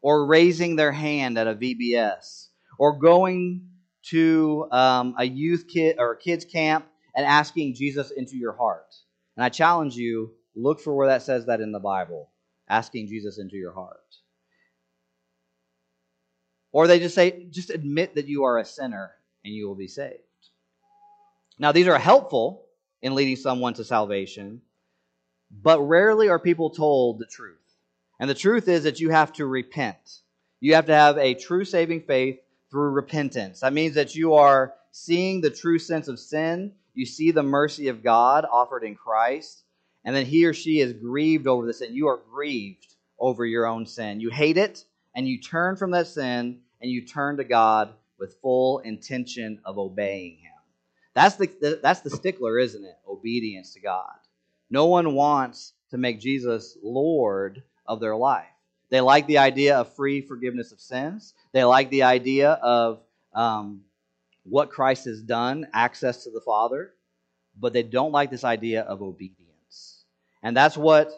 or 0.00 0.26
raising 0.26 0.76
their 0.76 0.92
hand 0.92 1.38
at 1.38 1.46
a 1.46 1.54
VBS 1.54 2.48
or 2.78 2.98
going 2.98 3.68
to 4.10 4.68
um, 4.70 5.14
a 5.18 5.24
youth 5.24 5.66
kid 5.68 5.96
or 5.98 6.12
a 6.12 6.18
kids 6.18 6.44
camp 6.44 6.86
and 7.14 7.26
asking 7.26 7.74
Jesus 7.74 8.10
into 8.10 8.36
your 8.36 8.52
heart. 8.52 8.94
And 9.36 9.44
I 9.44 9.48
challenge 9.48 9.96
you, 9.96 10.32
look 10.54 10.80
for 10.80 10.94
where 10.94 11.08
that 11.08 11.22
says 11.22 11.46
that 11.46 11.60
in 11.60 11.72
the 11.72 11.80
Bible, 11.80 12.30
asking 12.68 13.08
Jesus 13.08 13.38
into 13.38 13.56
your 13.56 13.72
heart. 13.72 13.98
Or 16.72 16.86
they 16.86 16.98
just 16.98 17.14
say, 17.14 17.46
just 17.50 17.70
admit 17.70 18.14
that 18.14 18.28
you 18.28 18.44
are 18.44 18.58
a 18.58 18.64
sinner 18.64 19.10
and 19.44 19.54
you 19.54 19.66
will 19.66 19.74
be 19.74 19.88
saved. 19.88 20.20
Now, 21.58 21.72
these 21.72 21.88
are 21.88 21.98
helpful 21.98 22.66
in 23.00 23.14
leading 23.14 23.36
someone 23.36 23.74
to 23.74 23.84
salvation, 23.84 24.60
but 25.50 25.80
rarely 25.80 26.28
are 26.28 26.38
people 26.38 26.70
told 26.70 27.18
the 27.18 27.26
truth. 27.26 27.56
And 28.18 28.28
the 28.30 28.34
truth 28.34 28.68
is 28.68 28.84
that 28.84 29.00
you 29.00 29.10
have 29.10 29.32
to 29.34 29.46
repent. 29.46 30.20
You 30.60 30.74
have 30.74 30.86
to 30.86 30.94
have 30.94 31.18
a 31.18 31.34
true 31.34 31.64
saving 31.64 32.02
faith 32.02 32.38
through 32.70 32.90
repentance. 32.90 33.60
That 33.60 33.72
means 33.72 33.94
that 33.94 34.14
you 34.14 34.34
are 34.34 34.74
seeing 34.90 35.40
the 35.40 35.50
true 35.50 35.78
sense 35.78 36.08
of 36.08 36.18
sin, 36.18 36.72
you 36.94 37.04
see 37.04 37.30
the 37.30 37.42
mercy 37.42 37.88
of 37.88 38.02
God 38.02 38.46
offered 38.50 38.82
in 38.82 38.94
Christ, 38.94 39.62
and 40.04 40.16
then 40.16 40.24
he 40.24 40.46
or 40.46 40.54
she 40.54 40.80
is 40.80 40.94
grieved 40.94 41.46
over 41.46 41.66
the 41.66 41.74
sin. 41.74 41.94
You 41.94 42.08
are 42.08 42.20
grieved 42.32 42.94
over 43.18 43.44
your 43.44 43.66
own 43.66 43.86
sin. 43.86 44.20
You 44.20 44.30
hate 44.30 44.56
it, 44.56 44.84
and 45.14 45.28
you 45.28 45.40
turn 45.40 45.76
from 45.76 45.90
that 45.90 46.06
sin 46.06 46.60
and 46.80 46.90
you 46.90 47.04
turn 47.04 47.38
to 47.38 47.44
God 47.44 47.92
with 48.18 48.36
full 48.40 48.78
intention 48.80 49.60
of 49.64 49.78
obeying 49.78 50.36
Him. 50.38 50.52
That's 51.14 51.36
the, 51.36 51.80
that's 51.82 52.00
the 52.00 52.10
stickler, 52.10 52.58
isn't 52.58 52.84
it? 52.84 52.96
Obedience 53.08 53.72
to 53.74 53.80
God. 53.80 54.14
No 54.70 54.86
one 54.86 55.14
wants 55.14 55.72
to 55.90 55.98
make 55.98 56.20
Jesus 56.20 56.76
Lord 56.82 57.62
of 57.86 58.00
their 58.00 58.16
life. 58.16 58.46
They 58.90 59.00
like 59.00 59.26
the 59.26 59.38
idea 59.38 59.78
of 59.78 59.94
free 59.94 60.20
forgiveness 60.20 60.72
of 60.72 60.80
sins. 60.80 61.34
They 61.52 61.64
like 61.64 61.90
the 61.90 62.04
idea 62.04 62.52
of 62.52 63.00
um, 63.34 63.82
what 64.44 64.70
Christ 64.70 65.06
has 65.06 65.20
done, 65.20 65.66
access 65.72 66.24
to 66.24 66.30
the 66.30 66.40
Father, 66.40 66.92
but 67.58 67.72
they 67.72 67.82
don't 67.82 68.12
like 68.12 68.30
this 68.30 68.44
idea 68.44 68.82
of 68.82 69.02
obedience. 69.02 70.04
And 70.42 70.56
that's 70.56 70.76
what 70.76 71.10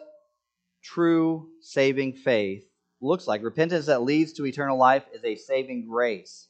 true 0.81 1.49
saving 1.61 2.13
faith 2.13 2.65
looks 3.01 3.27
like. 3.27 3.43
Repentance 3.43 3.85
that 3.85 4.01
leads 4.01 4.33
to 4.33 4.45
eternal 4.45 4.77
life 4.77 5.03
is 5.13 5.23
a 5.23 5.35
saving 5.35 5.87
grace. 5.87 6.47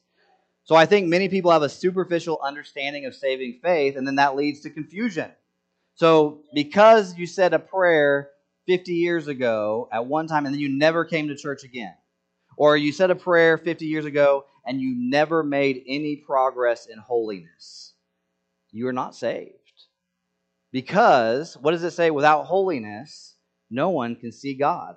So 0.63 0.75
I 0.75 0.85
think 0.85 1.07
many 1.07 1.29
people 1.29 1.51
have 1.51 1.63
a 1.63 1.69
superficial 1.69 2.39
understanding 2.43 3.05
of 3.05 3.15
saving 3.15 3.59
faith, 3.61 3.95
and 3.97 4.05
then 4.05 4.15
that 4.15 4.35
leads 4.35 4.61
to 4.61 4.69
confusion. 4.69 5.31
So 5.99 6.43
because 6.53 7.17
you 7.17 7.27
said 7.27 7.53
a 7.53 7.59
prayer 7.59 8.29
50 8.67 8.93
years 8.93 9.27
ago 9.27 9.89
at 9.91 10.05
one 10.05 10.27
time 10.27 10.45
and 10.45 10.55
then 10.55 10.61
you 10.61 10.69
never 10.69 11.03
came 11.03 11.27
to 11.27 11.35
church 11.35 11.65
again, 11.65 11.93
or 12.55 12.77
you 12.77 12.93
said 12.93 13.11
a 13.11 13.15
prayer 13.15 13.57
50 13.57 13.85
years 13.85 14.05
ago 14.05 14.45
and 14.65 14.79
you 14.79 14.95
never 14.97 15.43
made 15.43 15.83
any 15.85 16.15
progress 16.15 16.85
in 16.85 16.97
holiness, 16.99 17.95
you 18.71 18.87
are 18.87 18.93
not 18.93 19.13
saved. 19.13 19.55
Because, 20.71 21.57
what 21.57 21.71
does 21.71 21.83
it 21.83 21.91
say? 21.91 22.11
Without 22.11 22.45
holiness, 22.45 23.35
no 23.69 23.89
one 23.89 24.15
can 24.15 24.31
see 24.31 24.53
God. 24.53 24.95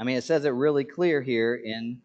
I 0.00 0.02
mean, 0.04 0.16
it 0.16 0.24
says 0.24 0.44
it 0.44 0.48
really 0.48 0.82
clear 0.82 1.22
here 1.22 1.54
in 1.54 2.02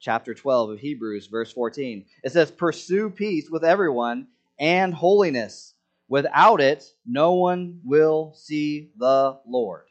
chapter 0.00 0.34
12 0.34 0.70
of 0.70 0.78
Hebrews, 0.80 1.28
verse 1.28 1.52
14. 1.52 2.04
It 2.24 2.32
says, 2.32 2.50
Pursue 2.50 3.10
peace 3.10 3.48
with 3.48 3.62
everyone 3.62 4.26
and 4.58 4.92
holiness. 4.92 5.74
Without 6.08 6.60
it, 6.60 6.84
no 7.06 7.34
one 7.34 7.80
will 7.84 8.32
see 8.34 8.90
the 8.96 9.38
Lord. 9.46 9.84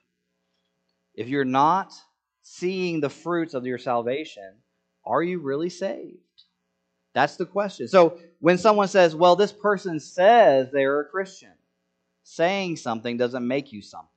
If 1.13 1.27
you're 1.29 1.45
not 1.45 1.93
seeing 2.41 2.99
the 2.99 3.09
fruits 3.09 3.53
of 3.53 3.65
your 3.65 3.77
salvation, 3.77 4.55
are 5.05 5.21
you 5.21 5.39
really 5.39 5.69
saved? 5.69 6.17
That's 7.13 7.35
the 7.35 7.45
question. 7.45 7.87
So 7.87 8.19
when 8.39 8.57
someone 8.57 8.87
says, 8.87 9.15
well, 9.15 9.35
this 9.35 9.51
person 9.51 9.99
says 9.99 10.69
they're 10.71 11.01
a 11.01 11.05
Christian, 11.05 11.53
saying 12.23 12.75
something 12.77 13.17
doesn't 13.17 13.47
make 13.47 13.71
you 13.71 13.81
something. 13.81 14.07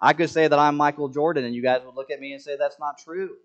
I 0.00 0.12
could 0.12 0.30
say 0.30 0.46
that 0.46 0.58
I'm 0.58 0.76
Michael 0.76 1.08
Jordan, 1.08 1.44
and 1.44 1.54
you 1.54 1.62
guys 1.62 1.82
would 1.84 1.94
look 1.94 2.10
at 2.10 2.20
me 2.20 2.32
and 2.32 2.42
say 2.42 2.56
that's 2.56 2.78
not 2.78 2.98
true. 2.98 3.36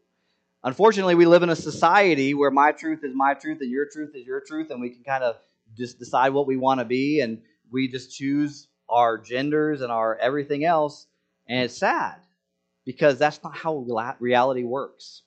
Unfortunately, 0.63 1.15
we 1.15 1.25
live 1.25 1.43
in 1.43 1.49
a 1.49 1.55
society 1.55 2.33
where 2.33 2.51
my 2.51 2.71
truth 2.71 3.03
is 3.03 3.15
my 3.15 3.33
truth 3.33 3.59
and 3.61 3.71
your 3.71 3.87
truth 3.91 4.11
is 4.15 4.25
your 4.25 4.41
truth, 4.41 4.69
and 4.69 4.81
we 4.81 4.89
can 4.89 5.03
kind 5.03 5.23
of 5.23 5.37
just 5.75 5.97
decide 5.97 6.29
what 6.29 6.45
we 6.45 6.57
want 6.57 6.79
to 6.79 6.85
be, 6.85 7.21
and 7.21 7.41
we 7.71 7.87
just 7.87 8.15
choose 8.15 8.67
our 8.89 9.17
genders 9.17 9.81
and 9.81 9.91
our 9.91 10.17
everything 10.17 10.65
else, 10.65 11.07
and 11.47 11.63
it's 11.63 11.77
sad 11.77 12.15
because 12.85 13.17
that's 13.17 13.41
not 13.43 13.55
how 13.55 13.85
reality 14.19 14.63
works. 14.63 15.23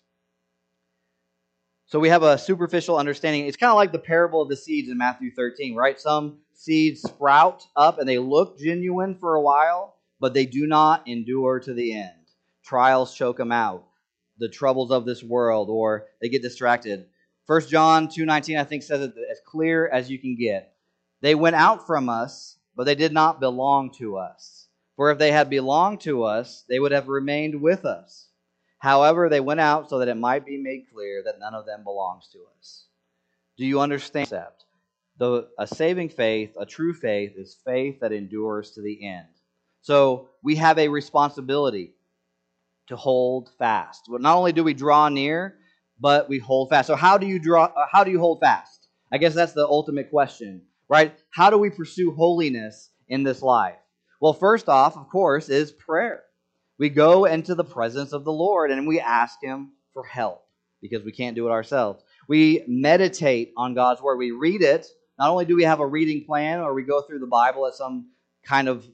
So 1.86 2.01
we 2.01 2.09
have 2.09 2.22
a 2.22 2.38
superficial 2.38 2.99
understanding. 2.99 3.47
It's 3.47 3.57
kind 3.57 3.70
of 3.70 3.76
like 3.76 3.92
the 3.92 3.99
parable 3.99 4.42
of 4.42 4.49
the 4.49 4.57
seeds 4.57 4.88
in 4.88 4.99
Matthew 4.99 5.30
13, 5.30 5.74
right? 5.76 6.01
Some 6.01 6.38
seeds 6.55 7.03
sprout 7.03 7.66
up 7.76 7.99
and 7.99 8.09
they 8.09 8.18
look 8.18 8.59
genuine 8.59 9.14
for 9.14 9.34
a 9.34 9.42
while, 9.42 9.97
but 10.18 10.34
they 10.34 10.47
do 10.47 10.66
not 10.66 11.07
endure 11.07 11.61
to 11.61 11.74
the 11.74 11.95
end. 11.95 12.11
Trials 12.64 13.14
choke 13.14 13.36
them 13.36 13.53
out, 13.53 13.84
the 14.38 14.49
troubles 14.49 14.90
of 14.90 15.05
this 15.05 15.22
world, 15.22 15.68
or 15.68 16.07
they 16.20 16.28
get 16.28 16.42
distracted. 16.42 17.07
1 17.47 17.68
John 17.68 18.09
2:19 18.09 18.59
I 18.59 18.64
think 18.64 18.82
says 18.82 19.03
it 19.03 19.14
as 19.30 19.40
clear 19.47 19.86
as 19.86 20.11
you 20.11 20.18
can 20.18 20.34
get. 20.34 20.73
They 21.24 21.34
went 21.34 21.56
out 21.56 21.86
from 21.86 22.10
us, 22.10 22.58
but 22.76 22.84
they 22.84 22.94
did 22.94 23.14
not 23.14 23.40
belong 23.40 23.90
to 23.92 24.18
us. 24.18 24.68
For 24.94 25.10
if 25.10 25.16
they 25.16 25.32
had 25.32 25.48
belonged 25.48 26.02
to 26.02 26.24
us, 26.24 26.64
they 26.68 26.78
would 26.78 26.92
have 26.92 27.08
remained 27.08 27.62
with 27.62 27.86
us. 27.86 28.28
However, 28.78 29.30
they 29.30 29.40
went 29.40 29.60
out 29.60 29.88
so 29.88 30.00
that 30.00 30.08
it 30.08 30.16
might 30.16 30.44
be 30.44 30.58
made 30.58 30.84
clear 30.92 31.22
that 31.24 31.38
none 31.38 31.54
of 31.54 31.64
them 31.64 31.82
belongs 31.82 32.28
to 32.34 32.40
us. 32.58 32.84
Do 33.56 33.64
you 33.64 33.80
understand? 33.80 34.28
The, 35.16 35.48
a 35.58 35.66
saving 35.66 36.10
faith, 36.10 36.56
a 36.60 36.66
true 36.66 36.92
faith, 36.92 37.32
is 37.38 37.56
faith 37.64 38.00
that 38.00 38.12
endures 38.12 38.72
to 38.72 38.82
the 38.82 39.08
end. 39.08 39.28
So 39.80 40.28
we 40.42 40.56
have 40.56 40.78
a 40.78 40.88
responsibility 40.88 41.94
to 42.88 42.96
hold 42.96 43.48
fast. 43.58 44.02
Not 44.10 44.36
only 44.36 44.52
do 44.52 44.62
we 44.62 44.74
draw 44.74 45.08
near, 45.08 45.56
but 45.98 46.28
we 46.28 46.38
hold 46.38 46.68
fast. 46.68 46.88
So 46.88 46.96
how 46.96 47.16
do 47.16 47.26
you 47.26 47.38
draw? 47.38 47.64
Uh, 47.64 47.86
how 47.90 48.04
do 48.04 48.10
you 48.10 48.20
hold 48.20 48.40
fast? 48.40 48.88
I 49.10 49.16
guess 49.16 49.32
that's 49.32 49.54
the 49.54 49.66
ultimate 49.66 50.10
question, 50.10 50.60
right? 50.89 51.14
How 51.30 51.51
do 51.51 51.59
we 51.59 51.70
pursue 51.70 52.12
holiness 52.12 52.91
in 53.09 53.22
this 53.22 53.43
life? 53.43 53.76
Well, 54.20 54.32
first 54.32 54.68
off, 54.68 54.97
of 54.97 55.09
course, 55.09 55.49
is 55.49 55.72
prayer. 55.72 56.22
We 56.78 56.89
go 56.89 57.24
into 57.24 57.55
the 57.55 57.64
presence 57.64 58.12
of 58.12 58.24
the 58.24 58.32
Lord 58.32 58.70
and 58.70 58.87
we 58.87 59.01
ask 59.01 59.43
Him 59.43 59.72
for 59.93 60.05
help 60.05 60.45
because 60.80 61.05
we 61.05 61.12
can't 61.12 61.37
do 61.37 61.47
it 61.47 61.53
ourselves. 61.53 62.03
We 62.28 62.64
meditate 62.66 63.53
on 63.57 63.74
God's 63.74 64.03
Word. 64.03 64.16
We 64.16 64.32
read 64.32 64.62
it. 64.62 64.87
Not 65.18 65.30
only 65.30 65.45
do 65.45 65.57
we 65.57 65.64
have 65.64 65.80
a 65.80 65.87
reading 65.87 66.24
plan 66.24 66.61
or 66.61 66.74
we 66.74 66.82
go 66.82 67.01
through 67.03 67.20
the 67.20 67.26
Bible 67.26 67.66
at 67.66 67.74
some 67.74 68.11
kind 68.45 68.68
of 68.68 68.85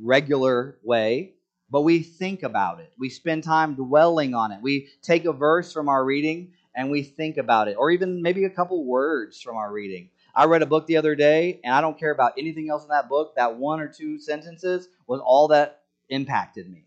regular 0.00 0.78
way, 0.82 1.34
but 1.70 1.82
we 1.82 2.02
think 2.02 2.42
about 2.42 2.80
it. 2.80 2.92
We 2.98 3.08
spend 3.08 3.42
time 3.42 3.74
dwelling 3.74 4.34
on 4.34 4.52
it. 4.52 4.60
We 4.62 4.88
take 5.02 5.24
a 5.24 5.32
verse 5.32 5.72
from 5.72 5.88
our 5.88 6.04
reading 6.04 6.52
and 6.76 6.90
we 6.90 7.02
think 7.02 7.36
about 7.36 7.68
it, 7.68 7.76
or 7.78 7.90
even 7.90 8.20
maybe 8.20 8.44
a 8.44 8.50
couple 8.50 8.84
words 8.84 9.40
from 9.40 9.56
our 9.56 9.72
reading. 9.72 10.10
I 10.36 10.46
read 10.46 10.62
a 10.62 10.66
book 10.66 10.86
the 10.86 10.96
other 10.96 11.14
day, 11.14 11.60
and 11.62 11.74
I 11.74 11.80
don't 11.80 11.98
care 11.98 12.10
about 12.10 12.32
anything 12.36 12.68
else 12.68 12.82
in 12.82 12.88
that 12.88 13.08
book. 13.08 13.34
That 13.36 13.56
one 13.56 13.80
or 13.80 13.88
two 13.88 14.18
sentences 14.18 14.88
was 15.06 15.20
all 15.20 15.48
that 15.48 15.82
impacted 16.08 16.68
me. 16.68 16.86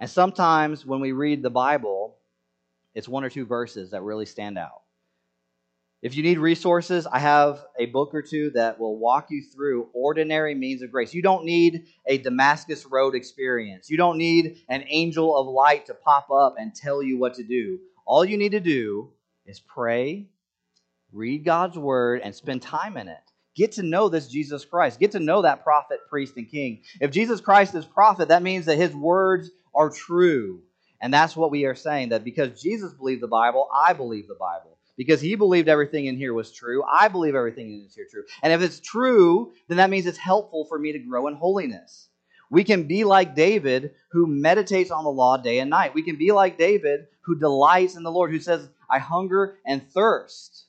And 0.00 0.08
sometimes 0.08 0.86
when 0.86 1.00
we 1.00 1.12
read 1.12 1.42
the 1.42 1.50
Bible, 1.50 2.16
it's 2.94 3.08
one 3.08 3.24
or 3.24 3.30
two 3.30 3.44
verses 3.44 3.90
that 3.90 4.02
really 4.02 4.26
stand 4.26 4.58
out. 4.58 4.82
If 6.00 6.16
you 6.16 6.22
need 6.22 6.38
resources, 6.38 7.08
I 7.08 7.18
have 7.18 7.64
a 7.76 7.86
book 7.86 8.14
or 8.14 8.22
two 8.22 8.50
that 8.50 8.78
will 8.78 8.96
walk 8.96 9.26
you 9.30 9.42
through 9.42 9.88
ordinary 9.92 10.54
means 10.54 10.80
of 10.80 10.92
grace. 10.92 11.12
You 11.12 11.22
don't 11.22 11.44
need 11.44 11.86
a 12.06 12.18
Damascus 12.18 12.86
Road 12.86 13.16
experience. 13.16 13.90
You 13.90 13.96
don't 13.96 14.16
need 14.16 14.58
an 14.68 14.84
angel 14.88 15.36
of 15.36 15.48
light 15.48 15.86
to 15.86 15.94
pop 15.94 16.30
up 16.30 16.54
and 16.56 16.72
tell 16.72 17.02
you 17.02 17.18
what 17.18 17.34
to 17.34 17.42
do. 17.42 17.80
All 18.06 18.24
you 18.24 18.38
need 18.38 18.52
to 18.52 18.60
do 18.60 19.10
is 19.44 19.58
pray, 19.58 20.28
read 21.12 21.44
God's 21.44 21.78
word, 21.78 22.20
and 22.22 22.34
spend 22.34 22.62
time 22.62 22.96
in 22.96 23.08
it. 23.08 23.18
Get 23.56 23.72
to 23.72 23.82
know 23.82 24.08
this 24.08 24.28
Jesus 24.28 24.64
Christ. 24.64 25.00
Get 25.00 25.12
to 25.12 25.20
know 25.20 25.42
that 25.42 25.64
prophet, 25.64 26.00
priest, 26.08 26.34
and 26.36 26.48
king. 26.48 26.82
If 27.00 27.10
Jesus 27.10 27.40
Christ 27.40 27.74
is 27.74 27.84
prophet, 27.84 28.28
that 28.28 28.42
means 28.42 28.66
that 28.66 28.76
his 28.76 28.94
words 28.94 29.50
are 29.74 29.90
true. 29.90 30.62
And 31.00 31.12
that's 31.14 31.36
what 31.36 31.50
we 31.50 31.64
are 31.64 31.74
saying 31.74 32.10
that 32.10 32.24
because 32.24 32.60
Jesus 32.60 32.92
believed 32.92 33.22
the 33.22 33.28
Bible, 33.28 33.68
I 33.74 33.92
believe 33.92 34.28
the 34.28 34.36
Bible. 34.38 34.78
because 34.98 35.20
he 35.20 35.36
believed 35.36 35.68
everything 35.68 36.06
in 36.06 36.16
here 36.16 36.34
was 36.34 36.52
true. 36.52 36.82
I 36.84 37.08
believe 37.08 37.34
everything 37.36 37.72
in 37.72 37.88
here 37.94 38.06
true. 38.10 38.24
And 38.42 38.52
if 38.52 38.60
it's 38.60 38.80
true, 38.80 39.52
then 39.68 39.78
that 39.78 39.90
means 39.90 40.06
it's 40.06 40.18
helpful 40.18 40.66
for 40.68 40.78
me 40.78 40.92
to 40.92 40.98
grow 40.98 41.28
in 41.28 41.34
holiness. 41.34 42.08
We 42.50 42.64
can 42.64 42.84
be 42.84 43.04
like 43.04 43.34
David, 43.36 43.92
who 44.10 44.26
meditates 44.26 44.90
on 44.90 45.04
the 45.04 45.10
law 45.10 45.36
day 45.36 45.60
and 45.60 45.70
night. 45.70 45.94
We 45.94 46.02
can 46.02 46.16
be 46.16 46.32
like 46.32 46.58
David, 46.58 47.06
who 47.22 47.38
delights 47.38 47.96
in 47.96 48.02
the 48.02 48.10
Lord, 48.10 48.30
who 48.30 48.40
says, 48.40 48.68
I 48.90 48.98
hunger 48.98 49.58
and 49.66 49.88
thirst. 49.92 50.66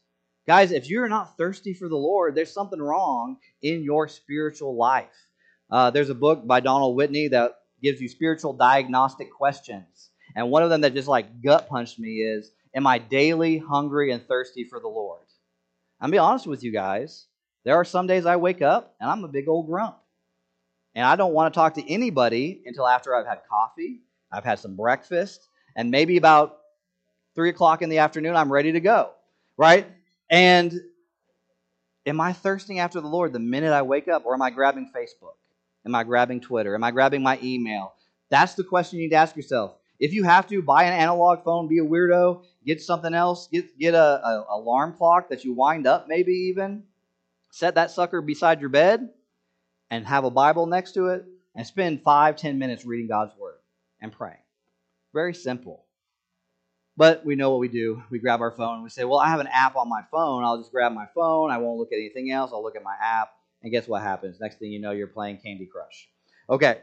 Guys, 0.50 0.72
if 0.72 0.90
you're 0.90 1.08
not 1.08 1.38
thirsty 1.38 1.76
for 1.76 1.88
the 1.88 1.96
Lord, 1.96 2.34
there's 2.34 2.52
something 2.52 2.82
wrong 2.82 3.38
in 3.62 3.84
your 3.84 4.08
spiritual 4.08 4.76
life. 4.76 5.28
Uh, 5.70 5.92
there's 5.92 6.10
a 6.10 6.16
book 6.16 6.48
by 6.48 6.60
Donald 6.60 6.96
Whitney 6.96 7.28
that 7.28 7.52
gives 7.84 8.02
you 8.02 8.10
spiritual 8.10 8.54
diagnostic 8.54 9.32
questions. 9.32 10.10
And 10.36 10.50
one 10.50 10.64
of 10.64 10.72
them 10.72 10.82
that 10.82 10.96
just 10.96 11.08
like 11.08 11.44
gut 11.44 11.70
punched 11.70 12.00
me 12.00 12.24
is 12.24 12.50
Am 12.74 12.88
I 12.88 12.98
daily 12.98 13.60
hungry 13.60 14.12
and 14.12 14.28
thirsty 14.28 14.64
for 14.64 14.80
the 14.80 14.88
Lord? 14.88 15.22
I'm 16.02 16.10
be 16.10 16.18
honest 16.18 16.48
with 16.48 16.64
you 16.64 16.72
guys. 16.72 17.28
There 17.64 17.76
are 17.76 17.86
some 17.86 18.08
days 18.08 18.26
I 18.26 18.38
wake 18.38 18.64
up 18.64 18.96
and 19.00 19.08
I'm 19.08 19.24
a 19.24 19.28
big 19.28 19.48
old 19.48 19.68
grump. 19.68 20.00
And 20.96 21.06
I 21.06 21.16
don't 21.16 21.34
want 21.34 21.54
to 21.54 21.56
talk 21.60 21.76
to 21.76 21.88
anybody 21.88 22.64
until 22.66 22.88
after 22.88 23.16
I've 23.16 23.28
had 23.28 23.42
coffee, 23.48 24.02
I've 24.32 24.46
had 24.46 24.58
some 24.58 24.76
breakfast, 24.76 25.48
and 25.76 25.92
maybe 25.92 26.18
about 26.18 26.58
three 27.36 27.50
o'clock 27.52 27.84
in 27.84 27.90
the 27.90 28.00
afternoon, 28.00 28.36
I'm 28.36 28.52
ready 28.52 28.72
to 28.72 28.80
go. 28.80 29.12
Right? 29.56 29.86
And 30.30 30.74
am 32.06 32.22
I 32.22 32.34
thirsting 32.34 32.80
after 32.80 33.02
the 33.02 33.08
Lord 33.08 33.34
the 33.34 33.40
minute 33.40 33.74
I 33.74 33.82
wake 33.82 34.08
up, 34.08 34.26
or 34.26 34.34
am 34.34 34.42
I 34.42 34.50
grabbing 34.50 34.92
Facebook? 34.96 35.36
Am 35.86 35.96
I 35.96 36.04
grabbing 36.04 36.42
Twitter? 36.42 36.76
Am 36.76 36.84
I 36.84 36.92
grabbing 36.92 37.24
my 37.24 37.40
email? 37.42 37.94
That's 38.30 38.54
the 38.54 38.64
question 38.64 39.00
you 39.00 39.06
need 39.06 39.12
to 39.12 39.18
ask 39.18 39.36
yourself. 39.36 39.76
If 40.00 40.14
you 40.14 40.24
have 40.24 40.48
to, 40.48 40.62
buy 40.62 40.84
an 40.84 40.94
analog 40.94 41.44
phone, 41.44 41.68
be 41.68 41.80
a 41.80 41.84
weirdo, 41.84 42.44
get 42.66 42.82
something 42.82 43.14
else, 43.14 43.48
get, 43.52 43.78
get 43.78 43.94
a, 43.96 43.98
a 44.00 44.46
alarm 44.52 44.94
clock 44.94 45.30
that 45.30 45.44
you 45.44 45.54
wind 45.54 45.88
up, 45.88 46.08
maybe 46.08 46.32
even. 46.50 46.84
Set 47.52 47.76
that 47.76 47.92
sucker 47.92 48.22
beside 48.22 48.62
your 48.62 48.70
bed 48.70 49.10
and 49.90 50.06
have 50.06 50.24
a 50.24 50.30
Bible 50.30 50.68
next 50.68 50.94
to 50.94 51.08
it 51.08 51.26
and 51.56 51.66
spend 51.66 52.04
five, 52.04 52.38
ten 52.38 52.60
minutes 52.60 52.86
reading 52.86 53.08
God's 53.08 53.36
Word 53.38 53.58
and 54.00 54.12
praying. 54.12 54.38
Very 55.14 55.34
simple. 55.34 55.86
But 57.00 57.26
we 57.26 57.38
know 57.38 57.50
what 57.50 57.62
we 57.62 57.70
do. 57.70 58.04
We 58.10 58.20
grab 58.20 58.42
our 58.42 58.52
phone 58.52 58.74
and 58.74 58.84
we 58.84 58.90
say, 58.90 59.06
Well, 59.06 59.20
I 59.20 59.30
have 59.30 59.40
an 59.40 59.48
app 59.48 59.78
on 59.78 59.88
my 59.88 60.02
phone. 60.12 60.44
I'll 60.44 60.58
just 60.58 60.70
grab 60.70 60.92
my 60.92 61.06
phone. 61.16 61.50
I 61.50 61.58
won't 61.58 61.80
look 61.80 61.94
at 61.94 61.96
anything 61.96 62.30
else. 62.30 62.52
I'll 62.52 62.62
look 62.62 62.76
at 62.76 62.84
my 62.84 62.96
app. 63.02 63.30
And 63.64 63.72
guess 63.72 63.88
what 63.88 64.02
happens? 64.02 64.42
Next 64.42 64.60
thing 64.60 64.70
you 64.70 64.82
know, 64.82 64.92
you're 64.92 65.08
playing 65.08 65.38
Candy 65.38 65.66
Crush. 65.66 66.10
Okay. 66.50 66.80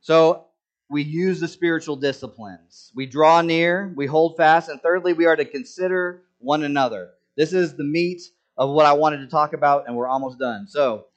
So 0.00 0.46
we 0.88 1.02
use 1.02 1.38
the 1.38 1.48
spiritual 1.48 1.96
disciplines. 1.96 2.90
We 2.94 3.04
draw 3.04 3.42
near, 3.42 3.92
we 3.94 4.06
hold 4.06 4.38
fast, 4.38 4.70
and 4.70 4.80
thirdly, 4.80 5.12
we 5.12 5.26
are 5.26 5.36
to 5.36 5.44
consider 5.44 6.22
one 6.38 6.62
another. 6.62 7.10
This 7.36 7.52
is 7.52 7.76
the 7.76 7.84
meat 7.84 8.22
of 8.56 8.70
what 8.70 8.86
I 8.86 8.94
wanted 8.94 9.18
to 9.18 9.26
talk 9.26 9.52
about, 9.52 9.84
and 9.86 9.94
we're 9.94 10.08
almost 10.08 10.38
done. 10.38 10.66
So 10.66 11.08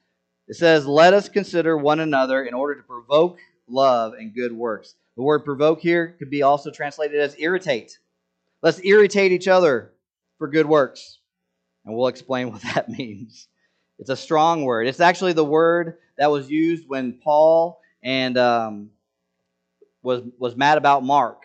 it 0.50 0.58
says, 0.58 0.86
Let 0.86 1.14
us 1.14 1.30
consider 1.30 1.78
one 1.78 2.02
another 2.02 2.44
in 2.44 2.54
order 2.54 2.76
to 2.76 2.84
provoke 2.84 3.40
love 3.70 4.12
and 4.12 4.36
good 4.36 4.52
works. 4.52 4.96
The 5.16 5.24
word 5.24 5.46
provoke 5.46 5.80
here 5.80 6.18
could 6.20 6.30
be 6.30 6.42
also 6.42 6.70
translated 6.70 7.18
as 7.22 7.40
irritate. 7.40 7.98
Let's 8.62 8.80
irritate 8.84 9.32
each 9.32 9.48
other 9.48 9.94
for 10.38 10.48
good 10.48 10.66
works. 10.66 11.20
And 11.86 11.96
we'll 11.96 12.08
explain 12.08 12.52
what 12.52 12.62
that 12.62 12.90
means. 12.90 13.48
It's 13.98 14.10
a 14.10 14.16
strong 14.16 14.64
word. 14.64 14.88
It's 14.88 15.00
actually 15.00 15.34
the 15.34 15.46
word 15.46 15.98
that 16.18 16.32
was 16.32 16.50
used 16.50 16.88
when 16.88 17.14
Paul 17.14 17.82
and 18.02 18.38
um, 18.38 18.92
was 20.02 20.24
was 20.38 20.56
mad 20.56 20.78
about 20.78 21.04
Mark. 21.04 21.44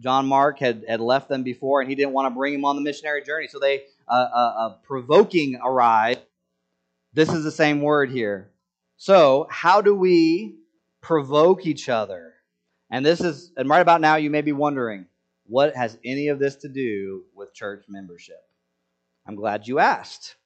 John 0.00 0.26
Mark 0.26 0.58
had, 0.58 0.84
had 0.88 1.00
left 1.00 1.28
them 1.28 1.42
before, 1.44 1.80
and 1.80 1.88
he 1.88 1.94
didn't 1.94 2.12
want 2.12 2.26
to 2.26 2.36
bring 2.36 2.54
him 2.54 2.64
on 2.64 2.76
the 2.76 2.82
missionary 2.82 3.22
journey. 3.22 3.46
So 3.46 3.58
they 3.58 3.84
uh, 4.08 4.12
uh, 4.12 4.54
uh, 4.56 4.68
provoking 4.82 5.58
arrived. 5.64 6.20
This 7.12 7.32
is 7.32 7.44
the 7.44 7.52
same 7.52 7.80
word 7.80 8.10
here. 8.10 8.50
So 8.96 9.46
how 9.50 9.80
do 9.80 9.94
we 9.94 10.56
provoke 11.00 11.66
each 11.66 11.88
other? 11.88 12.34
And 12.90 13.06
this 13.06 13.20
is, 13.20 13.52
and 13.56 13.68
right 13.68 13.80
about 13.80 14.00
now, 14.00 14.16
you 14.16 14.30
may 14.30 14.42
be 14.42 14.52
wondering, 14.52 15.06
what 15.46 15.74
has 15.76 15.98
any 16.04 16.28
of 16.28 16.38
this 16.38 16.56
to 16.56 16.68
do 16.68 17.24
with 17.34 17.54
church 17.54 17.84
membership? 17.88 18.42
I'm 19.26 19.36
glad 19.36 19.66
you 19.66 19.78
asked. 19.78 20.36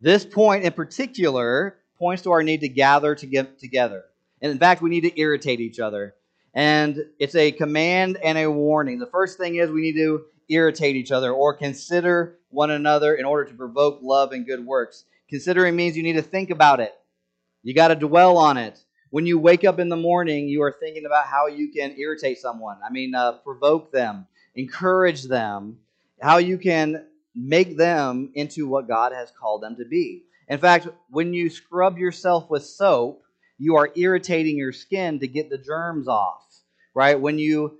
This 0.00 0.24
point 0.24 0.64
in 0.64 0.72
particular 0.72 1.76
points 1.98 2.22
to 2.22 2.30
our 2.30 2.42
need 2.42 2.60
to 2.62 2.68
gather 2.68 3.14
to 3.14 3.26
get 3.26 3.58
together. 3.58 4.04
And 4.40 4.50
in 4.50 4.58
fact, 4.58 4.82
we 4.82 4.90
need 4.90 5.02
to 5.02 5.20
irritate 5.20 5.60
each 5.60 5.78
other. 5.78 6.14
And 6.54 6.98
it's 7.18 7.34
a 7.34 7.52
command 7.52 8.18
and 8.24 8.38
a 8.38 8.50
warning. 8.50 8.98
The 8.98 9.06
first 9.06 9.38
thing 9.38 9.56
is 9.56 9.70
we 9.70 9.82
need 9.82 9.96
to 9.96 10.24
irritate 10.48 10.96
each 10.96 11.12
other 11.12 11.32
or 11.32 11.54
consider 11.54 12.38
one 12.48 12.70
another 12.70 13.14
in 13.14 13.24
order 13.24 13.44
to 13.44 13.54
provoke 13.54 14.00
love 14.02 14.32
and 14.32 14.46
good 14.46 14.64
works. 14.64 15.04
Considering 15.28 15.76
means 15.76 15.96
you 15.96 16.02
need 16.02 16.14
to 16.14 16.22
think 16.22 16.50
about 16.50 16.80
it. 16.80 16.92
You 17.62 17.74
got 17.74 17.88
to 17.88 17.94
dwell 17.94 18.36
on 18.36 18.56
it. 18.56 18.82
When 19.10 19.26
you 19.26 19.38
wake 19.38 19.64
up 19.64 19.78
in 19.78 19.88
the 19.88 19.96
morning, 19.96 20.48
you 20.48 20.62
are 20.62 20.72
thinking 20.72 21.04
about 21.04 21.26
how 21.26 21.46
you 21.46 21.70
can 21.70 21.96
irritate 21.98 22.38
someone. 22.38 22.78
I 22.84 22.90
mean, 22.90 23.14
uh, 23.14 23.32
provoke 23.38 23.92
them, 23.92 24.26
encourage 24.54 25.24
them, 25.24 25.78
how 26.20 26.38
you 26.38 26.58
can 26.58 27.06
make 27.34 27.76
them 27.76 28.30
into 28.34 28.66
what 28.66 28.88
God 28.88 29.12
has 29.12 29.30
called 29.30 29.62
them 29.62 29.76
to 29.76 29.84
be. 29.84 30.24
In 30.48 30.58
fact, 30.58 30.88
when 31.10 31.32
you 31.32 31.48
scrub 31.48 31.96
yourself 31.96 32.50
with 32.50 32.64
soap, 32.64 33.22
you 33.58 33.76
are 33.76 33.90
irritating 33.94 34.56
your 34.56 34.72
skin 34.72 35.20
to 35.20 35.28
get 35.28 35.50
the 35.50 35.58
germs 35.58 36.08
off, 36.08 36.42
right? 36.94 37.20
When 37.20 37.38
you, 37.38 37.78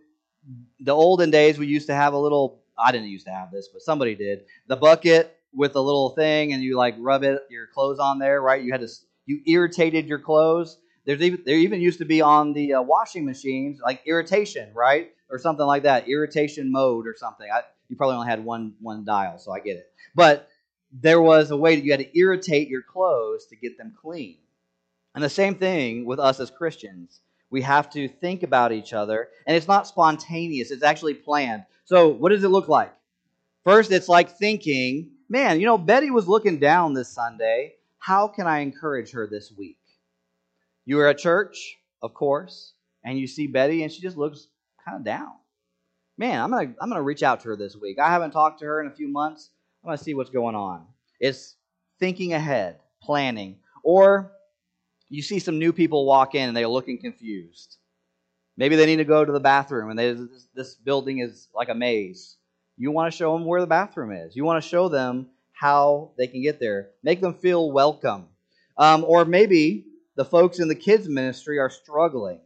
the 0.78 0.92
olden 0.92 1.30
days, 1.30 1.58
we 1.58 1.66
used 1.66 1.88
to 1.88 1.94
have 1.94 2.12
a 2.12 2.18
little, 2.18 2.60
I 2.78 2.92
didn't 2.92 3.08
used 3.08 3.26
to 3.26 3.32
have 3.32 3.50
this, 3.50 3.68
but 3.72 3.82
somebody 3.82 4.14
did, 4.14 4.44
the 4.68 4.76
bucket 4.76 5.36
with 5.52 5.74
a 5.74 5.80
little 5.80 6.10
thing 6.10 6.52
and 6.52 6.62
you 6.62 6.76
like 6.76 6.94
rub 6.98 7.24
it, 7.24 7.42
your 7.50 7.66
clothes 7.66 7.98
on 7.98 8.18
there, 8.18 8.40
right? 8.40 8.62
You 8.62 8.72
had 8.72 8.82
to, 8.82 8.88
you 9.26 9.40
irritated 9.46 10.06
your 10.06 10.18
clothes. 10.18 10.78
There's 11.06 11.22
even, 11.22 11.42
there 11.44 11.56
even 11.56 11.80
used 11.80 11.98
to 11.98 12.04
be 12.04 12.20
on 12.20 12.52
the 12.52 12.74
uh, 12.74 12.82
washing 12.82 13.24
machines, 13.24 13.80
like 13.82 14.02
irritation, 14.06 14.70
right? 14.74 15.10
Or 15.30 15.38
something 15.38 15.66
like 15.66 15.84
that, 15.84 16.08
irritation 16.08 16.72
mode 16.72 17.06
or 17.06 17.14
something. 17.16 17.48
I, 17.52 17.62
you 17.88 17.96
probably 17.96 18.16
only 18.16 18.28
had 18.28 18.44
one 18.44 18.74
one 18.80 19.04
dial, 19.04 19.38
so 19.38 19.52
I 19.52 19.60
get 19.60 19.76
it. 19.76 19.92
But 20.14 20.48
there 20.92 21.20
was 21.20 21.50
a 21.50 21.56
way 21.56 21.76
that 21.76 21.84
you 21.84 21.92
had 21.92 22.00
to 22.00 22.18
irritate 22.18 22.68
your 22.68 22.82
clothes 22.82 23.46
to 23.46 23.56
get 23.56 23.78
them 23.78 23.94
clean. 24.00 24.38
And 25.14 25.22
the 25.22 25.28
same 25.30 25.54
thing 25.54 26.04
with 26.04 26.18
us 26.18 26.40
as 26.40 26.50
Christians. 26.50 27.20
We 27.50 27.62
have 27.62 27.90
to 27.90 28.06
think 28.06 28.44
about 28.44 28.70
each 28.70 28.92
other, 28.92 29.28
and 29.44 29.56
it's 29.56 29.66
not 29.66 29.86
spontaneous, 29.86 30.70
it's 30.70 30.84
actually 30.84 31.14
planned. 31.14 31.64
So, 31.84 32.08
what 32.08 32.28
does 32.28 32.44
it 32.44 32.48
look 32.48 32.68
like? 32.68 32.92
First, 33.64 33.90
it's 33.90 34.08
like 34.08 34.38
thinking, 34.38 35.10
man, 35.28 35.58
you 35.58 35.66
know, 35.66 35.76
Betty 35.76 36.10
was 36.10 36.28
looking 36.28 36.58
down 36.58 36.94
this 36.94 37.08
Sunday. 37.08 37.74
How 37.98 38.28
can 38.28 38.46
I 38.46 38.60
encourage 38.60 39.10
her 39.10 39.26
this 39.26 39.52
week? 39.58 39.78
You 40.86 41.00
are 41.00 41.08
at 41.08 41.18
church, 41.18 41.76
of 42.02 42.14
course, 42.14 42.72
and 43.04 43.18
you 43.18 43.26
see 43.26 43.48
Betty, 43.48 43.82
and 43.82 43.92
she 43.92 44.00
just 44.00 44.16
looks 44.16 44.46
kind 44.90 45.00
of 45.00 45.04
down 45.04 45.32
man, 46.20 46.38
I'm 46.38 46.50
gonna 46.50 46.74
I'm 46.80 46.90
gonna 46.90 47.02
reach 47.02 47.22
out 47.22 47.40
to 47.40 47.48
her 47.48 47.56
this 47.56 47.74
week. 47.74 47.98
I 47.98 48.10
haven't 48.10 48.32
talked 48.32 48.60
to 48.60 48.66
her 48.66 48.80
in 48.80 48.86
a 48.86 48.94
few 48.94 49.08
months. 49.08 49.50
I'm 49.82 49.88
gonna 49.88 49.98
see 49.98 50.14
what's 50.14 50.30
going 50.30 50.54
on. 50.54 50.86
It's 51.18 51.56
thinking 51.98 52.34
ahead, 52.34 52.78
planning, 53.02 53.56
or 53.82 54.30
you 55.08 55.22
see 55.22 55.38
some 55.38 55.58
new 55.58 55.72
people 55.72 56.04
walk 56.06 56.34
in 56.34 56.48
and 56.48 56.56
they're 56.56 56.68
looking 56.68 56.98
confused. 56.98 57.78
Maybe 58.58 58.76
they 58.76 58.84
need 58.84 58.96
to 58.96 59.04
go 59.04 59.24
to 59.24 59.32
the 59.32 59.40
bathroom 59.40 59.88
and 59.88 59.98
they, 59.98 60.12
this, 60.12 60.48
this 60.54 60.74
building 60.74 61.20
is 61.20 61.48
like 61.54 61.70
a 61.70 61.74
maze. 61.74 62.36
You 62.76 62.90
want 62.90 63.10
to 63.10 63.16
show 63.16 63.32
them 63.32 63.46
where 63.46 63.60
the 63.60 63.66
bathroom 63.66 64.12
is. 64.12 64.36
You 64.36 64.44
want 64.44 64.62
to 64.62 64.68
show 64.68 64.90
them 64.90 65.28
how 65.52 66.10
they 66.18 66.26
can 66.26 66.42
get 66.42 66.60
there. 66.60 66.90
Make 67.02 67.22
them 67.22 67.34
feel 67.34 67.72
welcome. 67.72 68.26
Um, 68.76 69.04
or 69.04 69.24
maybe 69.24 69.86
the 70.16 70.24
folks 70.24 70.58
in 70.58 70.68
the 70.68 70.74
kids' 70.74 71.08
ministry 71.08 71.58
are 71.58 71.70
struggling 71.70 72.40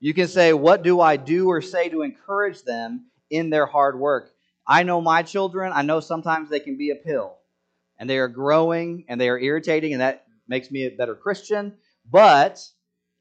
you 0.00 0.14
can 0.14 0.28
say, 0.28 0.52
What 0.52 0.82
do 0.82 1.00
I 1.00 1.16
do 1.16 1.48
or 1.48 1.60
say 1.60 1.88
to 1.88 2.02
encourage 2.02 2.62
them 2.62 3.06
in 3.30 3.50
their 3.50 3.66
hard 3.66 3.98
work? 3.98 4.32
I 4.66 4.82
know 4.82 5.00
my 5.00 5.22
children, 5.22 5.72
I 5.74 5.82
know 5.82 6.00
sometimes 6.00 6.50
they 6.50 6.60
can 6.60 6.76
be 6.76 6.90
a 6.90 6.94
pill, 6.94 7.36
and 7.98 8.08
they 8.08 8.18
are 8.18 8.28
growing 8.28 9.04
and 9.08 9.20
they 9.20 9.28
are 9.28 9.38
irritating, 9.38 9.92
and 9.92 10.02
that 10.02 10.26
makes 10.46 10.70
me 10.70 10.84
a 10.84 10.90
better 10.90 11.14
Christian. 11.14 11.74
But 12.10 12.64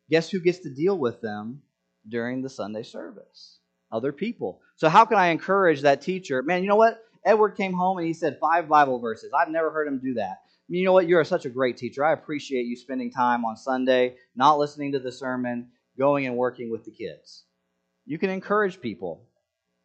guess 0.10 0.30
who 0.30 0.40
gets 0.40 0.60
to 0.60 0.70
deal 0.70 0.98
with 0.98 1.22
them 1.22 1.62
during 2.08 2.42
the 2.42 2.50
Sunday 2.50 2.84
service? 2.84 3.60
Other 3.92 4.12
people. 4.12 4.62
So, 4.76 4.90
how 4.90 5.06
can 5.06 5.18
I 5.18 5.28
encourage 5.28 5.82
that 5.82 6.02
teacher? 6.02 6.42
Man, 6.44 6.62
you 6.62 6.70
know 6.70 6.76
what? 6.76 7.04
Edward 7.26 7.52
came 7.52 7.74
home 7.74 7.98
and 7.98 8.08
he 8.08 8.14
said 8.14 8.38
five 8.40 8.70
Bible 8.70 9.00
verses. 9.00 9.32
I've 9.38 9.50
never 9.50 9.72
heard 9.72 9.88
him 9.88 10.00
do 10.00 10.14
that. 10.16 10.42
You 10.70 10.84
know 10.86 10.94
what? 10.94 11.08
You're 11.08 11.24
such 11.24 11.46
a 11.46 11.50
great 11.50 11.78
teacher. 11.78 12.04
I 12.04 12.12
appreciate 12.12 12.66
you 12.66 12.76
spending 12.76 13.12
time 13.12 13.46
on 13.46 13.56
Sunday, 13.56 14.16
not 14.36 14.60
listening 14.60 14.92
to 14.92 15.00
the 15.00 15.12
sermon, 15.12 15.70
going 15.98 16.26
and 16.26 16.38
working 16.38 16.70
with 16.70 16.86
the 16.86 16.92
kids. 16.92 17.44
You 18.06 18.18
can 18.18 18.30
encourage 18.30 18.80
people. 18.80 19.24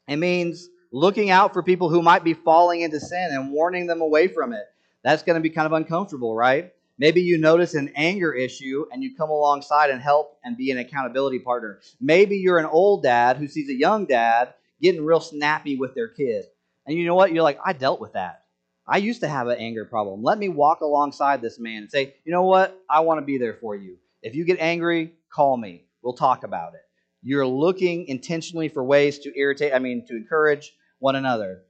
It 0.08 0.16
means 0.16 0.68
looking 0.92 1.30
out 1.30 1.52
for 1.52 1.62
people 1.62 1.88
who 1.88 2.02
might 2.02 2.24
be 2.24 2.34
falling 2.34 2.82
into 2.82 3.00
sin 3.00 3.28
and 3.32 3.50
warning 3.50 3.86
them 3.86 4.00
away 4.00 4.28
from 4.28 4.52
it. 4.52 4.64
That's 5.02 5.22
going 5.22 5.34
to 5.34 5.40
be 5.40 5.50
kind 5.50 5.66
of 5.66 5.72
uncomfortable, 5.72 6.34
right? 6.34 6.72
Maybe 6.98 7.22
you 7.22 7.38
notice 7.38 7.74
an 7.74 7.92
anger 7.96 8.32
issue 8.32 8.86
and 8.92 9.02
you 9.02 9.16
come 9.16 9.30
alongside 9.30 9.90
and 9.90 10.00
help 10.00 10.38
and 10.44 10.56
be 10.56 10.70
an 10.70 10.78
accountability 10.78 11.40
partner. 11.40 11.80
Maybe 12.00 12.36
you're 12.36 12.58
an 12.58 12.66
old 12.66 13.02
dad 13.02 13.38
who 13.38 13.48
sees 13.48 13.68
a 13.68 13.74
young 13.74 14.06
dad 14.06 14.54
getting 14.80 15.04
real 15.04 15.20
snappy 15.20 15.76
with 15.76 15.94
their 15.94 16.08
kid. 16.08 16.44
And 16.86 16.96
you 16.96 17.06
know 17.06 17.14
what? 17.14 17.32
You're 17.32 17.42
like, 17.42 17.58
I 17.64 17.72
dealt 17.72 18.00
with 18.00 18.12
that. 18.12 18.44
I 18.86 18.98
used 18.98 19.20
to 19.20 19.28
have 19.28 19.46
an 19.46 19.58
anger 19.58 19.84
problem. 19.84 20.22
Let 20.22 20.38
me 20.38 20.48
walk 20.48 20.80
alongside 20.80 21.40
this 21.40 21.58
man 21.58 21.82
and 21.82 21.90
say, 21.90 22.14
you 22.24 22.32
know 22.32 22.42
what? 22.42 22.80
I 22.90 23.00
want 23.00 23.18
to 23.18 23.24
be 23.24 23.38
there 23.38 23.54
for 23.54 23.74
you. 23.74 23.96
If 24.22 24.34
you 24.34 24.44
get 24.44 24.58
angry, 24.60 25.14
call 25.32 25.56
me. 25.56 25.84
We'll 26.02 26.14
talk 26.14 26.44
about 26.44 26.74
it. 26.74 26.80
You're 27.22 27.46
looking 27.46 28.06
intentionally 28.08 28.68
for 28.68 28.82
ways 28.82 29.20
to 29.20 29.38
irritate, 29.38 29.72
I 29.72 29.78
mean, 29.78 30.04
to 30.06 30.16
encourage 30.16 30.72
one 30.98 31.16
another. 31.16 31.62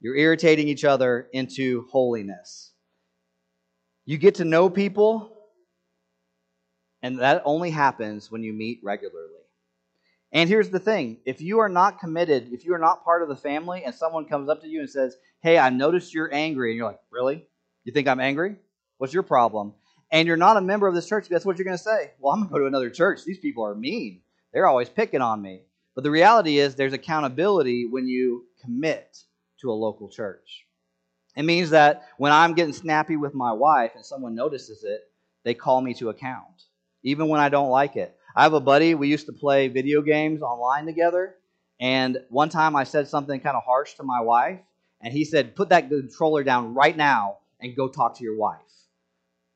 You're 0.00 0.16
irritating 0.16 0.68
each 0.68 0.84
other 0.84 1.28
into 1.32 1.86
holiness. 1.90 2.72
You 4.04 4.18
get 4.18 4.36
to 4.36 4.44
know 4.44 4.68
people, 4.68 5.36
and 7.02 7.20
that 7.20 7.42
only 7.44 7.70
happens 7.70 8.30
when 8.30 8.42
you 8.42 8.52
meet 8.52 8.80
regularly. 8.82 9.30
And 10.32 10.48
here's 10.48 10.70
the 10.70 10.80
thing 10.80 11.18
if 11.24 11.40
you 11.40 11.60
are 11.60 11.68
not 11.68 12.00
committed, 12.00 12.52
if 12.52 12.64
you 12.64 12.74
are 12.74 12.78
not 12.78 13.04
part 13.04 13.22
of 13.22 13.28
the 13.28 13.36
family, 13.36 13.84
and 13.84 13.94
someone 13.94 14.26
comes 14.26 14.48
up 14.48 14.60
to 14.62 14.68
you 14.68 14.80
and 14.80 14.90
says, 14.90 15.16
Hey, 15.40 15.58
I 15.58 15.70
noticed 15.70 16.12
you're 16.12 16.32
angry, 16.34 16.70
and 16.70 16.76
you're 16.76 16.86
like, 16.86 17.00
Really? 17.10 17.46
You 17.84 17.92
think 17.92 18.08
I'm 18.08 18.20
angry? 18.20 18.56
What's 18.98 19.14
your 19.14 19.22
problem? 19.22 19.74
And 20.10 20.28
you're 20.28 20.36
not 20.36 20.56
a 20.56 20.60
member 20.60 20.86
of 20.86 20.94
this 20.94 21.08
church, 21.08 21.28
guess 21.28 21.44
what 21.44 21.58
you're 21.58 21.64
going 21.64 21.76
to 21.76 21.82
say? 21.82 22.12
Well, 22.20 22.32
I'm 22.32 22.40
going 22.40 22.48
to 22.48 22.52
go 22.54 22.58
to 22.60 22.66
another 22.66 22.90
church. 22.90 23.24
These 23.24 23.38
people 23.38 23.64
are 23.64 23.74
mean. 23.74 24.20
They're 24.52 24.66
always 24.66 24.88
picking 24.88 25.20
on 25.20 25.42
me. 25.42 25.62
But 25.94 26.04
the 26.04 26.10
reality 26.10 26.58
is, 26.58 26.74
there's 26.74 26.92
accountability 26.92 27.86
when 27.90 28.06
you 28.06 28.44
commit 28.62 29.18
to 29.60 29.70
a 29.70 29.72
local 29.72 30.08
church. 30.08 30.66
It 31.36 31.44
means 31.44 31.70
that 31.70 32.04
when 32.18 32.32
I'm 32.32 32.54
getting 32.54 32.72
snappy 32.72 33.16
with 33.16 33.34
my 33.34 33.52
wife 33.52 33.92
and 33.94 34.04
someone 34.04 34.34
notices 34.34 34.84
it, 34.84 35.00
they 35.44 35.54
call 35.54 35.80
me 35.80 35.94
to 35.94 36.08
account, 36.08 36.64
even 37.02 37.28
when 37.28 37.40
I 37.40 37.48
don't 37.48 37.70
like 37.70 37.96
it. 37.96 38.16
I 38.34 38.42
have 38.42 38.52
a 38.52 38.60
buddy, 38.60 38.94
we 38.94 39.08
used 39.08 39.26
to 39.26 39.32
play 39.32 39.68
video 39.68 40.02
games 40.02 40.42
online 40.42 40.86
together. 40.86 41.36
And 41.80 42.18
one 42.30 42.48
time 42.48 42.74
I 42.74 42.84
said 42.84 43.08
something 43.08 43.40
kind 43.40 43.56
of 43.56 43.62
harsh 43.64 43.94
to 43.94 44.02
my 44.02 44.20
wife, 44.20 44.60
and 45.00 45.12
he 45.12 45.24
said, 45.24 45.56
Put 45.56 45.68
that 45.70 45.88
controller 45.88 46.42
down 46.42 46.74
right 46.74 46.96
now 46.96 47.38
and 47.60 47.76
go 47.76 47.88
talk 47.88 48.16
to 48.18 48.24
your 48.24 48.36
wife. 48.36 48.60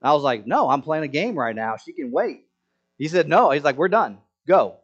I 0.03 0.13
was 0.15 0.23
like, 0.23 0.47
No, 0.47 0.69
I'm 0.69 0.83
playing 0.83 1.05
a 1.05 1.09
game 1.09 1.39
right 1.39 1.55
now. 1.55 1.77
She 1.77 1.93
can 1.93 2.11
wait. 2.11 2.47
He 2.99 3.09
said, 3.09 3.29
No. 3.29 3.51
He's 3.51 3.65
like, 3.65 3.77
We're 3.77 3.89
done. 3.89 4.19
Go. 4.47 4.77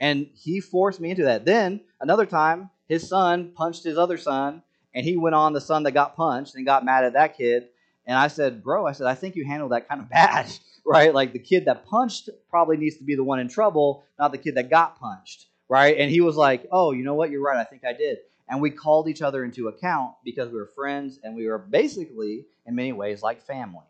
And 0.00 0.28
he 0.34 0.60
forced 0.60 1.00
me 1.00 1.10
into 1.10 1.24
that. 1.24 1.44
Then 1.44 1.80
another 2.00 2.26
time, 2.26 2.70
his 2.88 3.08
son 3.08 3.52
punched 3.54 3.84
his 3.84 3.96
other 3.96 4.18
son, 4.18 4.62
and 4.94 5.04
he 5.04 5.16
went 5.16 5.34
on 5.34 5.52
the 5.52 5.60
son 5.60 5.84
that 5.84 5.92
got 5.92 6.16
punched 6.16 6.56
and 6.56 6.66
got 6.66 6.84
mad 6.84 7.04
at 7.04 7.14
that 7.14 7.36
kid. 7.36 7.68
And 8.06 8.18
I 8.18 8.28
said, 8.28 8.62
Bro, 8.62 8.86
I 8.86 8.92
said, 8.92 9.06
I 9.06 9.14
think 9.14 9.36
you 9.36 9.44
handled 9.44 9.72
that 9.72 9.88
kind 9.88 10.00
of 10.00 10.08
bad 10.10 10.50
right? 10.84 11.14
Like 11.14 11.32
the 11.32 11.38
kid 11.38 11.64
that 11.64 11.86
punched 11.86 12.28
probably 12.50 12.76
needs 12.76 12.96
to 12.98 13.04
be 13.04 13.14
the 13.14 13.24
one 13.24 13.40
in 13.40 13.48
trouble, 13.48 14.04
not 14.18 14.32
the 14.32 14.38
kid 14.38 14.56
that 14.56 14.70
got 14.70 14.98
punched, 14.98 15.46
right? 15.68 15.96
And 15.96 16.10
he 16.10 16.20
was 16.20 16.36
like, 16.36 16.66
oh, 16.70 16.92
you 16.92 17.04
know 17.04 17.14
what? 17.14 17.30
You're 17.30 17.42
right. 17.42 17.58
I 17.58 17.64
think 17.64 17.84
I 17.84 17.92
did. 17.92 18.18
And 18.48 18.60
we 18.60 18.70
called 18.70 19.08
each 19.08 19.22
other 19.22 19.42
into 19.42 19.68
account 19.68 20.14
because 20.24 20.50
we 20.50 20.58
were 20.58 20.70
friends 20.74 21.18
and 21.22 21.34
we 21.34 21.46
were 21.46 21.58
basically, 21.58 22.46
in 22.66 22.74
many 22.74 22.92
ways, 22.92 23.22
like 23.22 23.42
family. 23.42 23.86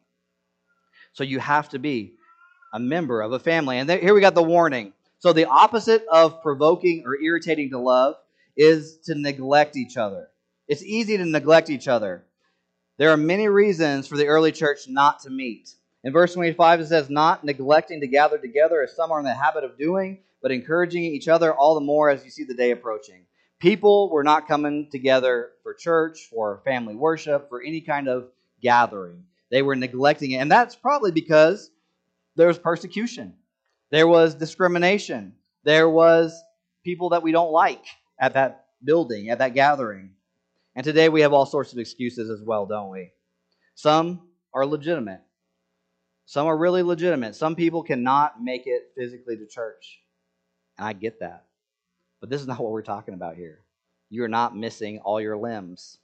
So 1.15 1.25
you 1.25 1.39
have 1.39 1.71
to 1.71 1.79
be 1.79 2.15
a 2.73 2.79
member 2.79 3.23
of 3.23 3.33
a 3.33 3.39
family. 3.39 3.79
And 3.79 3.91
here 3.91 4.15
we 4.15 4.21
got 4.21 4.35
the 4.35 4.43
warning. 4.43 4.93
So 5.21 5.33
the 5.33 5.47
opposite 5.47 6.05
of 6.11 6.43
provoking 6.43 7.05
or 7.07 7.17
irritating 7.17 7.71
to 7.71 7.79
love 7.79 8.17
is 8.57 8.99
to 9.05 9.15
neglect 9.15 9.77
each 9.77 9.97
other. 9.97 10.29
It's 10.69 10.83
easy 10.83 11.17
to 11.17 11.25
neglect 11.25 11.71
each 11.71 11.89
other. 11.89 12.25
There 12.99 13.11
are 13.11 13.17
many 13.17 13.49
reasons 13.49 14.07
for 14.07 14.17
the 14.17 14.27
early 14.27 14.53
church 14.53 14.89
not 14.89 15.21
to 15.21 15.31
meet. 15.31 15.71
In 16.03 16.13
verse 16.13 16.35
25, 16.35 16.81
it 16.81 16.87
says, 16.87 17.09
Not 17.09 17.45
neglecting 17.45 18.01
to 18.01 18.07
gather 18.07 18.39
together 18.39 18.83
as 18.83 18.95
some 18.95 19.11
are 19.11 19.19
in 19.19 19.25
the 19.25 19.35
habit 19.35 19.65
of 19.65 19.79
doing, 19.79 20.19
but 20.43 20.53
encouraging 20.53 21.05
each 21.05 21.29
other 21.29 21.55
all 21.55 21.75
the 21.75 21.81
more 21.81 22.11
as 22.11 22.25
you 22.25 22.31
see 22.31 22.45
the 22.45 22.55
day 22.55 22.71
approaching. 22.71 23.25
People 23.59 24.11
were 24.11 24.25
not 24.25 24.47
coming 24.47 24.89
together 24.91 25.51
for 25.63 25.75
church, 25.75 26.27
for 26.31 26.61
family 26.65 26.95
worship, 26.95 27.49
for 27.49 27.63
any 27.63 27.81
kind 27.81 28.09
of 28.09 28.29
gathering. 28.61 29.25
They 29.55 29.63
were 29.63 29.77
neglecting 29.77 30.33
it. 30.33 30.39
And 30.39 30.51
that's 30.51 30.75
probably 30.75 31.13
because 31.13 31.71
there 32.35 32.49
was 32.49 32.59
persecution, 32.59 33.35
there 33.93 34.09
was 34.09 34.35
discrimination, 34.35 35.35
there 35.63 35.89
was 35.89 36.37
people 36.83 37.11
that 37.11 37.23
we 37.23 37.31
don't 37.31 37.53
like 37.53 37.85
at 38.19 38.35
that 38.35 38.67
building, 38.83 39.31
at 39.31 39.39
that 39.39 39.55
gathering. 39.55 40.11
And 40.75 40.83
today 40.83 41.09
we 41.09 41.21
have 41.21 41.33
all 41.33 41.47
sorts 41.47 41.73
of 41.73 41.79
excuses 41.79 42.31
as 42.31 42.43
well, 42.43 42.67
don't 42.67 42.91
we? 42.91 43.13
Some 43.77 44.23
are 44.53 44.67
legitimate. 44.67 45.21
Some 46.27 46.49
are 46.49 46.57
really 46.57 46.83
legitimate. 46.83 47.37
Some 47.37 47.55
people 47.55 47.85
cannot 47.85 48.43
make 48.43 48.67
it 48.67 48.91
physically 48.99 49.37
to 49.37 49.47
church. 49.47 50.01
And 50.79 50.89
I 50.89 50.95
get 50.95 51.21
that. 51.21 51.45
But 52.21 52.29
this 52.29 52.41
is 52.41 52.49
not 52.49 52.59
what 52.59 52.73
we're 52.73 52.83
talking 52.83 53.15
about 53.15 53.37
here. 53.37 53.61
You're 54.11 54.27
not 54.27 54.57
missing 54.57 54.99
all 55.05 55.21
your 55.21 55.37
limbs. 55.37 55.99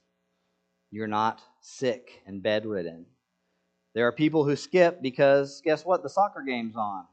You're 0.89 1.07
not 1.07 1.41
sick 1.59 2.21
and 2.25 2.41
bedridden. 2.41 3.07
There 3.93 4.07
are 4.07 4.11
people 4.11 4.45
who 4.45 4.55
skip 4.55 5.01
because 5.01 5.61
guess 5.63 5.85
what? 5.85 6.03
The 6.03 6.09
soccer 6.09 6.41
game's 6.41 6.75
on. 6.75 7.05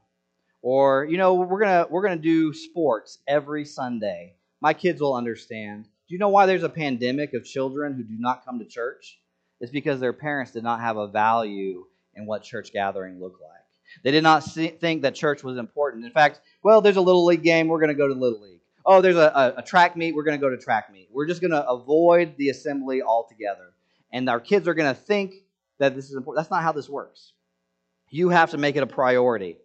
Or, 0.61 1.05
you 1.05 1.17
know, 1.17 1.35
we're 1.35 1.59
going 1.59 1.85
to 1.85 1.87
we're 1.89 2.01
going 2.01 2.17
to 2.17 2.21
do 2.21 2.53
sports 2.53 3.19
every 3.27 3.65
Sunday. 3.65 4.35
My 4.61 4.73
kids 4.73 5.01
will 5.01 5.13
understand. 5.13 5.85
Do 5.85 6.13
you 6.15 6.19
know 6.19 6.29
why 6.29 6.45
there's 6.45 6.63
a 6.63 6.69
pandemic 6.69 7.33
of 7.33 7.45
children 7.45 7.93
who 7.93 8.03
do 8.03 8.15
not 8.17 8.43
come 8.45 8.59
to 8.59 8.65
church? 8.65 9.19
It's 9.61 9.71
because 9.71 9.99
their 9.99 10.13
parents 10.13 10.51
did 10.51 10.63
not 10.63 10.79
have 10.79 10.97
a 10.97 11.07
value 11.07 11.85
in 12.15 12.25
what 12.25 12.43
church 12.43 12.73
gathering 12.73 13.19
looked 13.19 13.41
like. 13.41 13.59
They 14.03 14.11
did 14.11 14.23
not 14.23 14.43
see, 14.43 14.67
think 14.67 15.01
that 15.01 15.15
church 15.15 15.43
was 15.43 15.57
important. 15.57 16.05
In 16.05 16.11
fact, 16.11 16.41
well, 16.63 16.81
there's 16.81 16.97
a 16.97 17.01
little 17.01 17.25
league 17.25 17.43
game, 17.43 17.67
we're 17.67 17.79
going 17.79 17.89
to 17.89 17.95
go 17.95 18.07
to 18.07 18.13
little 18.13 18.41
league. 18.41 18.61
Oh, 18.85 19.01
there's 19.01 19.15
a, 19.15 19.31
a, 19.35 19.53
a 19.57 19.61
track 19.63 19.97
meet, 19.97 20.15
we're 20.15 20.23
going 20.23 20.39
to 20.39 20.41
go 20.41 20.49
to 20.49 20.57
track 20.57 20.91
meet. 20.91 21.09
We're 21.11 21.27
just 21.27 21.41
going 21.41 21.51
to 21.51 21.67
avoid 21.67 22.35
the 22.37 22.49
assembly 22.49 23.01
altogether. 23.01 23.73
And 24.11 24.29
our 24.29 24.39
kids 24.39 24.67
are 24.67 24.73
going 24.73 24.93
to 24.93 24.99
think 24.99 25.33
that 25.79 25.95
this 25.95 26.09
is 26.09 26.15
important. 26.15 26.43
That's 26.43 26.51
not 26.51 26.63
how 26.63 26.71
this 26.71 26.89
works. 26.89 27.33
You 28.09 28.29
have 28.29 28.51
to 28.51 28.57
make 28.57 28.75
it 28.75 28.83
a 28.83 28.87
priority. 28.87 29.57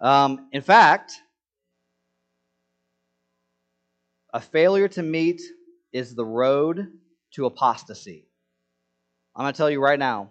Um, 0.00 0.48
in 0.52 0.62
fact, 0.62 1.12
a 4.32 4.40
failure 4.40 4.88
to 4.88 5.02
meet 5.02 5.40
is 5.92 6.14
the 6.14 6.24
road 6.24 6.88
to 7.34 7.46
apostasy. 7.46 8.26
I'm 9.34 9.44
going 9.44 9.52
to 9.52 9.56
tell 9.56 9.70
you 9.70 9.80
right 9.80 9.98
now 9.98 10.30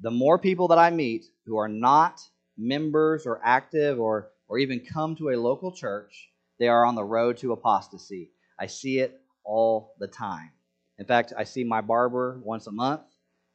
the 0.00 0.10
more 0.10 0.38
people 0.38 0.68
that 0.68 0.78
I 0.78 0.90
meet 0.90 1.24
who 1.46 1.56
are 1.58 1.68
not 1.68 2.20
members 2.58 3.26
or 3.26 3.40
active 3.44 4.00
or, 4.00 4.30
or 4.48 4.58
even 4.58 4.80
come 4.80 5.16
to 5.16 5.30
a 5.30 5.36
local 5.36 5.72
church, 5.72 6.28
they 6.58 6.68
are 6.68 6.84
on 6.84 6.94
the 6.94 7.04
road 7.04 7.38
to 7.38 7.52
apostasy. 7.52 8.30
I 8.58 8.66
see 8.66 8.98
it 8.98 9.20
all 9.44 9.94
the 9.98 10.08
time. 10.08 10.50
In 10.98 11.06
fact, 11.06 11.32
I 11.36 11.44
see 11.44 11.64
my 11.64 11.80
barber 11.80 12.40
once 12.44 12.66
a 12.66 12.72
month, 12.72 13.02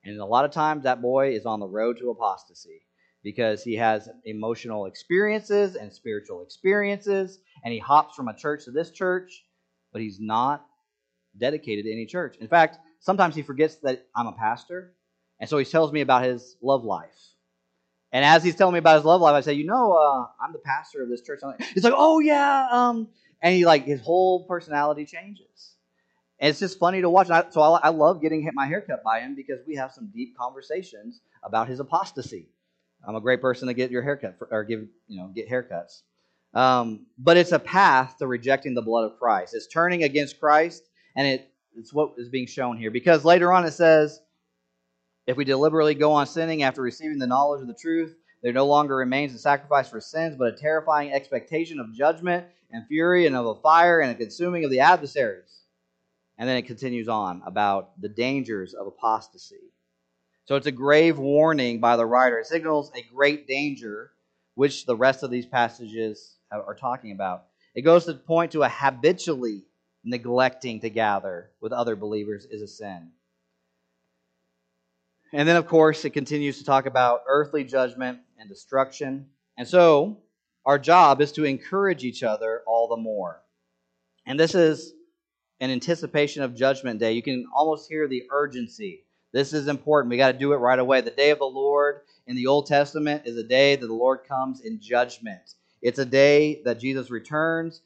and 0.07 0.19
a 0.19 0.25
lot 0.25 0.45
of 0.45 0.51
times 0.51 0.83
that 0.83 1.01
boy 1.01 1.33
is 1.33 1.45
on 1.45 1.59
the 1.59 1.67
road 1.67 1.97
to 1.99 2.09
apostasy 2.09 2.81
because 3.23 3.63
he 3.63 3.75
has 3.75 4.09
emotional 4.25 4.85
experiences 4.85 5.75
and 5.75 5.91
spiritual 5.91 6.43
experiences, 6.43 7.39
and 7.63 7.73
he 7.73 7.79
hops 7.79 8.15
from 8.15 8.27
a 8.27 8.35
church 8.35 8.65
to 8.65 8.71
this 8.71 8.91
church, 8.91 9.43
but 9.91 10.01
he's 10.01 10.19
not 10.19 10.65
dedicated 11.37 11.85
to 11.85 11.91
any 11.91 12.05
church. 12.05 12.37
In 12.39 12.47
fact, 12.47 12.77
sometimes 12.99 13.35
he 13.35 13.41
forgets 13.41 13.75
that 13.77 14.05
I'm 14.15 14.27
a 14.27 14.33
pastor 14.33 14.93
and 15.39 15.49
so 15.49 15.57
he 15.57 15.65
tells 15.65 15.91
me 15.91 16.01
about 16.01 16.23
his 16.23 16.55
love 16.61 16.83
life. 16.83 17.33
And 18.11 18.23
as 18.23 18.43
he's 18.43 18.55
telling 18.55 18.73
me 18.73 18.79
about 18.79 18.95
his 18.95 19.05
love 19.05 19.21
life, 19.21 19.33
I 19.33 19.41
say, 19.41 19.53
you 19.53 19.65
know, 19.65 19.93
uh, 19.93 20.27
I'm 20.41 20.53
the 20.53 20.59
pastor 20.59 21.03
of 21.03 21.09
this 21.09 21.21
church. 21.21 21.41
He's 21.73 21.83
like, 21.83 21.93
oh 21.95 22.19
yeah, 22.19 22.67
um, 22.71 23.09
and 23.41 23.53
he 23.53 23.65
like 23.65 23.85
his 23.85 24.01
whole 24.01 24.45
personality 24.45 25.05
changes. 25.05 25.75
And 26.39 26.49
it's 26.49 26.59
just 26.59 26.77
funny 26.77 27.01
to 27.01 27.09
watch. 27.09 27.29
I, 27.29 27.45
so 27.49 27.61
I, 27.61 27.79
I 27.83 27.89
love 27.89 28.21
getting 28.21 28.47
my 28.53 28.67
haircut 28.67 29.03
by 29.03 29.21
him 29.21 29.35
because 29.35 29.59
we 29.67 29.75
have 29.75 29.91
some 29.91 30.11
deep 30.13 30.37
conversations 30.37 31.21
about 31.43 31.67
his 31.67 31.79
apostasy. 31.79 32.47
I'm 33.07 33.15
a 33.15 33.21
great 33.21 33.41
person 33.41 33.67
to 33.67 33.73
get 33.73 33.91
your 33.91 34.01
haircut 34.01 34.37
for, 34.37 34.47
or 34.51 34.63
give 34.63 34.87
you 35.07 35.19
know 35.19 35.27
get 35.27 35.49
haircuts. 35.49 36.01
Um, 36.53 37.05
but 37.17 37.37
it's 37.37 37.51
a 37.51 37.59
path 37.59 38.17
to 38.17 38.27
rejecting 38.27 38.73
the 38.73 38.81
blood 38.81 39.05
of 39.11 39.19
Christ. 39.19 39.53
It's 39.53 39.67
turning 39.67 40.03
against 40.03 40.39
Christ, 40.39 40.83
and 41.15 41.27
it, 41.27 41.51
it's 41.75 41.93
what 41.93 42.13
is 42.17 42.29
being 42.29 42.47
shown 42.47 42.77
here. 42.77 42.91
Because 42.91 43.25
later 43.25 43.51
on 43.51 43.65
it 43.65 43.71
says, 43.71 44.19
if 45.27 45.37
we 45.37 45.43
deliberately 45.43 45.93
go 45.93 46.13
on 46.13 46.25
sinning 46.25 46.63
after 46.63 46.81
receiving 46.81 47.19
the 47.19 47.27
knowledge 47.27 47.61
of 47.61 47.67
the 47.67 47.73
truth, 47.73 48.15
there 48.41 48.53
no 48.53 48.65
longer 48.65 48.95
remains 48.95 49.33
a 49.33 49.39
sacrifice 49.39 49.89
for 49.89 49.99
sins, 49.99 50.35
but 50.37 50.53
a 50.53 50.57
terrifying 50.57 51.11
expectation 51.11 51.79
of 51.79 51.93
judgment 51.93 52.45
and 52.71 52.87
fury 52.87 53.25
and 53.25 53.35
of 53.35 53.45
a 53.45 53.55
fire 53.61 53.99
and 53.99 54.11
a 54.11 54.15
consuming 54.15 54.63
of 54.63 54.71
the 54.71 54.79
adversaries. 54.79 55.63
And 56.37 56.47
then 56.47 56.57
it 56.57 56.67
continues 56.67 57.07
on 57.07 57.41
about 57.45 57.99
the 57.99 58.09
dangers 58.09 58.73
of 58.73 58.87
apostasy. 58.87 59.73
So 60.45 60.55
it's 60.55 60.67
a 60.67 60.71
grave 60.71 61.17
warning 61.17 61.79
by 61.79 61.97
the 61.97 62.05
writer. 62.05 62.39
It 62.39 62.45
signals 62.45 62.91
a 62.95 63.01
great 63.13 63.47
danger, 63.47 64.11
which 64.55 64.85
the 64.85 64.95
rest 64.95 65.23
of 65.23 65.31
these 65.31 65.45
passages 65.45 66.35
are 66.51 66.75
talking 66.75 67.11
about. 67.11 67.45
It 67.75 67.81
goes 67.81 68.05
to 68.05 68.13
point 68.13 68.51
to 68.53 68.63
a 68.63 68.69
habitually 68.69 69.63
neglecting 70.03 70.79
to 70.81 70.89
gather 70.89 71.51
with 71.59 71.73
other 71.73 71.95
believers 71.95 72.45
is 72.45 72.61
a 72.61 72.67
sin. 72.67 73.11
And 75.33 75.47
then, 75.47 75.57
of 75.57 75.67
course, 75.67 76.05
it 76.05 76.11
continues 76.11 76.59
to 76.59 76.63
talk 76.63 76.85
about 76.85 77.23
earthly 77.27 77.65
judgment 77.65 78.19
and 78.39 78.47
destruction. 78.47 79.27
And 79.57 79.67
so, 79.67 80.19
our 80.65 80.79
job 80.79 81.19
is 81.19 81.33
to 81.33 81.43
encourage 81.43 82.03
each 82.05 82.23
other 82.23 82.61
all 82.65 82.87
the 82.87 82.97
more. 82.97 83.41
And 84.25 84.39
this 84.39 84.55
is 84.55 84.93
an 85.59 85.71
anticipation 85.71 86.43
of 86.43 86.55
Judgment 86.55 86.99
Day. 86.99 87.13
You 87.13 87.23
can 87.23 87.45
almost 87.55 87.89
hear 87.89 88.07
the 88.07 88.23
urgency. 88.31 89.03
This 89.31 89.53
is 89.53 89.67
important. 89.67 90.09
We 90.09 90.17
got 90.17 90.31
to 90.31 90.37
do 90.37 90.53
it 90.53 90.57
right 90.57 90.79
away. 90.79 91.01
The 91.01 91.11
day 91.11 91.31
of 91.31 91.39
the 91.39 91.45
Lord 91.45 92.01
in 92.27 92.35
the 92.35 92.47
Old 92.47 92.67
Testament 92.67 93.23
is 93.25 93.37
a 93.37 93.43
day 93.43 93.75
that 93.75 93.87
the 93.87 93.93
Lord 93.93 94.19
comes 94.27 94.61
in 94.61 94.79
judgment. 94.79 95.55
It's 95.81 95.99
a 95.99 96.05
day 96.05 96.61
that 96.65 96.79
Jesus 96.79 97.09
returns 97.09 97.81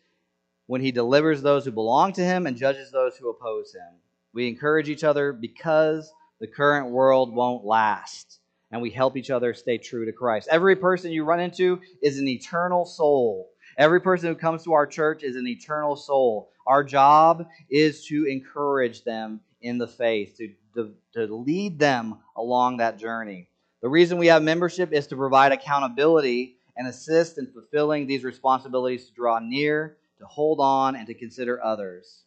when 0.68 0.82
he 0.82 0.92
delivers 0.92 1.42
those 1.42 1.66
who 1.66 1.72
belong 1.72 2.14
to 2.14 2.24
him 2.24 2.48
and 2.48 2.56
judges 2.56 2.92
those 2.92 3.18
who 3.18 3.30
oppose 3.30 3.74
him. 3.74 4.00
We 4.34 4.48
encourage 4.48 4.90
each 4.90 5.04
other 5.04 5.34
because 5.34 6.12
the 6.40 6.48
current 6.48 6.92
world 6.92 7.34
won't 7.34 7.66
last, 7.66 8.40
and 8.72 8.82
we 8.82 8.90
help 8.90 9.18
each 9.18 9.30
other 9.30 9.54
stay 9.54 9.78
true 9.78 10.06
to 10.06 10.14
Christ. 10.14 10.48
Every 10.50 10.76
person 10.76 11.12
you 11.12 11.26
run 11.26 11.42
into 11.42 11.82
is 12.02 12.18
an 12.18 12.28
eternal 12.28 12.86
soul. 12.86 13.50
Every 13.82 14.00
person 14.00 14.30
who 14.30 14.36
comes 14.36 14.64
to 14.66 14.74
our 14.74 14.86
church 14.86 15.24
is 15.24 15.36
an 15.36 15.48
eternal 15.48 15.96
soul. 15.96 16.52
Our 16.68 16.84
job 16.84 17.48
is 17.68 18.06
to 18.06 18.28
encourage 18.28 19.04
them 19.04 19.40
in 19.60 19.80
the 19.80 19.88
faith, 19.88 20.38
to, 20.38 20.54
to, 20.76 20.94
to 21.16 21.36
lead 21.36 21.80
them 21.80 22.20
along 22.36 22.78
that 22.78 23.00
journey. 23.00 23.48
The 23.82 23.90
reason 23.90 24.20
we 24.20 24.28
have 24.28 24.44
membership 24.44 24.94
is 24.94 25.08
to 25.08 25.16
provide 25.16 25.52
accountability 25.52 26.58
and 26.78 26.88
assist 26.88 27.40
in 27.40 27.48
fulfilling 27.48 28.06
these 28.06 28.24
responsibilities 28.24 29.08
to 29.08 29.14
draw 29.16 29.40
near, 29.40 29.98
to 30.20 30.28
hold 30.28 30.60
on, 30.60 30.96
and 30.96 31.08
to 31.08 31.16
consider 31.16 31.60
others. 31.64 32.26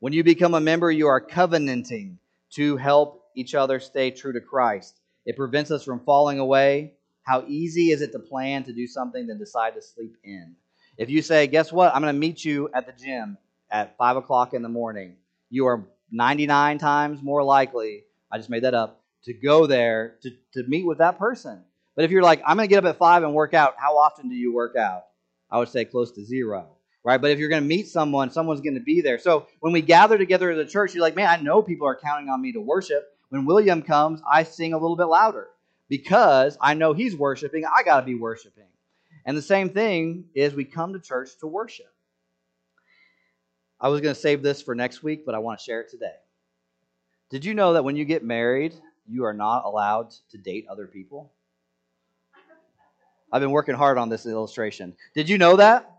When 0.00 0.12
you 0.12 0.24
become 0.24 0.54
a 0.54 0.60
member, 0.60 0.90
you 0.90 1.06
are 1.06 1.20
covenanting 1.20 2.18
to 2.54 2.78
help 2.78 3.22
each 3.36 3.54
other 3.54 3.78
stay 3.78 4.10
true 4.10 4.32
to 4.32 4.40
Christ. 4.40 4.98
It 5.24 5.36
prevents 5.36 5.70
us 5.70 5.84
from 5.84 6.00
falling 6.00 6.40
away. 6.40 6.94
How 7.22 7.44
easy 7.46 7.92
is 7.92 8.02
it 8.02 8.10
to 8.10 8.18
plan 8.18 8.64
to 8.64 8.72
do 8.72 8.88
something 8.88 9.28
then 9.28 9.38
decide 9.38 9.76
to 9.76 9.82
sleep 9.82 10.16
in? 10.24 10.56
If 10.98 11.10
you 11.10 11.20
say, 11.20 11.46
guess 11.46 11.72
what? 11.72 11.94
I'm 11.94 12.00
going 12.00 12.14
to 12.14 12.18
meet 12.18 12.44
you 12.44 12.70
at 12.74 12.86
the 12.86 12.92
gym 12.92 13.36
at 13.70 13.96
5 13.98 14.16
o'clock 14.16 14.54
in 14.54 14.62
the 14.62 14.68
morning, 14.68 15.16
you 15.50 15.66
are 15.66 15.84
99 16.10 16.78
times 16.78 17.22
more 17.22 17.42
likely, 17.42 18.04
I 18.30 18.38
just 18.38 18.48
made 18.48 18.64
that 18.64 18.74
up, 18.74 19.02
to 19.24 19.34
go 19.34 19.66
there 19.66 20.16
to, 20.22 20.30
to 20.54 20.62
meet 20.68 20.86
with 20.86 20.98
that 20.98 21.18
person. 21.18 21.62
But 21.94 22.04
if 22.04 22.10
you're 22.10 22.22
like, 22.22 22.42
I'm 22.46 22.56
going 22.56 22.68
to 22.68 22.70
get 22.70 22.84
up 22.84 22.88
at 22.88 22.98
5 22.98 23.24
and 23.24 23.34
work 23.34 23.52
out, 23.54 23.74
how 23.78 23.98
often 23.98 24.28
do 24.28 24.34
you 24.34 24.54
work 24.54 24.76
out? 24.76 25.04
I 25.50 25.58
would 25.58 25.68
say 25.68 25.84
close 25.84 26.12
to 26.12 26.24
zero, 26.24 26.66
right? 27.04 27.20
But 27.20 27.30
if 27.30 27.38
you're 27.38 27.48
going 27.48 27.62
to 27.62 27.68
meet 27.68 27.88
someone, 27.88 28.30
someone's 28.30 28.60
going 28.60 28.74
to 28.74 28.80
be 28.80 29.00
there. 29.00 29.18
So 29.18 29.46
when 29.60 29.72
we 29.72 29.82
gather 29.82 30.16
together 30.16 30.50
as 30.50 30.58
a 30.58 30.64
church, 30.64 30.94
you're 30.94 31.02
like, 31.02 31.16
man, 31.16 31.28
I 31.28 31.42
know 31.42 31.62
people 31.62 31.86
are 31.86 31.96
counting 31.96 32.28
on 32.28 32.40
me 32.40 32.52
to 32.52 32.60
worship. 32.60 33.06
When 33.28 33.44
William 33.44 33.82
comes, 33.82 34.20
I 34.30 34.44
sing 34.44 34.72
a 34.72 34.78
little 34.78 34.96
bit 34.96 35.04
louder 35.04 35.48
because 35.88 36.56
I 36.60 36.74
know 36.74 36.94
he's 36.94 37.16
worshiping. 37.16 37.64
I 37.64 37.82
got 37.82 38.00
to 38.00 38.06
be 38.06 38.14
worshiping. 38.14 38.64
And 39.26 39.36
the 39.36 39.42
same 39.42 39.68
thing 39.68 40.26
is 40.34 40.54
we 40.54 40.64
come 40.64 40.92
to 40.92 41.00
church 41.00 41.30
to 41.40 41.48
worship. 41.48 41.92
I 43.80 43.88
was 43.88 44.00
going 44.00 44.14
to 44.14 44.20
save 44.20 44.42
this 44.42 44.62
for 44.62 44.74
next 44.74 45.02
week, 45.02 45.26
but 45.26 45.34
I 45.34 45.38
want 45.38 45.58
to 45.58 45.64
share 45.64 45.80
it 45.80 45.90
today. 45.90 46.14
Did 47.28 47.44
you 47.44 47.52
know 47.52 47.74
that 47.74 47.84
when 47.84 47.96
you 47.96 48.04
get 48.04 48.24
married, 48.24 48.72
you 49.06 49.24
are 49.24 49.34
not 49.34 49.64
allowed 49.64 50.12
to 50.30 50.38
date 50.38 50.66
other 50.70 50.86
people? 50.86 51.32
I've 53.32 53.42
been 53.42 53.50
working 53.50 53.74
hard 53.74 53.98
on 53.98 54.08
this 54.08 54.24
illustration. 54.24 54.96
Did 55.14 55.28
you 55.28 55.36
know 55.36 55.56
that? 55.56 55.92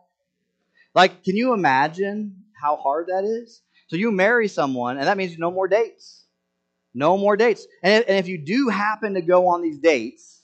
Like, 0.95 1.23
can 1.23 1.36
you 1.36 1.53
imagine 1.53 2.43
how 2.59 2.78
hard 2.78 3.07
that 3.07 3.25
is? 3.25 3.61
So 3.88 3.97
you 3.97 4.09
marry 4.09 4.47
someone, 4.47 4.97
and 4.97 5.05
that 5.05 5.17
means 5.17 5.38
no 5.38 5.51
more 5.51 5.67
dates. 5.67 6.23
No 6.93 7.17
more 7.17 7.38
dates. 7.38 7.67
And 7.84 8.05
if 8.07 8.28
you 8.28 8.38
do 8.38 8.69
happen 8.69 9.13
to 9.13 9.21
go 9.21 9.49
on 9.49 9.61
these 9.61 9.78
dates, 9.78 10.41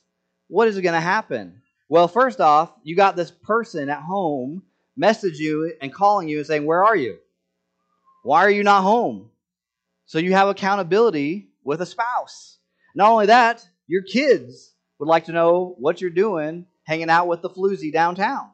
what 0.49 0.67
is 0.67 0.79
going 0.79 0.93
to 0.93 1.01
happen? 1.01 1.62
Well, 1.89 2.07
first 2.07 2.39
off, 2.39 2.73
you 2.83 2.95
got 2.95 3.15
this 3.15 3.31
person 3.31 3.89
at 3.89 4.01
home 4.01 4.63
message 4.95 5.39
you 5.39 5.73
and 5.81 5.93
calling 5.93 6.27
you 6.27 6.37
and 6.37 6.47
saying, 6.47 6.65
Where 6.65 6.83
are 6.83 6.95
you? 6.95 7.17
Why 8.23 8.43
are 8.45 8.49
you 8.49 8.63
not 8.63 8.83
home? 8.83 9.29
So 10.05 10.19
you 10.19 10.33
have 10.33 10.47
accountability 10.47 11.49
with 11.63 11.81
a 11.81 11.85
spouse. 11.85 12.57
Not 12.95 13.09
only 13.09 13.27
that, 13.27 13.67
your 13.87 14.03
kids 14.03 14.73
would 14.99 15.07
like 15.07 15.25
to 15.25 15.31
know 15.31 15.75
what 15.77 15.99
you're 15.99 16.09
doing 16.09 16.65
hanging 16.83 17.09
out 17.09 17.27
with 17.27 17.41
the 17.41 17.49
floozy 17.49 17.91
downtown. 17.91 18.49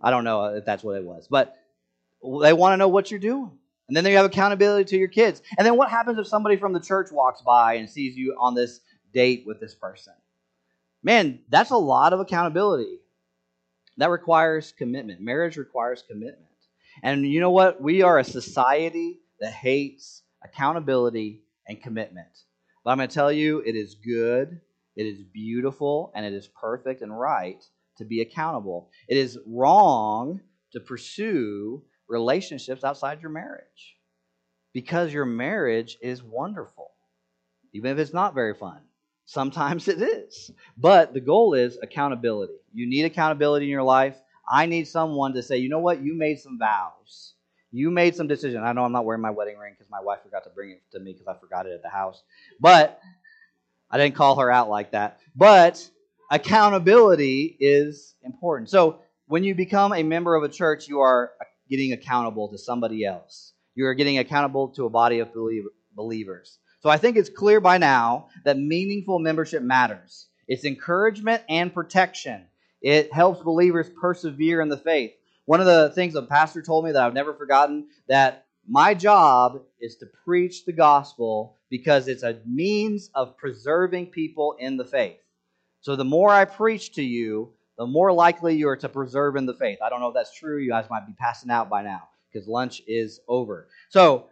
I 0.00 0.10
don't 0.10 0.24
know 0.24 0.44
if 0.54 0.64
that's 0.64 0.82
what 0.82 0.96
it 0.96 1.04
was, 1.04 1.28
but 1.28 1.56
they 2.22 2.52
want 2.52 2.72
to 2.72 2.76
know 2.76 2.88
what 2.88 3.10
you're 3.10 3.20
doing. 3.20 3.50
And 3.88 3.96
then 3.96 4.06
you 4.06 4.16
have 4.16 4.26
accountability 4.26 4.84
to 4.90 4.96
your 4.96 5.08
kids. 5.08 5.42
And 5.58 5.66
then 5.66 5.76
what 5.76 5.90
happens 5.90 6.18
if 6.18 6.26
somebody 6.26 6.56
from 6.56 6.72
the 6.72 6.80
church 6.80 7.10
walks 7.10 7.42
by 7.42 7.74
and 7.74 7.90
sees 7.90 8.16
you 8.16 8.36
on 8.38 8.54
this 8.54 8.80
date 9.12 9.44
with 9.46 9.58
this 9.60 9.74
person? 9.74 10.12
Man, 11.02 11.40
that's 11.48 11.70
a 11.70 11.76
lot 11.76 12.12
of 12.12 12.20
accountability. 12.20 12.98
That 13.96 14.10
requires 14.10 14.72
commitment. 14.76 15.20
Marriage 15.20 15.56
requires 15.56 16.04
commitment. 16.08 16.46
And 17.02 17.26
you 17.26 17.40
know 17.40 17.50
what? 17.50 17.80
We 17.80 18.02
are 18.02 18.18
a 18.18 18.24
society 18.24 19.20
that 19.40 19.52
hates 19.52 20.22
accountability 20.44 21.42
and 21.66 21.82
commitment. 21.82 22.28
But 22.84 22.90
I'm 22.90 22.98
going 22.98 23.08
to 23.08 23.14
tell 23.14 23.32
you, 23.32 23.60
it 23.60 23.76
is 23.76 23.94
good, 23.94 24.60
it 24.96 25.04
is 25.04 25.22
beautiful, 25.22 26.12
and 26.14 26.24
it 26.24 26.32
is 26.32 26.48
perfect 26.48 27.02
and 27.02 27.18
right 27.18 27.62
to 27.98 28.04
be 28.04 28.20
accountable. 28.20 28.90
It 29.08 29.16
is 29.16 29.38
wrong 29.46 30.40
to 30.72 30.80
pursue 30.80 31.82
relationships 32.08 32.84
outside 32.84 33.20
your 33.20 33.30
marriage 33.30 33.96
because 34.72 35.12
your 35.12 35.26
marriage 35.26 35.98
is 36.02 36.22
wonderful, 36.22 36.90
even 37.72 37.92
if 37.92 37.98
it's 37.98 38.14
not 38.14 38.34
very 38.34 38.54
fun. 38.54 38.80
Sometimes 39.30 39.86
it 39.86 40.02
is. 40.02 40.50
But 40.76 41.14
the 41.14 41.20
goal 41.20 41.54
is 41.54 41.78
accountability. 41.80 42.54
You 42.74 42.88
need 42.88 43.04
accountability 43.04 43.66
in 43.66 43.70
your 43.70 43.84
life. 43.84 44.16
I 44.50 44.66
need 44.66 44.88
someone 44.88 45.34
to 45.34 45.42
say, 45.44 45.58
you 45.58 45.68
know 45.68 45.78
what, 45.78 46.02
you 46.02 46.14
made 46.14 46.40
some 46.40 46.58
vows. 46.58 47.34
You 47.70 47.92
made 47.92 48.16
some 48.16 48.26
decision. 48.26 48.64
I 48.64 48.72
know 48.72 48.82
I'm 48.82 48.90
not 48.90 49.04
wearing 49.04 49.22
my 49.22 49.30
wedding 49.30 49.56
ring 49.56 49.74
because 49.78 49.88
my 49.88 50.00
wife 50.00 50.18
forgot 50.24 50.42
to 50.44 50.50
bring 50.50 50.70
it 50.70 50.82
to 50.90 50.98
me 50.98 51.12
because 51.12 51.28
I 51.28 51.38
forgot 51.38 51.66
it 51.66 51.72
at 51.74 51.82
the 51.82 51.88
house. 51.88 52.24
But 52.58 53.00
I 53.88 53.98
didn't 53.98 54.16
call 54.16 54.34
her 54.40 54.50
out 54.50 54.68
like 54.68 54.90
that. 54.90 55.20
But 55.36 55.88
accountability 56.32 57.56
is 57.60 58.16
important. 58.24 58.68
So 58.68 58.98
when 59.28 59.44
you 59.44 59.54
become 59.54 59.92
a 59.92 60.02
member 60.02 60.34
of 60.34 60.42
a 60.42 60.48
church, 60.48 60.88
you 60.88 60.98
are 60.98 61.30
getting 61.68 61.92
accountable 61.92 62.48
to 62.48 62.58
somebody 62.58 63.04
else. 63.04 63.52
You 63.76 63.86
are 63.86 63.94
getting 63.94 64.18
accountable 64.18 64.70
to 64.70 64.86
a 64.86 64.90
body 64.90 65.20
of 65.20 65.28
believers. 65.94 66.58
So 66.80 66.88
I 66.88 66.96
think 66.96 67.16
it's 67.16 67.30
clear 67.30 67.60
by 67.60 67.78
now 67.78 68.28
that 68.44 68.58
meaningful 68.58 69.18
membership 69.18 69.62
matters. 69.62 70.28
It's 70.48 70.64
encouragement 70.64 71.42
and 71.48 71.72
protection. 71.72 72.46
It 72.80 73.12
helps 73.12 73.42
believers 73.42 73.90
persevere 74.00 74.60
in 74.60 74.68
the 74.68 74.78
faith. 74.78 75.12
One 75.44 75.60
of 75.60 75.66
the 75.66 75.90
things 75.94 76.14
a 76.14 76.22
pastor 76.22 76.62
told 76.62 76.84
me 76.84 76.92
that 76.92 77.02
I've 77.02 77.14
never 77.14 77.34
forgotten 77.34 77.88
that 78.08 78.46
my 78.68 78.94
job 78.94 79.62
is 79.80 79.96
to 79.96 80.06
preach 80.24 80.64
the 80.64 80.72
gospel 80.72 81.56
because 81.70 82.08
it's 82.08 82.22
a 82.22 82.38
means 82.46 83.10
of 83.14 83.36
preserving 83.36 84.06
people 84.06 84.56
in 84.58 84.76
the 84.76 84.84
faith. 84.84 85.18
So 85.80 85.96
the 85.96 86.04
more 86.04 86.30
I 86.30 86.44
preach 86.44 86.92
to 86.94 87.02
you, 87.02 87.52
the 87.78 87.86
more 87.86 88.12
likely 88.12 88.56
you 88.56 88.68
are 88.68 88.76
to 88.76 88.88
preserve 88.88 89.36
in 89.36 89.46
the 89.46 89.54
faith. 89.54 89.78
I 89.82 89.88
don't 89.88 90.00
know 90.00 90.08
if 90.08 90.14
that's 90.14 90.34
true. 90.34 90.58
You 90.58 90.70
guys 90.70 90.90
might 90.90 91.06
be 91.06 91.14
passing 91.14 91.50
out 91.50 91.68
by 91.68 91.82
now 91.82 92.08
because 92.30 92.46
lunch 92.46 92.82
is 92.86 93.20
over. 93.26 93.68
So 93.88 94.28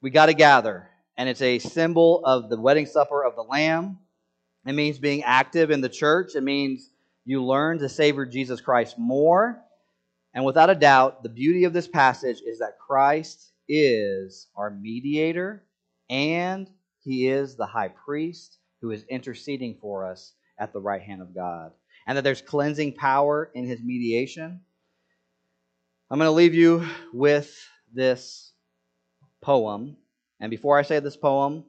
we 0.00 0.10
got 0.10 0.26
to 0.26 0.34
gather, 0.34 0.88
and 1.16 1.28
it's 1.28 1.42
a 1.42 1.58
symbol 1.58 2.22
of 2.24 2.48
the 2.48 2.60
wedding 2.60 2.86
supper 2.86 3.24
of 3.24 3.36
the 3.36 3.42
Lamb. 3.42 3.98
It 4.66 4.72
means 4.72 4.98
being 4.98 5.22
active 5.22 5.70
in 5.70 5.80
the 5.80 5.88
church. 5.88 6.34
It 6.34 6.42
means 6.42 6.90
you 7.24 7.44
learn 7.44 7.78
to 7.78 7.88
savor 7.88 8.26
Jesus 8.26 8.60
Christ 8.60 8.98
more. 8.98 9.62
And 10.34 10.44
without 10.44 10.70
a 10.70 10.74
doubt, 10.74 11.22
the 11.22 11.28
beauty 11.28 11.64
of 11.64 11.72
this 11.72 11.88
passage 11.88 12.40
is 12.46 12.58
that 12.60 12.78
Christ 12.78 13.52
is 13.68 14.48
our 14.56 14.70
mediator 14.70 15.64
and 16.08 16.68
he 17.02 17.28
is 17.28 17.56
the 17.56 17.66
high 17.66 17.88
priest 17.88 18.58
who 18.80 18.90
is 18.90 19.04
interceding 19.08 19.76
for 19.80 20.06
us 20.06 20.34
at 20.58 20.72
the 20.72 20.80
right 20.80 21.02
hand 21.02 21.22
of 21.22 21.34
God. 21.34 21.72
And 22.06 22.16
that 22.16 22.22
there's 22.22 22.42
cleansing 22.42 22.94
power 22.94 23.50
in 23.54 23.66
his 23.66 23.80
mediation. 23.82 24.60
I'm 26.10 26.18
going 26.18 26.26
to 26.26 26.32
leave 26.32 26.54
you 26.54 26.86
with 27.12 27.54
this 27.92 28.52
poem. 29.40 29.96
And 30.40 30.50
before 30.50 30.78
I 30.78 30.82
say 30.82 30.98
this 31.00 31.16
poem, 31.16 31.64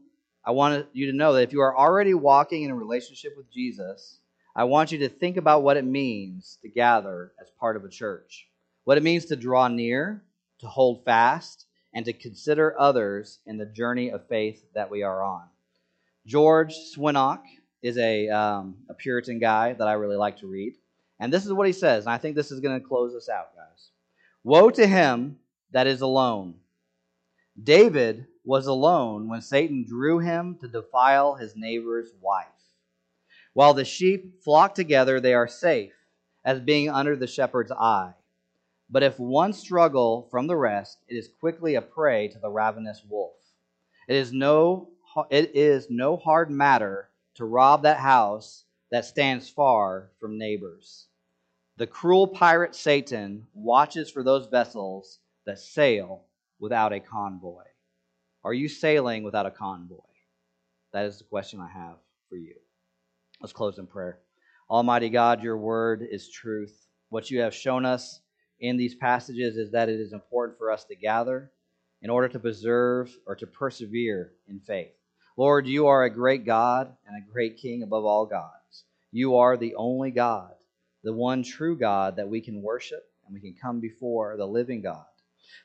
I 0.46 0.52
want 0.52 0.88
you 0.94 1.12
to 1.12 1.18
know 1.18 1.34
that 1.34 1.44
if 1.44 1.54
you 1.54 1.62
are 1.62 1.78
already 1.78 2.14
walking 2.14 2.64
in 2.64 2.72
a 2.72 2.76
relationship 2.76 3.34
with 3.38 3.52
Jesus, 3.52 4.20
I 4.56 4.64
want 4.64 4.92
you 4.92 5.00
to 5.00 5.10
think 5.10 5.38
about 5.38 5.64
what 5.64 5.78
it 5.78 5.86
means 5.86 6.58
to 6.62 6.70
gather 6.70 7.32
as 7.40 7.50
part 7.60 7.76
of 7.76 7.84
a 7.84 7.90
church, 7.90 8.48
what 8.86 8.98
it 8.98 9.04
means 9.04 9.26
to 9.26 9.36
draw 9.36 9.68
near, 9.68 10.24
to 10.60 10.68
hold 10.68 11.06
fast, 11.06 11.66
and 11.94 12.06
to 12.06 12.14
consider 12.14 12.80
others 12.80 13.40
in 13.46 13.58
the 13.58 13.66
journey 13.66 14.10
of 14.10 14.28
faith 14.28 14.64
that 14.74 14.90
we 14.90 15.04
are 15.04 15.24
on. 15.24 15.44
George 16.26 16.74
Swinnock 16.96 17.42
is 17.82 17.98
a, 17.98 18.30
um, 18.30 18.78
a 18.90 18.94
Puritan 18.94 19.40
guy 19.40 19.74
that 19.74 19.88
I 19.88 19.94
really 19.94 20.18
like 20.18 20.38
to 20.40 20.48
read. 20.48 20.74
And 21.20 21.32
this 21.32 21.46
is 21.46 21.54
what 21.54 21.68
he 21.68 21.74
says, 21.74 22.06
and 22.06 22.14
I 22.14 22.18
think 22.18 22.36
this 22.36 22.52
is 22.52 22.62
going 22.62 22.80
to 22.80 22.88
close 22.88 23.14
us 23.14 23.30
out, 23.30 23.56
guys. 23.56 23.90
Woe 24.44 24.70
to 24.72 24.88
him 24.88 25.38
that 25.72 25.88
is 25.88 26.02
alone. 26.02 26.56
David 27.64 28.28
was 28.44 28.66
alone 28.66 29.28
when 29.28 29.42
Satan 29.42 29.86
drew 29.88 30.20
him 30.20 30.58
to 30.62 30.68
defile 30.68 31.36
his 31.36 31.56
neighbor's 31.56 32.12
wife. 32.20 32.48
While 33.54 33.74
the 33.74 33.86
sheep 33.86 34.42
flock 34.42 34.74
together, 34.74 35.20
they 35.20 35.34
are 35.34 35.48
safe, 35.48 35.94
as 36.44 36.60
being 36.60 36.90
under 36.90 37.16
the 37.16 37.28
shepherd's 37.28 37.72
eye. 37.72 38.14
But 38.90 39.04
if 39.04 39.20
one 39.20 39.54
struggle 39.54 40.28
from 40.32 40.48
the 40.48 40.56
rest, 40.56 41.04
it 41.08 41.16
is 41.16 41.30
quickly 41.40 41.76
a 41.76 41.82
prey 41.82 42.30
to 42.30 42.40
the 42.40 42.50
ravenous 42.50 43.04
wolf. 43.08 43.36
It 44.08 44.16
is 44.16 44.34
no 44.34 44.90
it 45.30 45.52
is 45.54 45.90
no 45.90 46.16
hard 46.16 46.50
matter 46.50 47.10
to 47.36 47.46
rob 47.46 47.84
that 47.84 47.98
house 47.98 48.64
that 48.92 49.06
stands 49.06 49.50
far 49.50 50.10
from 50.20 50.38
neighbors. 50.38 51.08
The 51.78 51.88
cruel 51.88 52.28
pirate 52.28 52.76
Satan 52.76 53.48
watches 53.54 54.10
for 54.10 54.24
those 54.24 54.48
vessels 54.48 55.20
that 55.46 55.60
sail 55.60 56.26
without 56.62 56.94
a 56.94 57.02
convoy. 57.02 57.64
Are 58.46 58.54
you 58.54 58.70
sailing 58.70 59.24
without 59.24 59.46
a 59.46 59.52
convoy? 59.52 59.98
That 60.94 61.06
is 61.06 61.18
the 61.18 61.26
question 61.26 61.60
I 61.60 61.68
have 61.68 61.98
for 62.30 62.36
you. 62.36 62.56
Let's 63.42 63.52
close 63.52 63.78
in 63.80 63.88
prayer. 63.88 64.20
Almighty 64.70 65.10
God, 65.10 65.44
your 65.44 65.58
word 65.58 66.08
is 66.10 66.30
truth. 66.30 66.88
What 67.10 67.30
you 67.30 67.42
have 67.42 67.54
shown 67.54 67.86
us 67.86 68.22
in 68.60 68.78
these 68.78 68.96
passages 68.96 69.58
is 69.58 69.72
that 69.72 69.90
it 69.90 70.00
is 70.00 70.14
important 70.14 70.58
for 70.58 70.72
us 70.72 70.86
to 70.86 70.96
gather 70.96 71.52
in 72.02 72.10
order 72.10 72.30
to 72.30 72.40
preserve 72.40 73.12
or 73.26 73.36
to 73.36 73.48
persevere 73.48 74.32
in 74.48 74.60
faith. 74.60 74.94
Lord, 75.38 75.68
you 75.68 75.88
are 75.88 76.04
a 76.04 76.14
great 76.14 76.46
God 76.46 76.96
and 77.08 77.18
a 77.18 77.32
great 77.32 77.58
King 77.58 77.84
above 77.84 78.06
all 78.06 78.26
gods. 78.26 78.86
You 79.12 79.38
are 79.38 79.58
the 79.58 79.76
only 79.76 80.12
God, 80.12 80.54
the 81.04 81.14
one 81.14 81.44
true 81.44 81.78
God 81.78 82.18
that 82.18 82.30
we 82.30 82.42
can 82.42 82.62
worship 82.62 83.04
and 83.26 83.34
we 83.34 83.42
can 83.42 83.56
come 83.60 83.80
before 83.80 84.38
the 84.38 84.46
living 84.46 84.82
God. 84.82 85.06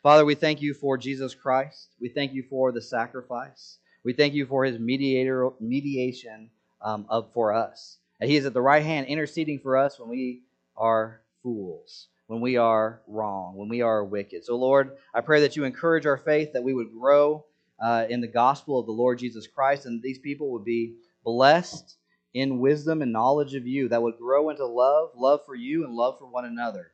Father, 0.03 0.25
we 0.25 0.35
thank 0.35 0.63
you 0.63 0.75
for 0.75 0.97
Jesus 0.97 1.35
Christ. 1.35 1.91
We 2.01 2.09
thank 2.09 2.33
you 2.33 2.45
for 2.49 2.73
the 2.73 2.83
sacrifice. 2.83 3.79
We 4.05 4.13
thank 4.13 4.35
you 4.35 4.47
for 4.47 4.65
his 4.65 4.79
mediator 4.79 5.51
mediation 5.61 6.51
um, 6.81 7.07
of 7.09 7.33
for 7.33 7.53
us. 7.53 7.99
And 8.21 8.31
he 8.31 8.37
is 8.37 8.47
at 8.47 8.55
the 8.55 8.63
right 8.63 8.85
hand 8.85 9.09
interceding 9.09 9.59
for 9.59 9.77
us 9.77 9.99
when 9.99 10.09
we 10.09 10.43
are 10.77 11.23
fools, 11.43 12.09
when 12.27 12.41
we 12.41 12.57
are 12.57 13.03
wrong, 13.07 13.57
when 13.57 13.69
we 13.69 13.83
are 13.83 14.05
wicked. 14.05 14.45
So, 14.45 14.57
Lord, 14.57 14.97
I 15.15 15.21
pray 15.21 15.41
that 15.41 15.57
you 15.57 15.65
encourage 15.65 16.07
our 16.07 16.17
faith, 16.17 16.53
that 16.53 16.63
we 16.63 16.75
would 16.75 16.93
grow 16.93 17.45
uh, 17.81 18.07
in 18.09 18.21
the 18.21 18.29
gospel 18.29 18.79
of 18.79 18.87
the 18.87 18.93
Lord 18.93 19.19
Jesus 19.19 19.47
Christ, 19.47 19.87
and 19.87 20.03
these 20.03 20.19
people 20.19 20.53
would 20.53 20.65
be 20.65 20.97
blessed 21.25 21.97
in 22.33 22.61
wisdom 22.61 23.03
and 23.03 23.13
knowledge 23.13 23.55
of 23.55 23.67
you, 23.67 23.89
that 23.89 24.03
would 24.03 24.19
grow 24.19 24.51
into 24.51 24.67
love, 24.67 25.11
love 25.17 25.41
for 25.47 25.55
you, 25.55 25.85
and 25.85 25.95
love 25.95 26.19
for 26.19 26.27
one 26.27 26.45
another. 26.45 26.93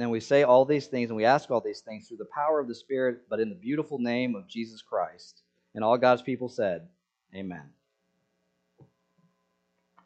And 0.00 0.10
we 0.10 0.20
say 0.20 0.44
all 0.44 0.64
these 0.64 0.86
things 0.86 1.10
and 1.10 1.16
we 1.16 1.24
ask 1.24 1.50
all 1.50 1.60
these 1.60 1.80
things 1.80 2.08
through 2.08 2.16
the 2.16 2.28
power 2.34 2.58
of 2.58 2.68
the 2.68 2.74
Spirit, 2.74 3.22
but 3.28 3.40
in 3.40 3.48
the 3.50 3.54
beautiful 3.54 3.98
name 3.98 4.34
of 4.34 4.48
Jesus 4.48 4.82
Christ. 4.82 5.42
And 5.74 5.84
all 5.84 5.98
God's 5.98 6.22
people 6.22 6.48
said, 6.48 6.88
Amen. 7.34 7.70